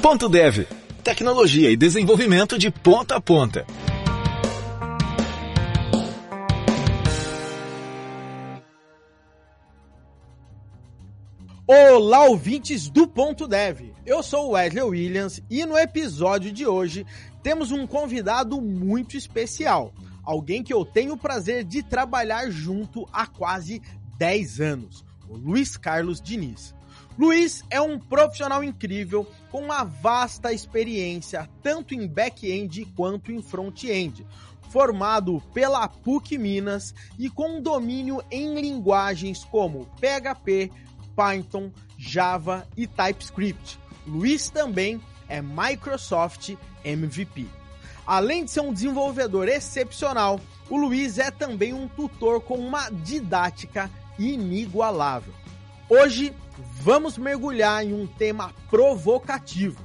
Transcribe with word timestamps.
Ponto 0.00 0.28
Dev. 0.28 0.64
Tecnologia 1.02 1.70
e 1.70 1.76
desenvolvimento 1.76 2.56
de 2.56 2.70
ponta 2.70 3.16
a 3.16 3.20
ponta. 3.20 3.66
Olá, 11.66 12.26
ouvintes 12.26 12.88
do 12.88 13.08
Ponto 13.08 13.48
Dev. 13.48 13.92
Eu 14.06 14.22
sou 14.22 14.46
o 14.46 14.50
Wesley 14.50 14.84
Williams 14.84 15.42
e 15.50 15.66
no 15.66 15.76
episódio 15.76 16.52
de 16.52 16.64
hoje 16.64 17.04
temos 17.42 17.72
um 17.72 17.84
convidado 17.84 18.60
muito 18.60 19.16
especial. 19.16 19.92
Alguém 20.22 20.62
que 20.62 20.72
eu 20.72 20.84
tenho 20.84 21.14
o 21.14 21.18
prazer 21.18 21.64
de 21.64 21.82
trabalhar 21.82 22.48
junto 22.50 23.04
há 23.12 23.26
quase 23.26 23.82
10 24.16 24.60
anos, 24.60 25.04
o 25.28 25.36
Luiz 25.36 25.76
Carlos 25.76 26.20
Diniz. 26.20 26.77
Luiz 27.18 27.64
é 27.68 27.80
um 27.80 27.98
profissional 27.98 28.62
incrível 28.62 29.26
com 29.50 29.62
uma 29.62 29.82
vasta 29.82 30.52
experiência 30.52 31.50
tanto 31.64 31.92
em 31.92 32.06
back-end 32.06 32.84
quanto 32.96 33.32
em 33.32 33.42
front-end. 33.42 34.24
Formado 34.70 35.42
pela 35.52 35.88
PUC 35.88 36.38
Minas 36.38 36.94
e 37.18 37.28
com 37.28 37.60
domínio 37.60 38.22
em 38.30 38.54
linguagens 38.54 39.44
como 39.44 39.86
PHP, 40.00 40.70
Python, 41.16 41.72
Java 41.96 42.64
e 42.76 42.86
TypeScript. 42.86 43.80
Luiz 44.06 44.48
também 44.48 45.00
é 45.28 45.42
Microsoft 45.42 46.54
MVP. 46.84 47.46
Além 48.06 48.44
de 48.44 48.52
ser 48.52 48.60
um 48.60 48.72
desenvolvedor 48.72 49.48
excepcional, 49.48 50.40
o 50.70 50.76
Luiz 50.76 51.18
é 51.18 51.32
também 51.32 51.74
um 51.74 51.88
tutor 51.88 52.40
com 52.40 52.54
uma 52.54 52.88
didática 52.90 53.90
inigualável. 54.16 55.34
Hoje 55.90 56.34
vamos 56.82 57.16
mergulhar 57.16 57.82
em 57.82 57.94
um 57.94 58.06
tema 58.06 58.52
provocativo. 58.68 59.82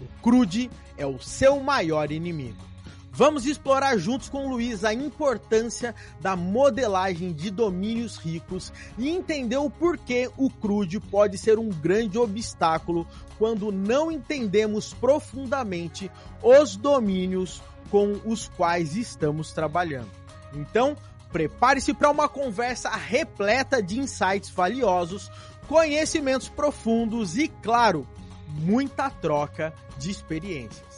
O 0.00 0.22
crude 0.22 0.70
é 0.96 1.04
o 1.04 1.18
seu 1.18 1.58
maior 1.58 2.12
inimigo. 2.12 2.70
Vamos 3.10 3.44
explorar 3.44 3.98
juntos 3.98 4.28
com 4.28 4.46
o 4.46 4.50
Luiz 4.50 4.84
a 4.84 4.94
importância 4.94 5.92
da 6.20 6.36
modelagem 6.36 7.32
de 7.32 7.50
domínios 7.50 8.16
ricos 8.16 8.72
e 8.96 9.08
entender 9.08 9.56
o 9.56 9.68
porquê 9.68 10.30
o 10.36 10.48
crude 10.48 11.00
pode 11.00 11.36
ser 11.36 11.58
um 11.58 11.68
grande 11.68 12.16
obstáculo 12.16 13.04
quando 13.36 13.72
não 13.72 14.12
entendemos 14.12 14.94
profundamente 14.94 16.08
os 16.40 16.76
domínios 16.76 17.60
com 17.90 18.20
os 18.24 18.46
quais 18.50 18.94
estamos 18.94 19.52
trabalhando. 19.52 20.10
Então, 20.54 20.96
prepare-se 21.32 21.94
para 21.94 22.10
uma 22.10 22.28
conversa 22.28 22.90
repleta 22.90 23.82
de 23.82 23.98
insights 23.98 24.50
valiosos, 24.50 25.30
conhecimentos 25.66 26.48
profundos 26.48 27.36
e, 27.36 27.48
claro, 27.48 28.06
muita 28.48 29.10
troca 29.10 29.72
de 29.98 30.10
experiências 30.10 30.90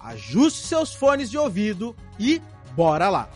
ajuste 0.00 0.66
seus 0.66 0.94
fones 0.94 1.30
de 1.30 1.36
ouvido 1.36 1.94
e 2.18 2.40
bora 2.74 3.08
lá! 3.08 3.28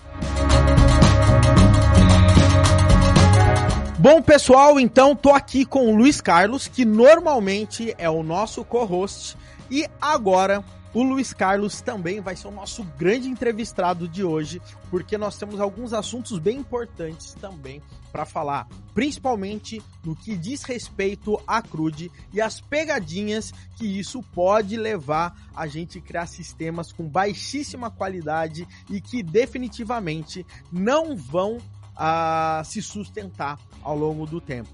Bom, 3.98 4.20
pessoal, 4.20 4.80
então 4.80 5.14
tô 5.14 5.30
aqui 5.30 5.64
com 5.64 5.92
o 5.92 5.96
Luiz 5.96 6.20
Carlos, 6.20 6.66
que 6.66 6.84
normalmente 6.84 7.94
é 7.98 8.10
o 8.10 8.22
nosso 8.22 8.64
co-host, 8.64 9.36
e 9.70 9.86
agora 10.00 10.64
o 10.94 11.02
Luiz 11.02 11.32
Carlos 11.32 11.80
também 11.80 12.20
vai 12.20 12.36
ser 12.36 12.48
o 12.48 12.52
nosso 12.52 12.84
grande 12.98 13.28
entrevistado 13.28 14.06
de 14.06 14.22
hoje, 14.22 14.60
porque 14.90 15.16
nós 15.16 15.38
temos 15.38 15.58
alguns 15.58 15.92
assuntos 15.92 16.38
bem 16.38 16.58
importantes 16.58 17.34
também 17.34 17.80
para 18.12 18.26
falar, 18.26 18.68
principalmente 18.92 19.82
no 20.04 20.14
que 20.14 20.36
diz 20.36 20.64
respeito 20.64 21.40
à 21.46 21.62
crude 21.62 22.12
e 22.30 22.42
as 22.42 22.60
pegadinhas 22.60 23.52
que 23.76 23.86
isso 23.86 24.22
pode 24.34 24.76
levar 24.76 25.34
a 25.56 25.66
gente 25.66 25.98
a 25.98 26.02
criar 26.02 26.26
sistemas 26.26 26.92
com 26.92 27.08
baixíssima 27.08 27.90
qualidade 27.90 28.68
e 28.90 29.00
que 29.00 29.22
definitivamente 29.22 30.44
não 30.70 31.16
vão 31.16 31.56
uh, 31.56 32.62
se 32.64 32.82
sustentar 32.82 33.58
ao 33.82 33.96
longo 33.96 34.26
do 34.26 34.42
tempo. 34.42 34.70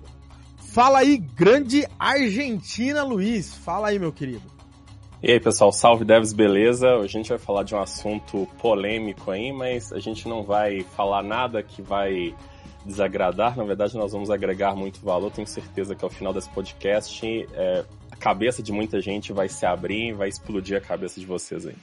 Fala 0.56 0.98
aí, 0.98 1.16
grande 1.16 1.86
Argentina 1.98 3.04
Luiz. 3.04 3.54
Fala 3.54 3.88
aí, 3.88 3.98
meu 3.98 4.12
querido. 4.12 4.57
E 5.20 5.32
aí, 5.32 5.40
pessoal, 5.40 5.72
salve 5.72 6.04
devs, 6.04 6.32
beleza? 6.32 6.94
Hoje 6.94 7.18
a 7.18 7.20
gente 7.20 7.28
vai 7.30 7.38
falar 7.38 7.64
de 7.64 7.74
um 7.74 7.80
assunto 7.80 8.46
polêmico 8.60 9.32
aí, 9.32 9.50
mas 9.50 9.92
a 9.92 9.98
gente 9.98 10.28
não 10.28 10.44
vai 10.44 10.82
falar 10.94 11.24
nada 11.24 11.60
que 11.60 11.82
vai 11.82 12.32
desagradar, 12.86 13.56
na 13.56 13.64
verdade 13.64 13.96
nós 13.96 14.12
vamos 14.12 14.30
agregar 14.30 14.76
muito 14.76 15.00
valor, 15.00 15.32
tenho 15.32 15.46
certeza 15.46 15.96
que 15.96 16.04
ao 16.04 16.10
final 16.10 16.32
desse 16.32 16.48
podcast 16.50 17.46
é, 17.52 17.84
a 18.12 18.16
cabeça 18.16 18.62
de 18.62 18.70
muita 18.70 19.00
gente 19.00 19.32
vai 19.32 19.48
se 19.48 19.66
abrir, 19.66 20.12
vai 20.12 20.28
explodir 20.28 20.76
a 20.78 20.80
cabeça 20.80 21.18
de 21.18 21.26
vocês 21.26 21.66
aí. 21.66 21.74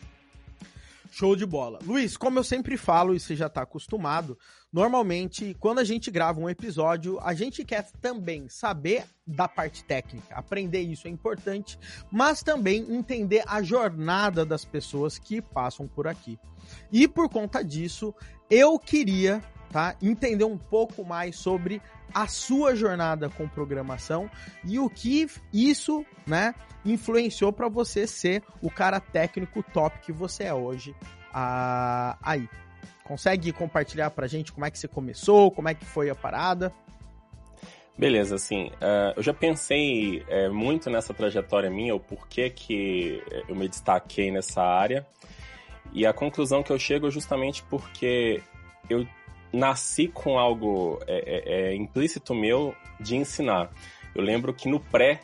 Show 1.18 1.34
de 1.34 1.46
bola. 1.46 1.80
Luiz, 1.86 2.18
como 2.18 2.40
eu 2.40 2.44
sempre 2.44 2.76
falo 2.76 3.16
e 3.16 3.22
você 3.22 3.38
já 3.38 3.48
está 3.48 3.62
acostumado, 3.62 4.38
normalmente 4.70 5.56
quando 5.62 5.80
a 5.80 5.84
gente 5.86 6.12
grava 6.12 6.42
um 6.42 6.50
episódio, 6.50 7.18
a 7.22 7.34
gente 7.34 7.64
quer 7.64 7.90
também 8.02 8.50
saber 8.50 9.06
da 9.26 9.48
parte 9.48 9.86
técnica, 9.86 10.36
aprender 10.36 10.82
isso 10.82 11.08
é 11.08 11.10
importante, 11.10 11.80
mas 12.12 12.44
também 12.44 12.86
entender 12.94 13.46
a 13.48 13.64
jornada 13.64 14.46
das 14.46 14.66
pessoas 14.66 15.18
que 15.18 15.42
passam 15.42 15.88
por 15.88 16.06
aqui. 16.06 16.38
E 16.92 17.08
por 17.08 17.30
conta 17.30 17.64
disso, 17.64 18.14
eu 18.50 18.78
queria 18.78 19.42
tá, 19.76 19.94
entender 20.02 20.46
um 20.46 20.58
pouco 20.58 21.04
mais 21.04 21.36
sobre 21.36 21.82
a 22.14 22.28
sua 22.28 22.74
jornada 22.78 23.28
com 23.28 23.46
programação 23.46 24.32
e 24.64 24.80
o 24.80 24.90
que 24.90 25.28
isso, 25.52 26.06
né, 26.26 26.56
influenciou 26.86 27.52
para 27.52 27.68
você 27.68 28.08
ser 28.08 28.42
o 28.62 28.72
cara 28.72 29.02
técnico 29.02 29.62
top 29.62 30.00
que 30.00 30.14
você 30.14 30.46
é 30.46 30.54
hoje 30.54 30.96
ah, 31.34 32.18
aí. 32.24 32.48
Consegue 33.04 33.52
compartilhar 33.52 34.12
pra 34.12 34.28
gente 34.28 34.54
como 34.54 34.66
é 34.66 34.72
que 34.72 34.80
você 34.80 34.88
começou, 34.88 35.52
como 35.52 35.68
é 35.68 35.74
que 35.74 35.84
foi 35.84 36.10
a 36.10 36.16
parada? 36.16 36.72
Beleza, 37.98 38.36
assim, 38.36 38.68
uh, 38.68 39.12
eu 39.18 39.24
já 39.24 39.34
pensei 39.34 40.20
uh, 40.22 40.54
muito 40.54 40.90
nessa 40.90 41.14
trajetória 41.14 41.70
minha, 41.70 41.94
o 41.94 42.00
porquê 42.00 42.50
que 42.50 43.22
eu 43.48 43.56
me 43.56 43.68
destaquei 43.68 44.32
nessa 44.32 44.62
área, 44.62 45.06
e 45.92 46.06
a 46.06 46.14
conclusão 46.14 46.64
que 46.64 46.72
eu 46.72 46.80
chego 46.80 47.08
é 47.08 47.12
justamente 47.12 47.62
porque 47.64 48.42
eu 48.90 49.06
nasci 49.52 50.08
com 50.08 50.38
algo 50.38 51.00
é, 51.08 51.18
é, 51.18 51.72
é 51.72 51.76
implícito 51.76 52.34
meu 52.34 52.76
de 53.00 53.16
ensinar. 53.16 53.70
Eu 54.14 54.24
lembro 54.24 54.54
que 54.54 54.70
no 54.70 54.80
pré 54.80 55.20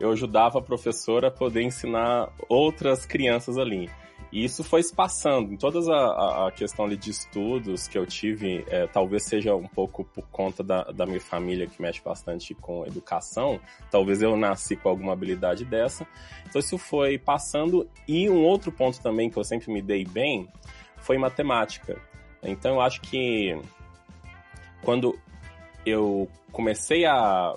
eu 0.00 0.10
ajudava 0.10 0.58
a 0.58 0.62
professora 0.62 1.28
a 1.28 1.30
poder 1.30 1.62
ensinar 1.62 2.30
outras 2.48 3.06
crianças 3.06 3.56
ali. 3.56 3.88
E 4.34 4.44
isso 4.44 4.64
foi 4.64 4.82
passando. 4.94 5.52
Em 5.52 5.56
toda 5.56 5.78
a, 5.94 6.48
a 6.48 6.50
questão 6.50 6.84
ali 6.84 6.96
de 6.96 7.08
estudos 7.08 7.86
que 7.86 7.96
eu 7.96 8.04
tive, 8.04 8.64
é, 8.66 8.84
talvez 8.88 9.22
seja 9.22 9.54
um 9.54 9.68
pouco 9.68 10.04
por 10.04 10.26
conta 10.26 10.60
da, 10.60 10.82
da 10.84 11.06
minha 11.06 11.20
família 11.20 11.68
que 11.68 11.80
mexe 11.80 12.02
bastante 12.02 12.52
com 12.52 12.84
educação, 12.84 13.60
talvez 13.92 14.22
eu 14.22 14.36
nasci 14.36 14.74
com 14.74 14.88
alguma 14.88 15.12
habilidade 15.12 15.64
dessa. 15.64 16.04
Então 16.48 16.58
isso 16.58 16.76
foi 16.76 17.16
passando. 17.16 17.88
E 18.08 18.28
um 18.28 18.42
outro 18.42 18.72
ponto 18.72 19.00
também 19.00 19.30
que 19.30 19.36
eu 19.36 19.44
sempre 19.44 19.72
me 19.72 19.80
dei 19.80 20.04
bem 20.04 20.48
foi 20.96 21.16
matemática. 21.16 21.96
Então 22.44 22.74
eu 22.74 22.80
acho 22.80 23.00
que 23.00 23.58
quando 24.82 25.18
eu 25.84 26.28
comecei 26.52 27.04
a 27.04 27.54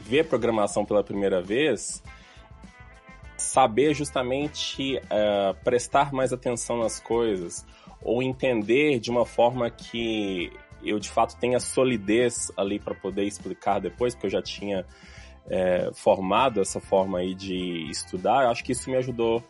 ver 0.00 0.26
programação 0.26 0.84
pela 0.84 1.02
primeira 1.02 1.40
vez, 1.40 2.02
saber 3.36 3.94
justamente 3.94 4.96
uh, 4.96 5.54
prestar 5.62 6.12
mais 6.12 6.32
atenção 6.32 6.78
nas 6.78 6.98
coisas 7.00 7.66
ou 8.02 8.22
entender 8.22 8.98
de 8.98 9.10
uma 9.10 9.24
forma 9.24 9.70
que 9.70 10.52
eu 10.82 10.98
de 10.98 11.08
fato 11.08 11.36
tenha 11.38 11.58
solidez 11.58 12.52
ali 12.56 12.78
para 12.78 12.94
poder 12.94 13.24
explicar 13.24 13.80
depois, 13.80 14.14
porque 14.14 14.26
eu 14.26 14.30
já 14.30 14.42
tinha 14.42 14.84
é, 15.48 15.90
formado 15.94 16.60
essa 16.60 16.80
forma 16.80 17.18
aí 17.18 17.34
de 17.34 17.88
estudar, 17.90 18.44
eu 18.44 18.50
acho 18.50 18.62
que 18.62 18.72
isso 18.72 18.90
me 18.90 18.96
ajudou 18.96 19.42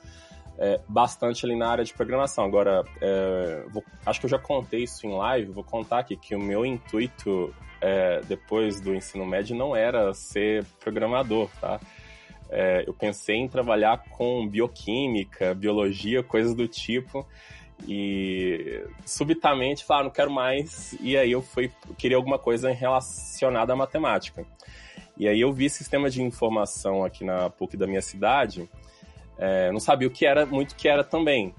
é, 0.59 0.81
bastante 0.89 1.45
ali 1.45 1.57
na 1.57 1.69
área 1.69 1.85
de 1.85 1.93
programação. 1.93 2.45
Agora, 2.45 2.85
é, 3.01 3.65
vou, 3.71 3.83
acho 4.07 4.21
que 4.21 4.27
eu 4.27 4.31
já 4.31 4.39
contei 4.39 4.85
isso 4.85 5.07
em 5.07 5.17
live, 5.17 5.53
vou 5.53 5.65
contar 5.65 6.01
aqui 6.01 6.17
que 6.17 6.35
o 6.35 6.41
meu 6.41 6.65
intuito 6.65 7.55
é, 7.81 8.21
depois 8.27 8.81
do 8.81 8.95
ensino 8.95 9.27
médio 9.27 9.57
não 9.57 9.75
era 9.75 10.13
ser 10.15 10.65
programador, 10.81 11.51
tá? 11.61 11.81
É, 12.51 12.85
eu 12.87 12.95
pensei 12.95 13.37
em 13.37 13.49
trabalhar 13.49 14.05
com 14.11 14.47
bioquímica, 14.47 15.55
biologia, 15.55 16.23
coisas 16.23 16.55
do 16.55 16.69
tipo, 16.69 17.27
e 17.87 18.85
subitamente 19.05 19.85
falei, 19.85 20.03
ah, 20.03 20.05
não 20.05 20.11
quero 20.11 20.31
mais, 20.31 20.97
e 21.01 21.17
aí 21.17 21.33
eu 21.33 21.43
fui, 21.43 21.71
queria 21.99 22.17
alguma 22.17 22.39
coisa 22.39 22.71
relacionada 22.71 23.73
à 23.73 23.77
matemática. 23.77 24.47
E 25.17 25.29
aí 25.29 25.41
eu 25.41 25.53
vi 25.53 25.69
sistema 25.69 26.11
de 26.11 26.23
informação 26.23 27.05
aqui 27.05 27.25
na 27.25 27.51
PUC 27.51 27.77
da 27.77 27.87
minha 27.87 28.03
cidade, 28.03 28.69
é, 29.39 29.71
não 29.73 29.81
sabia 29.81 30.09
o 30.09 30.11
que 30.11 30.27
era, 30.27 30.47
muito 30.47 30.73
o 30.73 30.77
que 30.77 30.89
era 30.89 31.03
também. 31.03 31.55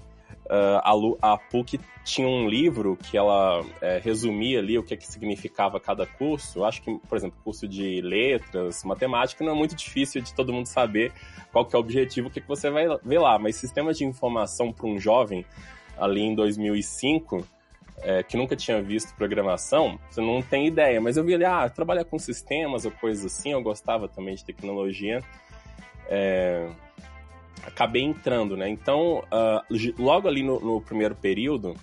Uh, 0.46 1.16
a, 1.20 1.32
a, 1.32 1.38
PUC 1.38 1.80
tinha 2.04 2.28
um 2.28 2.48
livro 2.48 2.96
que 2.96 3.16
ela 3.16 3.64
é, 3.80 3.98
resumia 3.98 4.60
ali 4.60 4.78
o 4.78 4.82
que, 4.82 4.94
é 4.94 4.96
que 4.96 5.06
significava 5.06 5.80
cada 5.80 6.06
curso. 6.06 6.60
Eu 6.60 6.64
acho 6.64 6.80
que, 6.82 6.98
por 7.08 7.18
exemplo, 7.18 7.36
curso 7.42 7.66
de 7.66 8.00
letras, 8.00 8.84
matemática, 8.84 9.44
não 9.44 9.52
é 9.52 9.54
muito 9.56 9.74
difícil 9.74 10.22
de 10.22 10.32
todo 10.32 10.52
mundo 10.52 10.66
saber 10.66 11.12
qual 11.50 11.64
que 11.64 11.74
é 11.74 11.78
o 11.78 11.80
objetivo, 11.80 12.28
o 12.28 12.30
que, 12.30 12.38
é 12.38 12.42
que 12.42 12.46
você 12.46 12.70
vai 12.70 12.86
ver 13.02 13.18
lá. 13.18 13.38
Mas 13.40 13.56
sistemas 13.56 13.98
de 13.98 14.04
informação 14.04 14.72
para 14.72 14.86
um 14.86 15.00
jovem 15.00 15.44
ali 15.98 16.20
em 16.20 16.34
2005, 16.34 17.44
é, 18.02 18.22
que 18.22 18.36
nunca 18.36 18.54
tinha 18.54 18.80
visto 18.80 19.16
programação, 19.16 19.98
você 20.08 20.20
não 20.20 20.40
tem 20.42 20.68
ideia. 20.68 21.00
Mas 21.00 21.16
eu 21.16 21.24
vi 21.24 21.34
ali, 21.34 21.44
ah, 21.44 21.68
trabalhar 21.68 22.04
com 22.04 22.20
sistemas 22.20 22.84
ou 22.84 22.92
coisas 22.92 23.24
assim, 23.24 23.50
eu 23.50 23.60
gostava 23.60 24.06
também 24.06 24.36
de 24.36 24.44
tecnologia. 24.44 25.20
É, 26.08 26.70
acabei 27.62 28.02
entrando, 28.02 28.56
né? 28.56 28.68
Então, 28.68 29.18
uh, 29.18 29.62
logo 29.98 30.28
ali 30.28 30.42
no, 30.42 30.60
no 30.60 30.80
primeiro 30.80 31.14
período, 31.14 31.74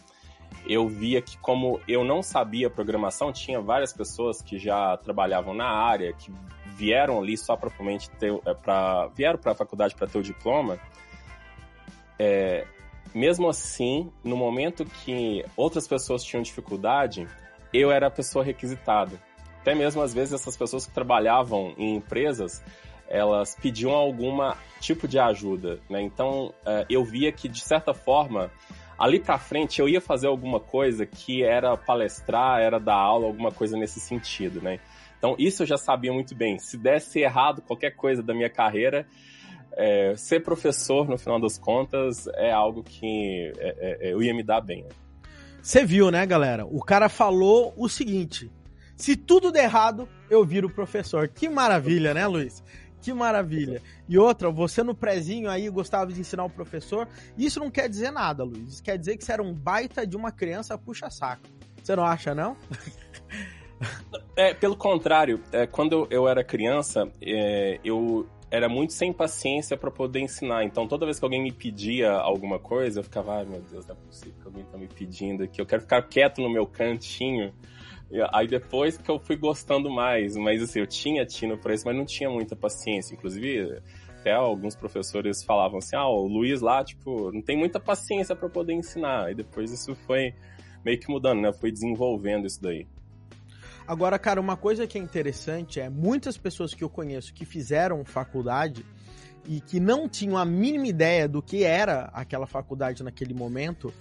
eu 0.66 0.88
via 0.88 1.22
que 1.22 1.38
como 1.38 1.80
eu 1.88 2.04
não 2.04 2.22
sabia 2.22 2.70
programação, 2.70 3.31
tinha 3.31 3.60
várias 3.60 3.94
pessoas 3.94 4.42
que 4.42 4.58
já 4.58 4.96
trabalhavam 4.98 5.54
na 5.54 5.68
área, 5.68 6.14
que 6.14 6.31
vieram 6.75 7.20
ali 7.20 7.38
só 7.38 7.56
propriamente 7.56 8.10
ter, 8.12 8.34
é, 8.46 8.54
pra, 8.54 9.08
vieram 9.08 9.38
para 9.38 9.52
a 9.52 9.56
faculdade 9.56 9.96
para 9.96 10.08
ter 10.08 10.18
o 10.18 10.24
diploma. 10.24 10.80
É, 12.18 12.66
mesmo 13.14 13.48
assim, 13.50 14.12
no 14.24 14.36
momento 14.36 14.86
que 14.86 15.46
outras 15.56 15.88
pessoas 15.88 16.24
tinham 16.24 16.42
dificuldade, 16.42 17.28
eu 17.74 17.92
era 17.92 18.08
a 18.08 18.12
pessoa 18.12 18.44
requisitada. 18.44 19.19
Até 19.62 19.76
mesmo 19.76 20.02
às 20.02 20.14
vezes 20.14 20.34
essas 20.34 20.58
pessoas 20.58 20.86
que 20.88 20.94
trabalhavam 20.94 21.74
em 21.78 21.96
empresas, 21.96 22.64
elas 23.13 23.56
pediam 23.56 23.92
alguma 23.92 24.57
tipo 24.81 25.07
de 25.07 25.19
ajuda, 25.19 25.80
né? 25.88 26.01
Então, 26.01 26.51
é, 26.65 26.86
eu 26.89 27.06
via 27.06 27.31
que 27.31 27.48
de 27.48 27.62
certa 27.62 27.94
forma 27.94 28.51
ali 28.98 29.19
pra 29.19 29.38
frente 29.38 29.80
eu 29.80 29.88
ia 29.88 30.01
fazer 30.01 30.27
alguma 30.27 30.60
coisa 30.60 31.06
que 31.06 31.44
era 31.44 31.77
palestrar, 31.77 32.60
era 32.60 32.80
dar 32.80 32.95
aula, 32.95 33.27
alguma 33.27 33.51
coisa 33.51 33.77
nesse 33.77 34.00
sentido, 34.00 34.62
né? 34.62 34.80
Então, 35.18 35.36
isso 35.38 35.62
eu 35.62 35.68
já 35.68 35.77
sabia 35.77 36.12
muito 36.12 36.36
bem. 36.36 36.57
Se 36.57 36.75
desse 36.75 37.19
errado 37.19 37.62
qualquer 37.62 37.92
coisa 37.92 38.24
da 38.24 38.33
minha 38.33 38.50
carreira, 38.50 39.06
é, 39.74 40.16
ser 40.18 40.42
professor, 40.42 41.07
no 41.07 41.18
final 41.18 41.39
das 41.39 41.57
contas, 41.57 42.27
é 42.36 42.51
algo 42.51 42.83
que 42.83 43.54
é, 43.57 44.00
é, 44.01 44.12
eu 44.12 44.24
ia 44.24 44.33
me 44.33 44.44
dar 44.44 44.59
bem. 44.59 44.86
Você 45.62 45.86
viu, 45.86 46.09
né, 46.09 46.25
galera? 46.25 46.66
O 46.66 46.83
cara 46.83 47.07
falou 47.07 47.74
o 47.77 47.88
seguinte: 47.88 48.51
se 48.95 49.16
tudo 49.16 49.51
der 49.51 49.66
errado, 49.66 50.09
eu 50.30 50.44
viro 50.44 50.69
professor. 50.69 51.27
Que 51.27 51.50
maravilha, 51.50 52.13
né, 52.13 52.27
Luiz? 52.27 52.63
Que 53.04 53.14
maravilha. 53.14 53.82
E 54.08 54.18
outra, 54.18 54.50
você 54.50 54.82
no 54.82 54.96
prezinho 54.96 55.50
aí 55.50 55.70
gostava 55.70 56.14
de 56.14 56.22
ensinar 56.22 56.46
o 56.46 56.50
professor. 56.50 57.06
Isso 57.38 57.60
não 57.60 57.70
quer 57.70 57.90
dizer 57.90 58.12
nada, 58.12 58.46
Luiz. 58.46 58.76
Isso 58.76 58.84
quer 58.84 58.98
dizer 58.98 59.18
que 59.18 59.26
você 59.26 59.34
era 59.34 59.44
um 59.44 59.54
baita 59.54 60.08
de 60.08 60.16
uma 60.16 60.32
criança 60.32 60.78
puxa-saco. 60.78 61.44
Você 61.84 61.96
não 61.98 62.06
acha, 62.06 62.34
não? 62.34 62.56
É, 64.38 64.54
pelo 64.54 64.78
contrário. 64.78 65.44
É, 65.52 65.68
quando 65.68 66.08
eu 66.10 66.26
era 66.26 66.42
criança, 66.42 67.12
é, 67.22 67.82
eu 67.84 68.26
era 68.50 68.70
muito 68.70 68.94
sem 68.94 69.12
paciência 69.12 69.76
para 69.76 69.92
poder 69.92 70.22
ensinar. 70.22 70.64
Então, 70.64 70.88
toda 70.88 71.06
vez 71.06 71.20
que 71.20 71.26
alguém 71.26 71.44
me 71.44 71.52
pedia 71.52 72.12
alguma 72.14 72.58
coisa, 72.58 73.02
eu 73.02 73.04
ficava, 73.04 73.40
ai 73.40 73.46
meu 73.46 73.62
Deus, 73.62 73.86
não 73.86 73.94
é 73.94 73.98
possível 73.98 74.34
que 74.40 74.48
alguém 74.48 74.64
tá 74.64 74.78
me 74.78 74.88
pedindo 74.88 75.44
aqui. 75.44 75.60
Eu 75.60 75.66
quero 75.66 75.82
ficar 75.82 76.02
quieto 76.04 76.42
no 76.42 76.50
meu 76.50 76.66
cantinho 76.66 77.54
Aí 78.31 78.48
depois 78.48 78.98
que 78.98 79.10
eu 79.10 79.19
fui 79.19 79.36
gostando 79.36 79.89
mais, 79.89 80.36
mas 80.38 80.62
assim, 80.62 80.80
eu 80.80 80.88
tinha 80.88 81.25
tino 81.25 81.57
pra 81.57 81.74
isso, 81.74 81.83
mas 81.86 81.95
não 81.95 82.06
tinha 82.06 82.30
muita 82.30 82.56
paciência. 82.56 83.15
Inclusive, 83.15 83.81
até 84.19 84.31
alguns 84.33 84.75
professores 84.75 85.44
falavam 85.44 85.80
assim, 85.80 85.95
ah, 85.95 86.07
o 86.07 86.27
Luiz 86.27 86.62
lá, 86.62 86.83
tipo, 86.83 87.31
não 87.31 87.42
tem 87.42 87.57
muita 87.57 87.80
paciência 87.80 88.36
para 88.36 88.48
poder 88.50 88.74
ensinar. 88.74 89.31
E 89.31 89.36
depois 89.36 89.71
isso 89.71 89.95
foi 89.95 90.33
meio 90.86 91.00
que 91.00 91.10
mudando, 91.10 91.42
né? 91.42 91.51
Foi 91.51 91.71
desenvolvendo 91.71 92.45
isso 92.45 92.62
daí. 92.62 92.86
Agora, 93.88 94.19
cara, 94.19 94.39
uma 94.39 94.56
coisa 94.56 94.86
que 94.86 94.98
é 94.98 95.01
interessante 95.01 95.80
é 95.80 95.89
muitas 95.89 96.38
pessoas 96.38 96.74
que 96.74 96.83
eu 96.83 96.89
conheço 96.89 97.33
que 97.33 97.45
fizeram 97.45 98.06
faculdade 98.06 98.86
e 99.45 99.59
que 99.59 99.80
não 99.80 100.07
tinham 100.07 100.38
a 100.38 100.45
mínima 100.45 100.88
ideia 100.88 101.27
do 101.27 101.42
que 101.42 101.63
era 101.63 102.12
aquela 102.13 102.45
faculdade 102.45 103.04
naquele 103.04 103.33
momento, 103.33 103.92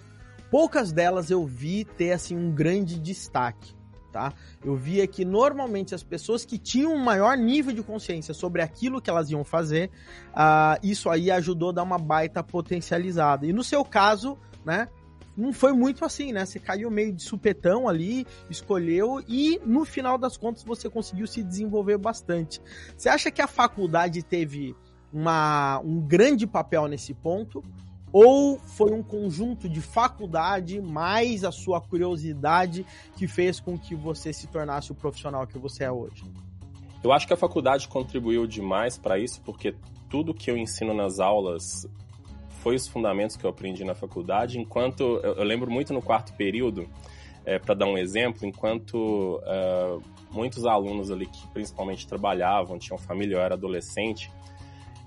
poucas 0.51 0.93
delas 0.93 1.31
eu 1.31 1.45
vi 1.45 1.85
ter 1.85 2.13
assim 2.13 2.37
um 2.37 2.53
grande 2.53 3.01
destaque 3.01 3.75
tá? 4.13 4.33
Eu 4.63 4.77
via 4.77 5.07
que 5.07 5.25
normalmente 5.25 5.95
as 5.95 6.03
pessoas 6.03 6.45
que 6.45 6.59
tinham 6.59 6.93
um 6.93 6.99
maior 6.99 7.37
nível 7.37 7.73
de 7.73 7.83
consciência 7.83 8.35
sobre 8.35 8.61
aquilo 8.63 9.01
que 9.01 9.09
elas 9.09 9.31
iam 9.31 9.43
fazer, 9.43 9.91
uh, 10.29 10.79
isso 10.83 11.09
aí 11.09 11.31
ajudou 11.31 11.71
a 11.71 11.73
dar 11.73 11.83
uma 11.83 11.99
baita 11.99 12.43
potencializada. 12.43 13.47
E 13.47 13.53
no 13.53 13.65
seu 13.65 13.85
caso, 13.85 14.39
né? 14.65 14.89
Não 15.35 15.51
foi 15.51 15.73
muito 15.73 16.05
assim, 16.05 16.31
né? 16.31 16.45
Você 16.45 16.59
caiu 16.59 16.91
meio 16.91 17.11
de 17.11 17.23
supetão 17.23 17.89
ali, 17.89 18.27
escolheu 18.51 19.23
e 19.27 19.59
no 19.65 19.83
final 19.87 20.19
das 20.19 20.37
contas 20.37 20.63
você 20.63 20.91
conseguiu 20.91 21.27
se 21.27 21.43
desenvolver 21.43 21.97
bastante. 21.97 22.61
Você 22.95 23.09
acha 23.09 23.31
que 23.31 23.41
a 23.41 23.47
faculdade 23.47 24.23
teve 24.23 24.77
uma, 25.11 25.81
um 25.81 26.01
grande 26.01 26.47
papel 26.47 26.87
nesse 26.87 27.15
ponto? 27.15 27.65
Ou 28.13 28.59
foi 28.59 28.93
um 28.93 29.03
conjunto 29.03 29.69
de 29.69 29.81
faculdade 29.81 30.81
mais 30.81 31.45
a 31.45 31.51
sua 31.51 31.81
curiosidade 31.81 32.85
que 33.17 33.27
fez 33.27 33.59
com 33.59 33.79
que 33.79 33.95
você 33.95 34.33
se 34.33 34.47
tornasse 34.47 34.93
o 34.93 34.95
profissional 34.95 35.47
que 35.47 35.59
você 35.59 35.85
é 35.85 35.91
hoje? 35.91 36.25
Eu 37.03 37.11
acho 37.13 37.27
que 37.27 37.33
a 37.33 37.37
faculdade 37.37 37.89
contribuiu 37.89 38.47
demais 38.47 38.99
para 38.99 39.19
isso, 39.19 39.41
porque 39.43 39.75
tudo 40.09 40.35
que 40.35 40.51
eu 40.51 40.57
ensino 40.57 40.93
nas 40.93 41.19
aulas 41.19 41.89
foi 42.63 42.77
os 42.77 42.87
fundamentos 42.87 43.37
que 43.37 43.45
eu 43.45 43.51
aprendi 43.51 43.83
na 43.83 43.95
faculdade. 43.95 44.61
Enquanto 44.61 45.03
eu, 45.23 45.35
eu 45.35 45.45
lembro 45.45 45.71
muito 45.71 45.93
no 45.93 46.03
quarto 46.03 46.33
período, 46.35 46.89
é, 47.45 47.59
para 47.59 47.75
dar 47.75 47.87
um 47.87 47.99
exemplo, 47.99 48.47
enquanto 48.47 49.41
uh, 49.43 50.03
muitos 50.31 50.65
alunos 50.65 51.11
ali 51.11 51.27
que 51.27 51.47
principalmente 51.49 52.07
trabalhavam, 52.07 52.79
tinham 52.79 52.97
família, 52.99 53.37
eu 53.37 53.41
era 53.41 53.55
adolescente, 53.55 54.31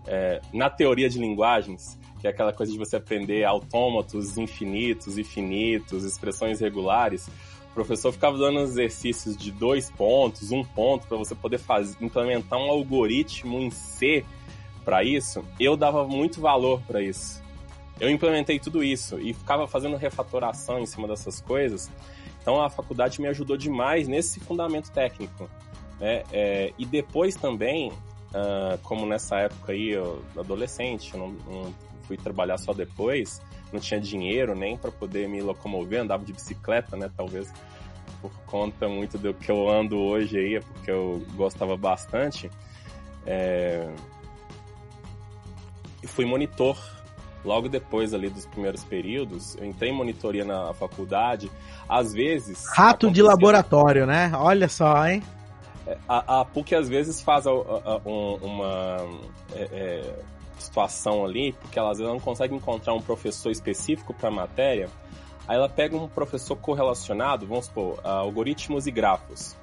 é, 0.06 0.42
na 0.54 0.69
teoria 0.69 1.10
de 1.10 1.18
linguagens, 1.18 1.98
que 2.25 2.27
é 2.27 2.31
aquela 2.31 2.51
coisa 2.51 2.72
de 2.72 2.77
você 2.77 2.95
aprender 2.95 3.44
autômatos 3.44 4.36
infinitos 4.36 5.18
e 5.18 5.24
finitos, 5.24 6.04
expressões 6.04 6.60
regulares, 6.60 7.27
o 7.69 7.74
professor 7.75 8.12
ficava 8.12 8.36
dando 8.38 8.62
exercícios 8.62 9.38
de 9.38 9.51
dois 9.51 9.92
pontos, 9.92 10.51
um 10.51 10.63
ponto, 10.63 11.06
para 11.06 11.18
você 11.18 11.36
poder 11.36 11.60
fazer, 11.60 11.95
implementar 12.01 12.57
um 12.57 12.72
algoritmo 12.72 13.60
em 13.60 13.69
C 13.69 14.25
para 14.83 15.04
isso. 15.04 15.45
Eu 15.60 15.77
dava 15.77 16.07
muito 16.07 16.42
valor 16.42 16.81
para 16.88 17.01
isso. 17.01 17.44
Eu 18.00 18.10
implementei 18.10 18.60
tudo 18.60 18.83
isso 18.83 19.19
e 19.19 19.33
ficava 19.33 19.68
fazendo 19.68 19.95
refatoração 19.95 20.80
em 20.80 20.86
cima 20.86 21.07
dessas 21.07 21.39
coisas. 21.42 21.92
Então 22.42 22.60
a 22.62 22.69
faculdade 22.72 23.22
me 23.22 23.27
ajudou 23.27 23.56
demais 23.56 24.07
nesse 24.07 24.39
fundamento 24.39 24.89
técnico. 24.92 25.48
Né? 26.00 26.24
É, 26.31 26.74
e 26.77 26.86
depois 26.86 27.36
também, 27.36 27.89
uh, 27.89 28.77
como 28.81 29.06
nessa 29.06 29.41
época 29.41 29.74
aí, 29.74 29.89
eu, 29.89 30.24
adolescente, 30.36 31.13
eu 31.13 31.20
não, 31.20 31.27
não 31.29 31.74
fui 32.08 32.18
trabalhar 32.18 32.58
só 32.58 32.74
depois, 32.74 33.42
não 33.72 33.80
tinha 33.80 34.00
dinheiro 34.00 34.56
nem 34.56 34.78
para 34.78 34.92
poder 34.92 35.28
me 35.28 35.42
locomover, 35.42 36.02
andava 36.02 36.24
de 36.24 36.34
bicicleta, 36.34 36.96
né? 36.96 37.10
Talvez 37.16 37.52
por 38.22 38.32
conta 38.46 38.88
muito 38.88 39.18
do 39.18 39.34
que 39.34 39.52
eu 39.52 39.70
ando 39.70 39.98
hoje 39.98 40.38
aí, 40.38 40.56
é 40.56 40.60
porque 40.60 40.90
eu 40.90 41.24
gostava 41.36 41.76
bastante. 41.78 42.50
É... 43.26 43.88
E 46.02 46.08
fui 46.08 46.26
monitor 46.26 46.78
logo 47.44 47.70
depois 47.70 48.14
ali 48.14 48.30
dos 48.30 48.46
primeiros 48.46 48.84
períodos. 48.84 49.56
Eu 49.56 49.66
entrei 49.66 49.92
em 49.92 49.94
monitoria 49.94 50.44
na 50.44 50.74
faculdade. 50.74 51.52
Às 51.88 52.14
vezes. 52.14 52.66
Rato 52.68 53.12
de 53.12 53.22
laboratório, 53.22 54.06
né? 54.06 54.32
Olha 54.36 54.68
só, 54.68 55.06
hein? 55.08 55.22
É, 55.86 55.98
a, 56.10 56.42
a 56.42 56.46
PUC 56.46 56.74
às 56.74 56.90
vezes 56.90 57.22
faz 57.22 57.46
a, 57.46 57.52
a, 57.52 58.02
uma. 58.06 58.98
É, 59.54 59.62
é, 59.72 60.20
situação 60.58 61.26
ali, 61.26 61.54
porque 61.54 61.78
ela 61.78 61.92
às 61.92 61.98
vezes 61.98 62.12
não 62.12 62.20
consegue 62.20 62.56
encontrar 62.56 62.94
um 62.94 63.02
professor 63.02 63.52
específico 63.52 64.14
para 64.14 64.30
a 64.30 64.32
matéria, 64.32 64.90
aí 65.48 65.56
ela 65.56 65.70
pega 65.70 65.96
um 65.96 66.08
professor 66.08 66.56
correlacionado, 66.56 67.46
vamos 67.46 67.66
supor, 67.66 68.00
algoritmos 68.04 68.88
e 68.88 68.92
grafos. 68.92 69.56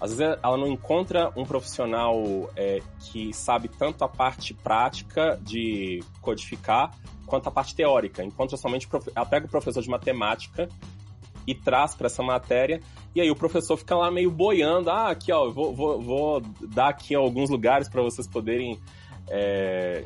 Às 0.00 0.14
vezes 0.14 0.38
ela 0.42 0.56
não 0.56 0.66
encontra 0.66 1.32
um 1.36 1.44
profissional 1.44 2.22
é, 2.56 2.80
que 3.00 3.32
sabe 3.32 3.68
tanto 3.68 4.04
a 4.04 4.08
parte 4.08 4.52
prática 4.52 5.38
de 5.40 6.02
codificar 6.20 6.90
quanto 7.26 7.48
a 7.48 7.50
parte 7.50 7.74
teórica. 7.74 8.22
Encontra 8.22 8.56
somente 8.56 8.88
ela 9.14 9.24
pega 9.24 9.46
o 9.46 9.48
professor 9.48 9.82
de 9.82 9.88
matemática 9.88 10.68
e 11.46 11.54
traz 11.54 11.94
para 11.94 12.06
essa 12.06 12.22
matéria 12.22 12.80
e 13.14 13.20
aí 13.20 13.30
o 13.30 13.36
professor 13.36 13.76
fica 13.76 13.96
lá 13.96 14.10
meio 14.10 14.30
boiando. 14.30 14.90
Ah, 14.90 15.10
aqui 15.10 15.32
ó, 15.32 15.50
vou, 15.50 15.74
vou, 15.74 16.02
vou 16.02 16.40
dar 16.68 16.88
aqui 16.88 17.14
alguns 17.14 17.48
lugares 17.48 17.88
para 17.88 18.02
vocês 18.02 18.26
poderem 18.26 18.78
é, 19.30 20.04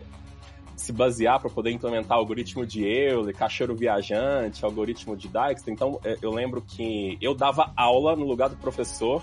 se 0.78 0.92
basear 0.92 1.40
para 1.40 1.50
poder 1.50 1.70
implementar 1.70 2.16
algoritmo 2.16 2.64
de 2.64 2.85
Euler, 2.85 3.35
caixeiro 3.35 3.75
viajante, 3.75 4.64
algoritmo 4.64 5.16
de 5.16 5.28
Dijkstra. 5.28 5.73
Então, 5.73 6.00
é, 6.04 6.16
eu 6.23 6.30
lembro 6.30 6.62
que 6.62 7.18
eu 7.20 7.35
dava 7.35 7.73
aula 7.76 8.14
no 8.14 8.25
lugar 8.25 8.49
do 8.49 8.56
professor 8.56 9.23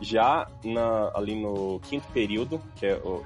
já 0.00 0.48
na, 0.64 1.10
ali 1.14 1.40
no 1.40 1.80
quinto 1.80 2.06
período, 2.08 2.60
que 2.76 2.86
é 2.86 2.94
o, 2.96 3.24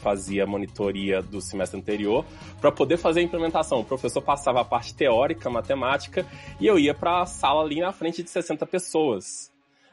fazia 0.00 0.46
monitoria 0.46 1.20
do 1.22 1.40
semestre 1.40 1.78
anterior 1.78 2.24
para 2.60 2.72
poder 2.72 2.96
fazer 2.96 3.20
a 3.20 3.22
implementação. 3.22 3.80
O 3.80 3.84
professor 3.84 4.22
passava 4.22 4.60
a 4.60 4.64
parte 4.64 4.94
teórica, 4.94 5.48
matemática, 5.50 6.26
e 6.58 6.66
eu 6.66 6.78
ia 6.78 6.94
para 6.94 7.22
a 7.22 7.26
sala 7.26 7.62
ali 7.62 7.80
na 7.80 7.92
frente 7.92 8.22
de 8.22 8.30
60 8.30 8.66
pessoas. 8.66 9.49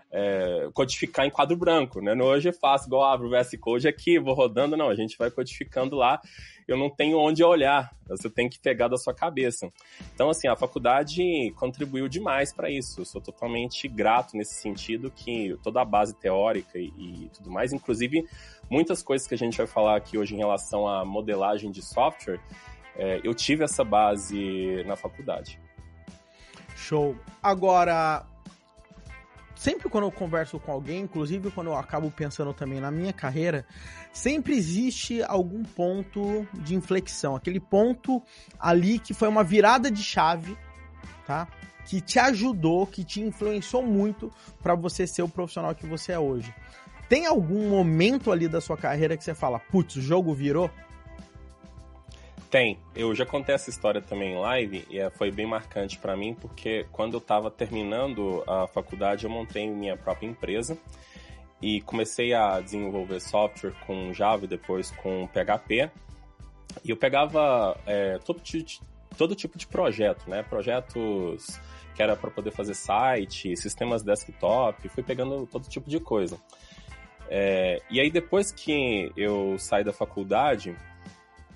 É, 0.10 0.70
codificar 0.74 1.26
em 1.26 1.30
quadro 1.30 1.58
branco, 1.58 2.00
né? 2.00 2.14
Hoje 2.14 2.50
é 2.50 2.54
fácil, 2.54 2.88
igual 2.88 3.04
abro 3.04 3.28
o 3.28 3.30
VS 3.30 3.58
Code 3.60 3.88
aqui, 3.88 4.18
vou 4.18 4.34
rodando, 4.34 4.78
não, 4.78 4.90
a 4.90 4.96
gente 4.96 5.18
vai 5.18 5.30
codificando 5.30 5.98
lá 5.98 6.22
eu 6.68 6.78
não 6.78 6.90
tenho 6.90 7.18
onde 7.18 7.44
olhar, 7.44 7.96
você 8.06 8.30
tem 8.30 8.50
que 8.50 8.60
pegar 8.60 8.90
da 8.90 8.98
sua 8.98 9.14
cabeça. 9.14 9.72
Então, 10.14 10.30
assim, 10.30 10.50
a 10.50 10.56
faculdade 10.56 11.24
contribuiu 11.56 12.10
demais 12.10 12.52
para 12.52 12.70
isso. 12.70 13.02
Eu 13.02 13.06
sou 13.06 13.22
totalmente 13.22 13.88
grato 13.88 14.36
nesse 14.36 14.56
sentido 14.56 15.10
que 15.10 15.58
toda 15.64 15.82
a 15.82 15.86
base 15.86 16.14
teórica 16.14 16.78
e, 16.78 16.92
e 16.98 17.30
tudo 17.34 17.50
mais, 17.50 17.72
inclusive 17.72 18.28
muitas 18.70 19.02
coisas 19.02 19.26
que 19.26 19.34
a 19.34 19.38
gente 19.38 19.58
vai 19.58 19.66
falar 19.66 19.96
aqui 19.96 20.18
hoje 20.18 20.36
em 20.36 20.38
relação 20.38 20.86
à 20.86 21.06
modelagem 21.06 21.72
de 21.72 21.82
software, 21.82 22.42
é, 22.98 23.22
eu 23.24 23.34
tive 23.34 23.64
essa 23.64 23.84
base 23.84 24.84
na 24.86 24.98
faculdade. 24.98 25.58
Show. 26.76 27.16
Agora, 27.42 28.26
sempre 29.58 29.90
quando 29.90 30.06
eu 30.06 30.12
converso 30.12 30.60
com 30.60 30.72
alguém, 30.72 31.02
inclusive 31.02 31.52
quando 31.52 31.68
eu 31.68 31.76
acabo 31.76 32.10
pensando 32.12 32.54
também 32.54 32.80
na 32.80 32.92
minha 32.92 33.12
carreira, 33.12 33.66
sempre 34.14 34.56
existe 34.56 35.22
algum 35.24 35.64
ponto 35.64 36.48
de 36.54 36.76
inflexão, 36.76 37.36
aquele 37.36 37.60
ponto 37.60 38.22
ali 38.60 39.00
que 39.00 39.14
foi 39.14 39.28
uma 39.28 39.44
virada 39.44 39.90
de 39.90 40.04
chave, 40.04 40.58
tá? 41.26 41.48
Que 41.86 42.00
te 42.00 42.20
ajudou, 42.20 42.86
que 42.86 43.04
te 43.04 43.22
influenciou 43.22 43.82
muito 43.82 44.32
para 44.62 44.76
você 44.76 45.08
ser 45.08 45.24
o 45.24 45.30
profissional 45.30 45.74
que 45.74 45.88
você 45.88 46.12
é 46.12 46.20
hoje. 46.20 46.54
Tem 47.10 47.26
algum 47.26 47.70
momento 47.70 48.32
ali 48.32 48.48
da 48.48 48.60
sua 48.60 48.78
carreira 48.78 49.16
que 49.16 49.24
você 49.24 49.34
fala, 49.34 49.60
putz, 49.60 49.96
o 49.96 50.02
jogo 50.02 50.34
virou? 50.34 50.70
Tem. 52.50 52.80
Eu 52.96 53.14
já 53.14 53.26
contei 53.26 53.54
essa 53.54 53.70
história 53.70 54.02
também 54.02 54.34
em 54.34 54.38
live 54.38 54.86
e 54.90 55.00
é, 55.00 55.10
foi 55.10 55.32
bem 55.32 55.46
marcante 55.46 55.98
para 55.98 56.16
mim 56.16 56.34
porque 56.34 56.86
quando 56.92 57.14
eu 57.14 57.18
estava 57.18 57.52
terminando 57.52 58.42
a 58.48 58.68
faculdade 58.68 59.26
eu 59.26 59.30
montei 59.30 59.70
minha 59.70 59.98
própria 59.98 60.28
empresa 60.28 60.78
e 61.62 61.82
comecei 61.82 62.34
a 62.34 62.62
desenvolver 62.62 63.20
software 63.20 63.74
com 63.86 64.14
Java 64.14 64.46
e 64.46 64.48
depois 64.48 64.92
com 64.92 65.28
PHP. 65.28 65.92
E 66.86 66.90
eu 66.90 66.96
pegava 66.96 67.78
é, 67.86 68.18
todo, 68.20 68.42
todo 69.18 69.36
tipo 69.36 69.58
de 69.58 69.68
projeto, 69.68 70.30
né? 70.30 70.44
Projetos 70.44 71.60
que 71.96 72.04
era 72.04 72.16
para 72.16 72.30
poder 72.30 72.52
fazer 72.52 72.76
site, 72.76 73.58
sistemas 73.58 74.04
desktop, 74.04 74.88
fui 74.90 75.02
pegando 75.02 75.48
todo 75.48 75.68
tipo 75.68 75.90
de 75.90 76.00
coisa. 76.00 76.40
É, 77.28 77.82
e 77.90 78.00
aí 78.00 78.12
depois 78.12 78.52
que 78.52 79.12
eu 79.18 79.58
saí 79.58 79.84
da 79.84 79.92
faculdade, 79.92 80.78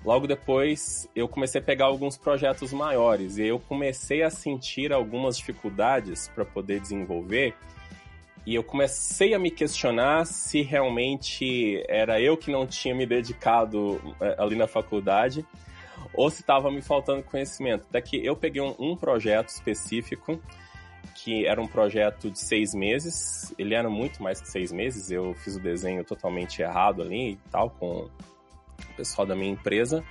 Logo 0.04 0.26
depois, 0.26 1.08
eu 1.14 1.28
comecei 1.28 1.60
a 1.60 1.64
pegar 1.64 1.86
alguns 1.86 2.16
projetos 2.16 2.72
maiores 2.72 3.38
e 3.38 3.46
eu 3.46 3.60
comecei 3.60 4.22
a 4.22 4.30
sentir 4.30 4.92
algumas 4.92 5.36
dificuldades 5.36 6.28
para 6.28 6.44
poder 6.44 6.80
desenvolver. 6.80 7.54
E 8.44 8.56
eu 8.56 8.64
comecei 8.64 9.34
a 9.34 9.38
me 9.38 9.50
questionar 9.50 10.26
se 10.26 10.62
realmente 10.62 11.84
era 11.88 12.20
eu 12.20 12.36
que 12.36 12.50
não 12.50 12.66
tinha 12.66 12.92
me 12.92 13.06
dedicado 13.06 14.00
é, 14.20 14.34
ali 14.36 14.56
na 14.56 14.66
faculdade 14.66 15.46
ou 16.12 16.28
se 16.28 16.40
estava 16.40 16.68
me 16.68 16.82
faltando 16.82 17.22
conhecimento. 17.22 17.86
Até 17.88 18.00
que 18.00 18.26
eu 18.26 18.34
peguei 18.34 18.60
um, 18.60 18.74
um 18.78 18.96
projeto 18.96 19.50
específico 19.50 20.40
que 21.14 21.46
era 21.46 21.60
um 21.60 21.68
projeto 21.68 22.28
de 22.28 22.38
seis 22.40 22.74
meses. 22.74 23.54
Ele 23.56 23.74
era 23.74 23.88
muito 23.88 24.20
mais 24.20 24.40
que 24.40 24.48
seis 24.48 24.72
meses. 24.72 25.12
Eu 25.12 25.34
fiz 25.34 25.54
o 25.54 25.60
desenho 25.60 26.02
totalmente 26.02 26.60
errado 26.60 27.02
ali 27.02 27.32
e 27.32 27.38
tal, 27.48 27.70
com 27.70 28.08
pessoal 28.92 29.26
da 29.26 29.34
minha 29.34 29.50
empresa. 29.50 30.04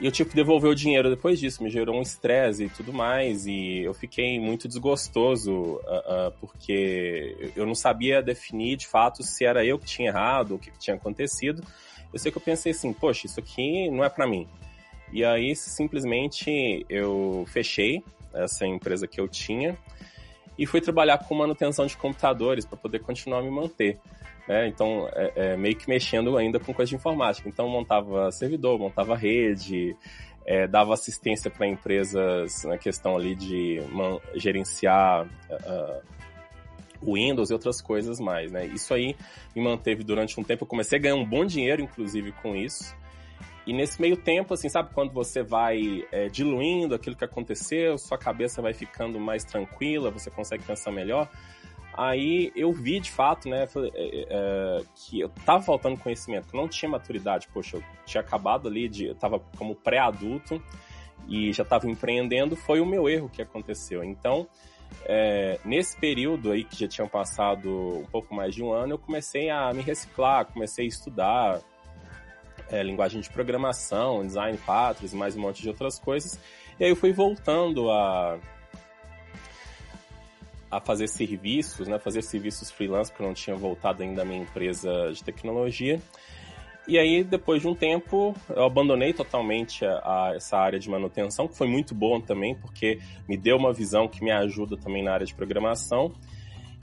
E 0.00 0.06
eu 0.06 0.12
tive 0.12 0.30
que 0.30 0.36
devolver 0.36 0.70
o 0.70 0.74
dinheiro 0.74 1.10
depois 1.10 1.40
disso, 1.40 1.60
me 1.60 1.68
gerou 1.68 1.96
um 1.96 2.02
estresse 2.02 2.64
e 2.64 2.68
tudo 2.68 2.92
mais, 2.92 3.46
e 3.46 3.80
eu 3.80 3.92
fiquei 3.92 4.38
muito 4.38 4.68
desgostoso, 4.68 5.52
uh, 5.52 6.28
uh, 6.28 6.32
porque 6.40 7.52
eu 7.56 7.66
não 7.66 7.74
sabia 7.74 8.22
definir 8.22 8.76
de 8.76 8.86
fato 8.86 9.24
se 9.24 9.44
era 9.44 9.64
eu 9.64 9.76
que 9.76 9.86
tinha 9.86 10.08
errado, 10.08 10.54
o 10.54 10.58
que, 10.58 10.70
tinha 10.78 10.94
acontecido. 10.94 11.64
Eu 12.12 12.18
sei 12.18 12.30
que 12.30 12.38
eu 12.38 12.42
pensei 12.42 12.70
assim, 12.70 12.92
poxa, 12.92 13.26
isso 13.26 13.40
aqui 13.40 13.90
não 13.90 14.04
é 14.04 14.08
para 14.08 14.24
mim. 14.24 14.46
E 15.12 15.24
aí, 15.24 15.56
simplesmente, 15.56 16.86
eu 16.88 17.44
fechei 17.48 18.04
essa 18.32 18.64
empresa 18.64 19.08
que 19.08 19.20
eu 19.20 19.26
tinha 19.26 19.76
e 20.56 20.64
fui 20.64 20.80
trabalhar 20.80 21.18
com 21.18 21.34
manutenção 21.34 21.86
de 21.86 21.96
computadores 21.96 22.64
para 22.64 22.76
poder 22.76 23.00
continuar 23.00 23.42
me 23.42 23.50
manter. 23.50 23.98
Né? 24.48 24.66
Então, 24.66 25.06
é, 25.12 25.32
é, 25.36 25.56
meio 25.56 25.76
que 25.76 25.88
mexendo 25.88 26.36
ainda 26.38 26.58
com 26.58 26.72
coisa 26.72 26.88
de 26.88 26.96
informática. 26.96 27.48
Então, 27.48 27.68
montava 27.68 28.32
servidor, 28.32 28.78
montava 28.78 29.14
rede, 29.14 29.94
é, 30.46 30.66
dava 30.66 30.94
assistência 30.94 31.50
para 31.50 31.66
empresas 31.66 32.64
na 32.64 32.78
questão 32.78 33.14
ali 33.14 33.34
de 33.34 33.82
man, 33.92 34.18
gerenciar 34.34 35.26
uh, 35.26 36.02
o 37.02 37.14
Windows 37.14 37.50
e 37.50 37.52
outras 37.52 37.82
coisas 37.82 38.18
mais, 38.18 38.50
né? 38.50 38.64
Isso 38.66 38.94
aí 38.94 39.14
me 39.54 39.62
manteve 39.62 40.02
durante 40.02 40.40
um 40.40 40.42
tempo. 40.42 40.64
Eu 40.64 40.68
comecei 40.68 40.98
a 40.98 41.02
ganhar 41.02 41.16
um 41.16 41.24
bom 41.24 41.44
dinheiro, 41.44 41.82
inclusive, 41.82 42.32
com 42.32 42.56
isso. 42.56 42.96
E 43.66 43.72
nesse 43.74 44.00
meio 44.00 44.16
tempo, 44.16 44.54
assim, 44.54 44.70
sabe 44.70 44.94
quando 44.94 45.12
você 45.12 45.42
vai 45.42 46.02
é, 46.10 46.28
diluindo 46.28 46.94
aquilo 46.94 47.14
que 47.14 47.24
aconteceu, 47.26 47.98
sua 47.98 48.16
cabeça 48.16 48.62
vai 48.62 48.72
ficando 48.72 49.20
mais 49.20 49.44
tranquila, 49.44 50.10
você 50.10 50.30
consegue 50.30 50.64
pensar 50.64 50.90
melhor. 50.90 51.28
Aí 51.94 52.52
eu 52.54 52.72
vi 52.72 53.00
de 53.00 53.10
fato, 53.10 53.48
né, 53.48 53.66
é, 53.94 54.26
é, 54.30 54.82
que 54.94 55.20
eu 55.20 55.28
tava 55.44 55.62
faltando 55.62 55.98
conhecimento, 55.98 56.48
que 56.48 56.56
não 56.56 56.68
tinha 56.68 56.88
maturidade. 56.88 57.48
Poxa, 57.52 57.78
eu 57.78 57.82
tinha 58.06 58.20
acabado 58.20 58.68
ali 58.68 58.88
de. 58.88 59.06
Eu 59.06 59.14
tava 59.14 59.40
como 59.56 59.74
pré-adulto 59.74 60.62
e 61.26 61.52
já 61.52 61.62
estava 61.62 61.88
empreendendo, 61.88 62.54
foi 62.56 62.80
o 62.80 62.86
meu 62.86 63.08
erro 63.08 63.28
que 63.28 63.42
aconteceu. 63.42 64.04
Então, 64.04 64.46
é, 65.04 65.58
nesse 65.64 65.96
período 65.96 66.52
aí 66.52 66.64
que 66.64 66.78
já 66.78 66.88
tinham 66.88 67.08
passado 67.08 67.98
um 67.98 68.06
pouco 68.06 68.34
mais 68.34 68.54
de 68.54 68.62
um 68.62 68.72
ano, 68.72 68.94
eu 68.94 68.98
comecei 68.98 69.50
a 69.50 69.72
me 69.74 69.82
reciclar, 69.82 70.46
comecei 70.46 70.84
a 70.84 70.88
estudar 70.88 71.60
é, 72.70 72.82
linguagem 72.82 73.20
de 73.20 73.30
programação, 73.30 74.24
design 74.24 74.58
patterns 74.58 75.12
mais 75.14 75.36
um 75.36 75.40
monte 75.40 75.62
de 75.62 75.68
outras 75.68 75.98
coisas. 75.98 76.38
E 76.78 76.84
aí 76.84 76.90
eu 76.90 76.96
fui 76.96 77.12
voltando 77.12 77.90
a 77.90 78.38
a 80.70 80.80
fazer 80.80 81.08
serviços, 81.08 81.88
né, 81.88 81.98
fazer 81.98 82.22
serviços 82.22 82.70
freelance, 82.70 83.10
porque 83.10 83.22
eu 83.22 83.26
não 83.26 83.34
tinha 83.34 83.56
voltado 83.56 84.02
ainda 84.02 84.22
à 84.22 84.24
minha 84.24 84.42
empresa 84.42 85.12
de 85.12 85.22
tecnologia. 85.24 86.00
E 86.86 86.98
aí, 86.98 87.22
depois 87.22 87.60
de 87.60 87.68
um 87.68 87.74
tempo, 87.74 88.34
eu 88.48 88.64
abandonei 88.64 89.12
totalmente 89.12 89.84
a, 89.84 89.98
a, 89.98 90.32
essa 90.34 90.56
área 90.56 90.78
de 90.78 90.88
manutenção, 90.88 91.46
que 91.46 91.54
foi 91.54 91.68
muito 91.68 91.94
bom 91.94 92.18
também, 92.18 92.54
porque 92.54 92.98
me 93.28 93.36
deu 93.36 93.58
uma 93.58 93.74
visão 93.74 94.08
que 94.08 94.24
me 94.24 94.30
ajuda 94.30 94.74
também 94.76 95.02
na 95.02 95.12
área 95.12 95.26
de 95.26 95.34
programação. 95.34 96.14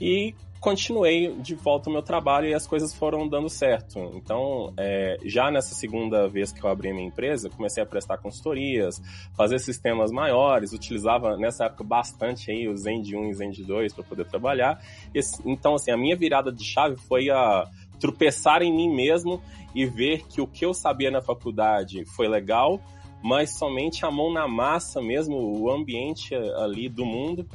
E 0.00 0.32
continuei 0.66 1.32
de 1.36 1.54
volta 1.54 1.88
ao 1.88 1.92
meu 1.92 2.02
trabalho 2.02 2.48
e 2.48 2.52
as 2.52 2.66
coisas 2.66 2.92
foram 2.92 3.28
dando 3.28 3.48
certo. 3.48 4.00
Então, 4.16 4.74
é, 4.76 5.16
já 5.24 5.48
nessa 5.48 5.76
segunda 5.76 6.28
vez 6.28 6.50
que 6.50 6.60
eu 6.60 6.68
abri 6.68 6.90
a 6.90 6.92
minha 6.92 7.06
empresa, 7.06 7.48
comecei 7.48 7.80
a 7.80 7.86
prestar 7.86 8.18
consultorias, 8.18 9.00
fazer 9.36 9.60
sistemas 9.60 10.10
maiores, 10.10 10.72
utilizava 10.72 11.36
nessa 11.36 11.66
época 11.66 11.84
bastante 11.84 12.50
aí 12.50 12.66
o 12.66 12.76
Zend 12.76 13.14
1 13.14 13.30
e 13.30 13.34
Zend 13.34 13.62
2 13.62 13.92
para 13.92 14.02
poder 14.02 14.26
trabalhar. 14.26 14.82
E, 15.14 15.20
então, 15.44 15.76
assim, 15.76 15.92
a 15.92 15.96
minha 15.96 16.16
virada 16.16 16.50
de 16.50 16.64
chave 16.64 16.96
foi 16.96 17.30
a 17.30 17.70
tropeçar 18.00 18.60
em 18.60 18.74
mim 18.74 18.92
mesmo 18.92 19.40
e 19.72 19.86
ver 19.86 20.26
que 20.26 20.40
o 20.40 20.48
que 20.48 20.66
eu 20.66 20.74
sabia 20.74 21.12
na 21.12 21.22
faculdade 21.22 22.04
foi 22.16 22.26
legal, 22.26 22.80
mas 23.22 23.56
somente 23.56 24.04
a 24.04 24.10
mão 24.10 24.32
na 24.32 24.48
massa 24.48 25.00
mesmo, 25.00 25.36
o 25.36 25.70
ambiente 25.70 26.34
ali 26.34 26.88
do 26.88 27.06
mundo 27.06 27.46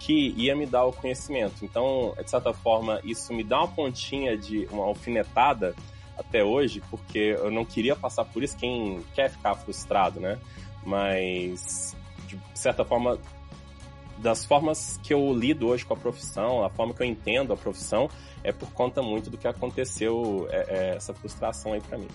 que 0.00 0.34
ia 0.36 0.56
me 0.56 0.66
dar 0.66 0.86
o 0.86 0.92
conhecimento. 0.92 1.62
Então, 1.62 2.14
de 2.20 2.28
certa 2.28 2.52
forma, 2.52 3.00
isso 3.04 3.32
me 3.32 3.44
dá 3.44 3.58
uma 3.58 3.68
pontinha 3.68 4.36
de 4.36 4.66
uma 4.72 4.84
alfinetada 4.84 5.74
até 6.18 6.42
hoje, 6.42 6.82
porque 6.90 7.36
eu 7.38 7.50
não 7.50 7.64
queria 7.64 7.94
passar 7.94 8.24
por 8.24 8.42
isso. 8.42 8.56
Quem 8.56 9.04
quer 9.14 9.30
ficar 9.30 9.54
frustrado, 9.54 10.18
né? 10.18 10.38
Mas, 10.84 11.94
de 12.26 12.38
certa 12.54 12.82
forma, 12.82 13.18
das 14.16 14.44
formas 14.44 14.98
que 15.02 15.12
eu 15.12 15.32
lido 15.34 15.68
hoje 15.68 15.84
com 15.84 15.92
a 15.92 15.96
profissão, 15.96 16.64
a 16.64 16.70
forma 16.70 16.94
que 16.94 17.02
eu 17.02 17.06
entendo 17.06 17.52
a 17.52 17.56
profissão, 17.56 18.08
é 18.42 18.52
por 18.52 18.70
conta 18.72 19.02
muito 19.02 19.28
do 19.28 19.36
que 19.36 19.46
aconteceu, 19.46 20.48
é, 20.50 20.66
é, 20.68 20.96
essa 20.96 21.12
frustração 21.12 21.74
aí 21.74 21.80
para 21.80 21.98
mim. 21.98 22.08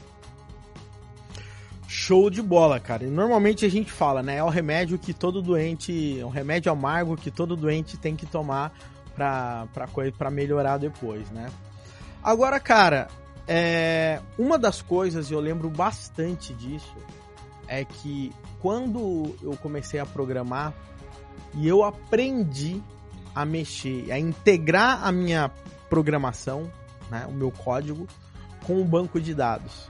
Show 1.87 2.29
de 2.29 2.41
bola, 2.41 2.79
cara. 2.79 3.03
E 3.03 3.07
normalmente 3.07 3.65
a 3.65 3.69
gente 3.69 3.91
fala, 3.91 4.23
né? 4.23 4.37
É 4.37 4.43
o 4.43 4.49
remédio 4.49 4.97
que 4.97 5.13
todo 5.13 5.41
doente. 5.41 6.19
É 6.19 6.25
um 6.25 6.29
remédio 6.29 6.71
amargo 6.71 7.15
que 7.15 7.29
todo 7.29 7.55
doente 7.55 7.97
tem 7.97 8.15
que 8.15 8.25
tomar 8.25 8.73
pra, 9.13 9.67
pra, 9.73 9.87
pra 10.17 10.31
melhorar 10.31 10.77
depois, 10.77 11.29
né? 11.31 11.49
Agora, 12.23 12.59
cara, 12.59 13.07
é, 13.47 14.19
uma 14.37 14.57
das 14.57 14.81
coisas, 14.81 15.29
e 15.29 15.33
eu 15.33 15.39
lembro 15.39 15.69
bastante 15.69 16.53
disso, 16.53 16.95
é 17.67 17.85
que 17.85 18.31
quando 18.59 19.35
eu 19.41 19.55
comecei 19.57 19.99
a 19.99 20.05
programar 20.05 20.73
e 21.53 21.67
eu 21.67 21.83
aprendi 21.83 22.81
a 23.33 23.45
mexer, 23.45 24.11
a 24.11 24.19
integrar 24.19 25.05
a 25.05 25.11
minha 25.11 25.51
programação, 25.89 26.71
né, 27.09 27.25
o 27.29 27.31
meu 27.31 27.51
código, 27.51 28.07
com 28.65 28.81
o 28.81 28.85
banco 28.85 29.19
de 29.19 29.33
dados. 29.33 29.89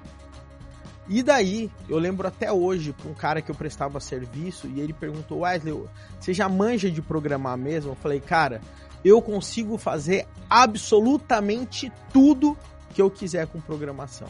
E 1.07 1.21
daí, 1.21 1.69
eu 1.87 1.99
lembro 1.99 2.27
até 2.27 2.51
hoje, 2.51 2.95
um 3.05 3.13
cara 3.13 3.41
que 3.41 3.51
eu 3.51 3.55
prestava 3.55 3.99
serviço, 3.99 4.67
e 4.67 4.79
ele 4.79 4.93
perguntou, 4.93 5.39
Wesley, 5.39 5.83
você 6.19 6.33
já 6.33 6.49
manja 6.49 6.89
de 6.89 7.01
programar 7.01 7.57
mesmo? 7.57 7.91
Eu 7.91 7.95
falei, 7.95 8.19
cara, 8.19 8.59
eu 9.03 9.21
consigo 9.21 9.77
fazer 9.77 10.27
absolutamente 10.49 11.91
tudo 12.11 12.57
que 12.93 13.01
eu 13.01 13.11
quiser 13.11 13.45
com 13.45 13.61
programação. 13.61 14.27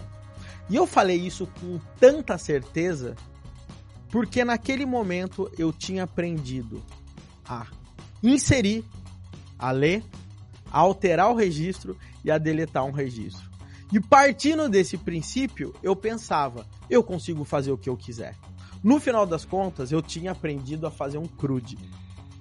E 0.69 0.75
eu 0.75 0.85
falei 0.85 1.15
isso 1.15 1.47
com 1.61 1.79
tanta 1.97 2.37
certeza, 2.37 3.15
porque 4.09 4.43
naquele 4.43 4.85
momento 4.85 5.49
eu 5.57 5.71
tinha 5.71 6.03
aprendido 6.03 6.83
a 7.47 7.67
inserir, 8.21 8.83
a 9.57 9.71
ler, 9.71 10.03
a 10.69 10.79
alterar 10.79 11.29
o 11.31 11.35
registro 11.35 11.97
e 12.23 12.29
a 12.29 12.37
deletar 12.37 12.83
um 12.83 12.91
registro. 12.91 13.54
E 13.91 13.99
partindo 13.99 14.67
desse 14.67 14.97
princípio, 14.97 15.73
eu 15.83 15.95
pensava, 15.95 16.65
eu 16.89 17.03
consigo 17.03 17.43
fazer 17.43 17.71
o 17.71 17.77
que 17.77 17.89
eu 17.89 17.95
quiser. 17.95 18.35
No 18.83 18.99
final 18.99 19.25
das 19.25 19.45
contas, 19.45 19.91
eu 19.91 20.01
tinha 20.01 20.31
aprendido 20.31 20.85
a 20.85 20.91
fazer 20.91 21.17
um 21.17 21.27
CRUD. 21.27 21.77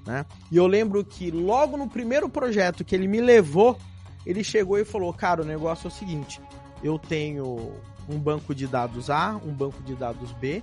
Né? 0.06 0.26
E 0.50 0.56
eu 0.56 0.66
lembro 0.66 1.04
que 1.04 1.30
logo 1.30 1.76
no 1.76 1.88
primeiro 1.88 2.28
projeto 2.28 2.84
que 2.84 2.94
ele 2.94 3.08
me 3.08 3.20
levou, 3.20 3.78
ele 4.26 4.44
chegou 4.44 4.78
e 4.78 4.84
falou: 4.84 5.12
Cara, 5.12 5.42
o 5.42 5.44
negócio 5.44 5.86
é 5.86 5.88
o 5.88 5.94
seguinte, 5.94 6.40
eu 6.82 6.98
tenho 6.98 7.72
um 8.08 8.18
banco 8.18 8.54
de 8.54 8.66
dados 8.66 9.08
A, 9.08 9.40
um 9.44 9.52
banco 9.52 9.82
de 9.82 9.94
dados 9.94 10.32
B, 10.32 10.62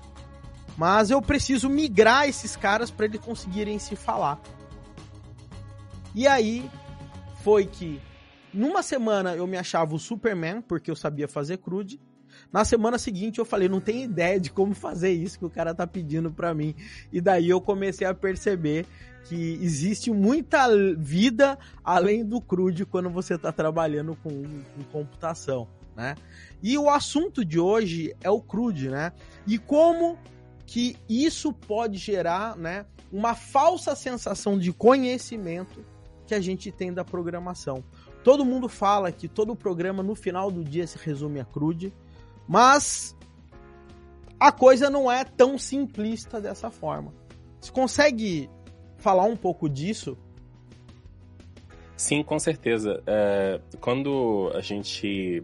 mas 0.78 1.10
eu 1.10 1.22
preciso 1.22 1.68
migrar 1.70 2.28
esses 2.28 2.56
caras 2.56 2.92
para 2.92 3.06
eles 3.06 3.20
conseguirem 3.20 3.80
se 3.80 3.96
falar. 3.96 4.40
E 6.14 6.28
aí 6.28 6.70
foi 7.44 7.66
que 7.66 8.00
numa 8.54 8.84
semana 8.84 9.36
eu 9.36 9.48
me 9.48 9.58
achava 9.58 9.96
o 9.96 10.00
Superman, 10.00 10.62
porque 10.62 10.92
eu 10.92 10.96
sabia 10.96 11.28
fazer 11.28 11.58
crude. 11.58 12.00
Na 12.52 12.64
semana 12.64 12.98
seguinte 12.98 13.40
eu 13.40 13.46
falei, 13.46 13.68
não 13.68 13.82
tenho 13.82 14.04
ideia 14.04 14.40
de 14.40 14.52
como 14.52 14.74
fazer 14.74 15.12
isso 15.12 15.40
que 15.40 15.46
o 15.46 15.50
cara 15.50 15.74
tá 15.74 15.86
pedindo 15.86 16.32
para 16.32 16.54
mim. 16.54 16.76
E 17.12 17.20
daí 17.20 17.50
eu 17.50 17.60
comecei 17.60 18.08
a 18.08 18.14
perceber 18.14 18.86
que 19.26 19.60
existe 19.62 20.12
muita 20.12 20.68
vida 20.98 21.58
além 21.84 22.26
do 22.26 22.42
crude 22.42 22.86
quando 22.86 23.10
você 23.10 23.38
tá 23.38 23.52
trabalhando 23.52 24.16
com, 24.16 24.44
com 24.44 24.84
computação, 24.92 25.68
né? 25.96 26.16
E 26.64 26.78
o 26.78 26.90
assunto 26.90 27.46
de 27.46 27.60
hoje 27.60 28.16
é 28.22 28.30
o 28.30 28.42
crude, 28.42 28.90
né? 28.90 29.12
E 29.46 29.58
como 29.58 30.18
que 30.66 30.96
isso 31.10 31.52
pode 31.52 31.98
gerar, 31.98 32.56
né, 32.56 32.86
uma 33.12 33.36
falsa 33.36 33.94
sensação 33.94 34.58
de 34.58 34.72
conhecimento 34.72 35.84
que 36.26 36.34
a 36.34 36.40
gente 36.40 36.72
tem 36.72 36.94
da 36.94 37.04
programação. 37.04 37.84
Todo 38.24 38.46
mundo 38.46 38.70
fala 38.70 39.12
que 39.12 39.28
todo 39.28 39.56
programa 39.56 40.04
no 40.04 40.16
final 40.16 40.52
do 40.52 40.64
dia 40.64 40.86
se 40.86 40.98
resume 40.98 41.40
a 41.40 41.46
crude, 41.46 41.94
mas 42.48 43.16
a 44.40 44.52
coisa 44.52 44.90
não 44.90 45.12
é 45.12 45.24
tão 45.24 45.58
simplista 45.58 46.40
dessa 46.40 46.70
forma. 46.70 47.14
Você 47.60 47.72
consegue 47.72 48.50
falar 48.98 49.24
um 49.24 49.36
pouco 49.36 49.70
disso? 49.70 50.18
Sim, 51.96 52.24
com 52.24 52.40
certeza. 52.40 53.04
É, 53.06 53.62
quando 53.80 54.52
a 54.56 54.62
gente 54.62 55.44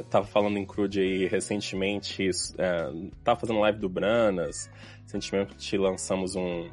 estava 0.00 0.24
é, 0.24 0.28
falando 0.28 0.56
em 0.56 0.64
Crude 0.64 1.00
aí 1.00 1.26
recentemente, 1.26 2.22
estava 2.22 3.36
é, 3.36 3.40
fazendo 3.40 3.58
live 3.58 3.80
do 3.80 3.88
Branas, 3.88 4.70
recentemente 5.02 5.76
lançamos 5.76 6.36
um 6.36 6.70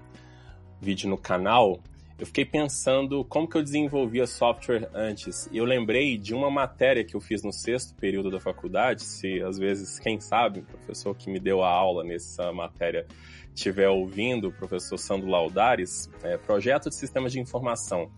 vídeo 0.79 1.09
no 1.09 1.17
canal 1.17 1.79
eu 2.19 2.25
fiquei 2.25 2.45
pensando 2.45 3.23
como 3.25 3.47
que 3.47 3.55
eu 3.55 3.61
desenvolvia 3.61 4.25
software 4.25 4.89
antes. 4.93 5.47
E 5.51 5.57
eu 5.57 5.65
lembrei 5.65 6.17
de 6.17 6.33
uma 6.33 6.49
matéria 6.49 7.03
que 7.03 7.15
eu 7.15 7.21
fiz 7.21 7.43
no 7.43 7.53
sexto 7.53 7.93
período 7.95 8.31
da 8.31 8.39
faculdade, 8.39 9.03
se 9.03 9.41
às 9.41 9.59
vezes, 9.59 9.99
quem 9.99 10.19
sabe, 10.19 10.61
o 10.61 10.63
professor 10.63 11.15
que 11.15 11.29
me 11.29 11.39
deu 11.39 11.63
a 11.63 11.69
aula 11.69 12.03
nessa 12.03 12.51
matéria 12.51 13.05
estiver 13.53 13.89
ouvindo, 13.89 14.47
o 14.49 14.51
professor 14.51 14.97
Sandro 14.97 15.29
Laudares, 15.29 16.09
é, 16.23 16.37
projeto 16.37 16.89
de 16.89 16.95
sistemas 16.95 17.31
de 17.31 17.39
informação. 17.39 18.11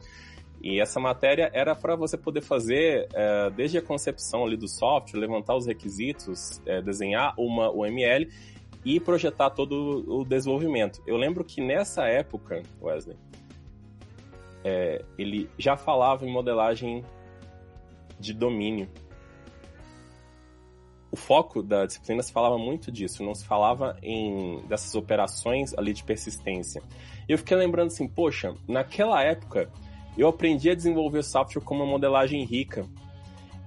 E 0.61 0.79
essa 0.79 0.99
matéria 0.99 1.49
era 1.53 1.73
para 1.73 1.95
você 1.95 2.17
poder 2.17 2.41
fazer 2.41 3.07
é, 3.13 3.49
desde 3.49 3.77
a 3.77 3.81
concepção 3.81 4.45
ali 4.45 4.57
do 4.57 4.67
software, 4.67 5.19
levantar 5.19 5.55
os 5.55 5.65
requisitos, 5.65 6.61
é, 6.65 6.81
desenhar 6.81 7.33
uma 7.37 7.69
UML 7.71 8.29
e 8.83 8.99
projetar 8.99 9.49
todo 9.49 10.05
o 10.07 10.23
desenvolvimento. 10.23 11.01
Eu 11.05 11.17
lembro 11.17 11.43
que 11.43 11.61
nessa 11.61 12.05
época, 12.07 12.61
Wesley, 12.81 13.17
é, 14.63 15.03
ele 15.17 15.49
já 15.57 15.77
falava 15.77 16.25
em 16.25 16.31
modelagem 16.31 17.03
de 18.19 18.33
domínio. 18.33 18.89
O 21.11 21.15
foco 21.15 21.63
da 21.63 21.85
disciplina 21.85 22.21
se 22.21 22.31
falava 22.31 22.57
muito 22.57 22.91
disso, 22.91 23.23
não 23.23 23.33
se 23.33 23.45
falava 23.45 23.97
em 24.03 24.61
dessas 24.67 24.93
operações 24.93 25.73
ali 25.75 25.93
de 25.93 26.03
persistência. 26.03 26.83
Eu 27.27 27.37
fiquei 27.37 27.57
lembrando 27.57 27.87
assim, 27.87 28.07
poxa, 28.07 28.53
naquela 28.67 29.23
época 29.23 29.71
eu 30.17 30.27
aprendi 30.27 30.69
a 30.69 30.75
desenvolver 30.75 31.23
software 31.23 31.63
com 31.63 31.75
uma 31.75 31.85
modelagem 31.85 32.43
rica. 32.43 32.85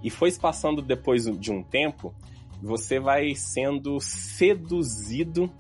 E 0.03 0.11
foi 0.11 0.31
se 0.31 0.39
passando 0.39 0.83
depois 0.83 1.25
de 1.25 1.53
um 1.53 1.63
tempo, 1.63 2.15
você 2.61 3.01
vai 3.01 3.35
sendo 3.35 3.99
seduzido 4.01 5.51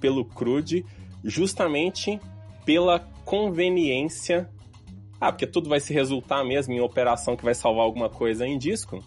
pelo 0.00 0.24
CRUD 0.24 0.84
justamente 1.22 2.18
pela 2.64 2.98
conveniência 3.24 4.50
ah, 5.22 5.30
porque 5.30 5.46
tudo 5.46 5.68
vai 5.68 5.78
se 5.78 5.94
resultar 5.94 6.42
mesmo 6.42 6.74
em 6.74 6.80
operação 6.80 7.36
que 7.36 7.44
vai 7.44 7.54
salvar 7.54 7.84
alguma 7.84 8.08
coisa 8.08 8.44
em 8.44 8.58
disco? 8.58 8.98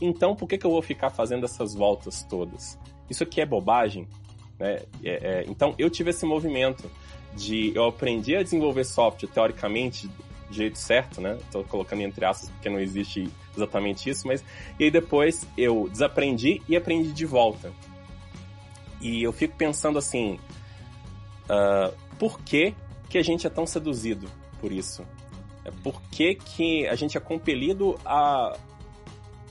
Então, 0.00 0.36
por 0.36 0.48
que, 0.48 0.56
que 0.56 0.64
eu 0.64 0.70
vou 0.70 0.80
ficar 0.80 1.10
fazendo 1.10 1.44
essas 1.44 1.74
voltas 1.74 2.22
todas? 2.22 2.78
Isso 3.10 3.24
aqui 3.24 3.40
é 3.40 3.46
bobagem? 3.46 4.06
Né? 4.60 4.82
É, 5.02 5.10
é, 5.10 5.44
então, 5.48 5.74
eu 5.76 5.90
tive 5.90 6.10
esse 6.10 6.24
movimento 6.24 6.88
de... 7.34 7.72
Eu 7.74 7.86
aprendi 7.86 8.36
a 8.36 8.44
desenvolver 8.44 8.84
software, 8.84 9.28
teoricamente, 9.28 10.06
do 10.06 10.54
jeito 10.54 10.78
certo, 10.78 11.20
né? 11.20 11.36
Estou 11.40 11.64
colocando 11.64 12.02
entre 12.02 12.24
aspas 12.24 12.48
porque 12.50 12.68
não 12.68 12.78
existe 12.78 13.28
exatamente 13.56 14.08
isso, 14.08 14.24
mas... 14.28 14.44
E 14.78 14.84
aí 14.84 14.90
depois 14.92 15.44
eu 15.58 15.88
desaprendi 15.90 16.62
e 16.68 16.76
aprendi 16.76 17.10
de 17.10 17.26
volta. 17.26 17.72
E 19.00 19.20
eu 19.20 19.32
fico 19.32 19.56
pensando 19.56 19.98
assim... 19.98 20.38
Uh, 21.50 21.92
por 22.20 22.40
que, 22.40 22.72
que 23.08 23.18
a 23.18 23.22
gente 23.22 23.48
é 23.48 23.50
tão 23.50 23.66
seduzido 23.66 24.28
por 24.60 24.70
isso? 24.70 25.04
É 25.66 25.70
por 25.82 26.00
que, 26.10 26.36
que 26.36 26.86
a 26.86 26.94
gente 26.94 27.16
é 27.16 27.20
compelido 27.20 27.98
a 28.04 28.56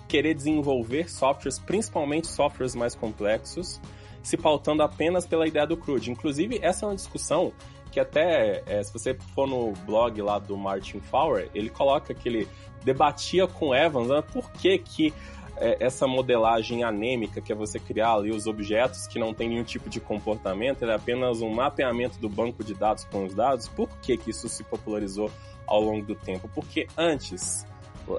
querer 0.08 0.34
desenvolver 0.34 1.10
softwares, 1.10 1.60
principalmente 1.60 2.28
softwares 2.28 2.74
mais 2.74 2.96
complexos, 2.96 3.82
se 4.24 4.38
pautando 4.38 4.82
apenas 4.82 5.26
pela 5.26 5.46
ideia 5.46 5.68
do 5.68 5.76
CRUD. 5.76 6.10
Inclusive, 6.10 6.60
essa 6.62 6.86
é 6.86 6.90
uma 6.90 6.96
discussão 6.96 7.52
que 7.92 8.00
até, 8.00 8.64
é, 8.66 8.82
se 8.82 8.94
você 8.94 9.14
for 9.34 9.48
no 9.48 9.74
blog 9.86 10.22
lá 10.22 10.40
do 10.40 10.56
Martin 10.58 11.00
Fowler, 11.00 11.50
ele 11.54 11.70
coloca 11.70 12.14
que 12.14 12.30
ele 12.30 12.48
debatia 12.84 13.48
com 13.48 13.76
Evans 13.76 14.08
né, 14.08 14.22
por 14.22 14.52
que 14.52 14.78
que 14.78 15.14
é, 15.58 15.78
essa 15.80 16.08
modelagem 16.08 16.84
anêmica, 16.84 17.42
que 17.42 17.52
é 17.52 17.56
você 17.56 17.80
criar 17.80 18.14
ali 18.14 18.32
os 18.32 18.48
objetos 18.48 19.08
que 19.08 19.18
não 19.18 19.34
tem 19.34 19.50
nenhum 19.50 19.64
tipo 19.64 19.90
de 19.90 20.00
comportamento, 20.00 20.84
é 20.84 20.94
apenas 20.94 21.42
um 21.42 21.50
mapeamento 21.50 22.20
do 22.20 22.30
banco 22.30 22.64
de 22.64 22.74
dados 22.74 23.06
com 23.06 23.26
os 23.26 23.34
dados, 23.34 23.68
por 23.68 23.90
que 24.02 24.18
que 24.18 24.32
isso 24.32 24.48
se 24.50 24.64
popularizou 24.64 25.32
ao 25.68 25.82
longo 25.82 26.06
do 26.06 26.16
tempo, 26.16 26.50
porque 26.54 26.88
antes, 26.98 27.66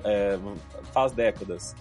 é, 0.05 0.39
faz 0.93 1.13
décadas, 1.13 1.75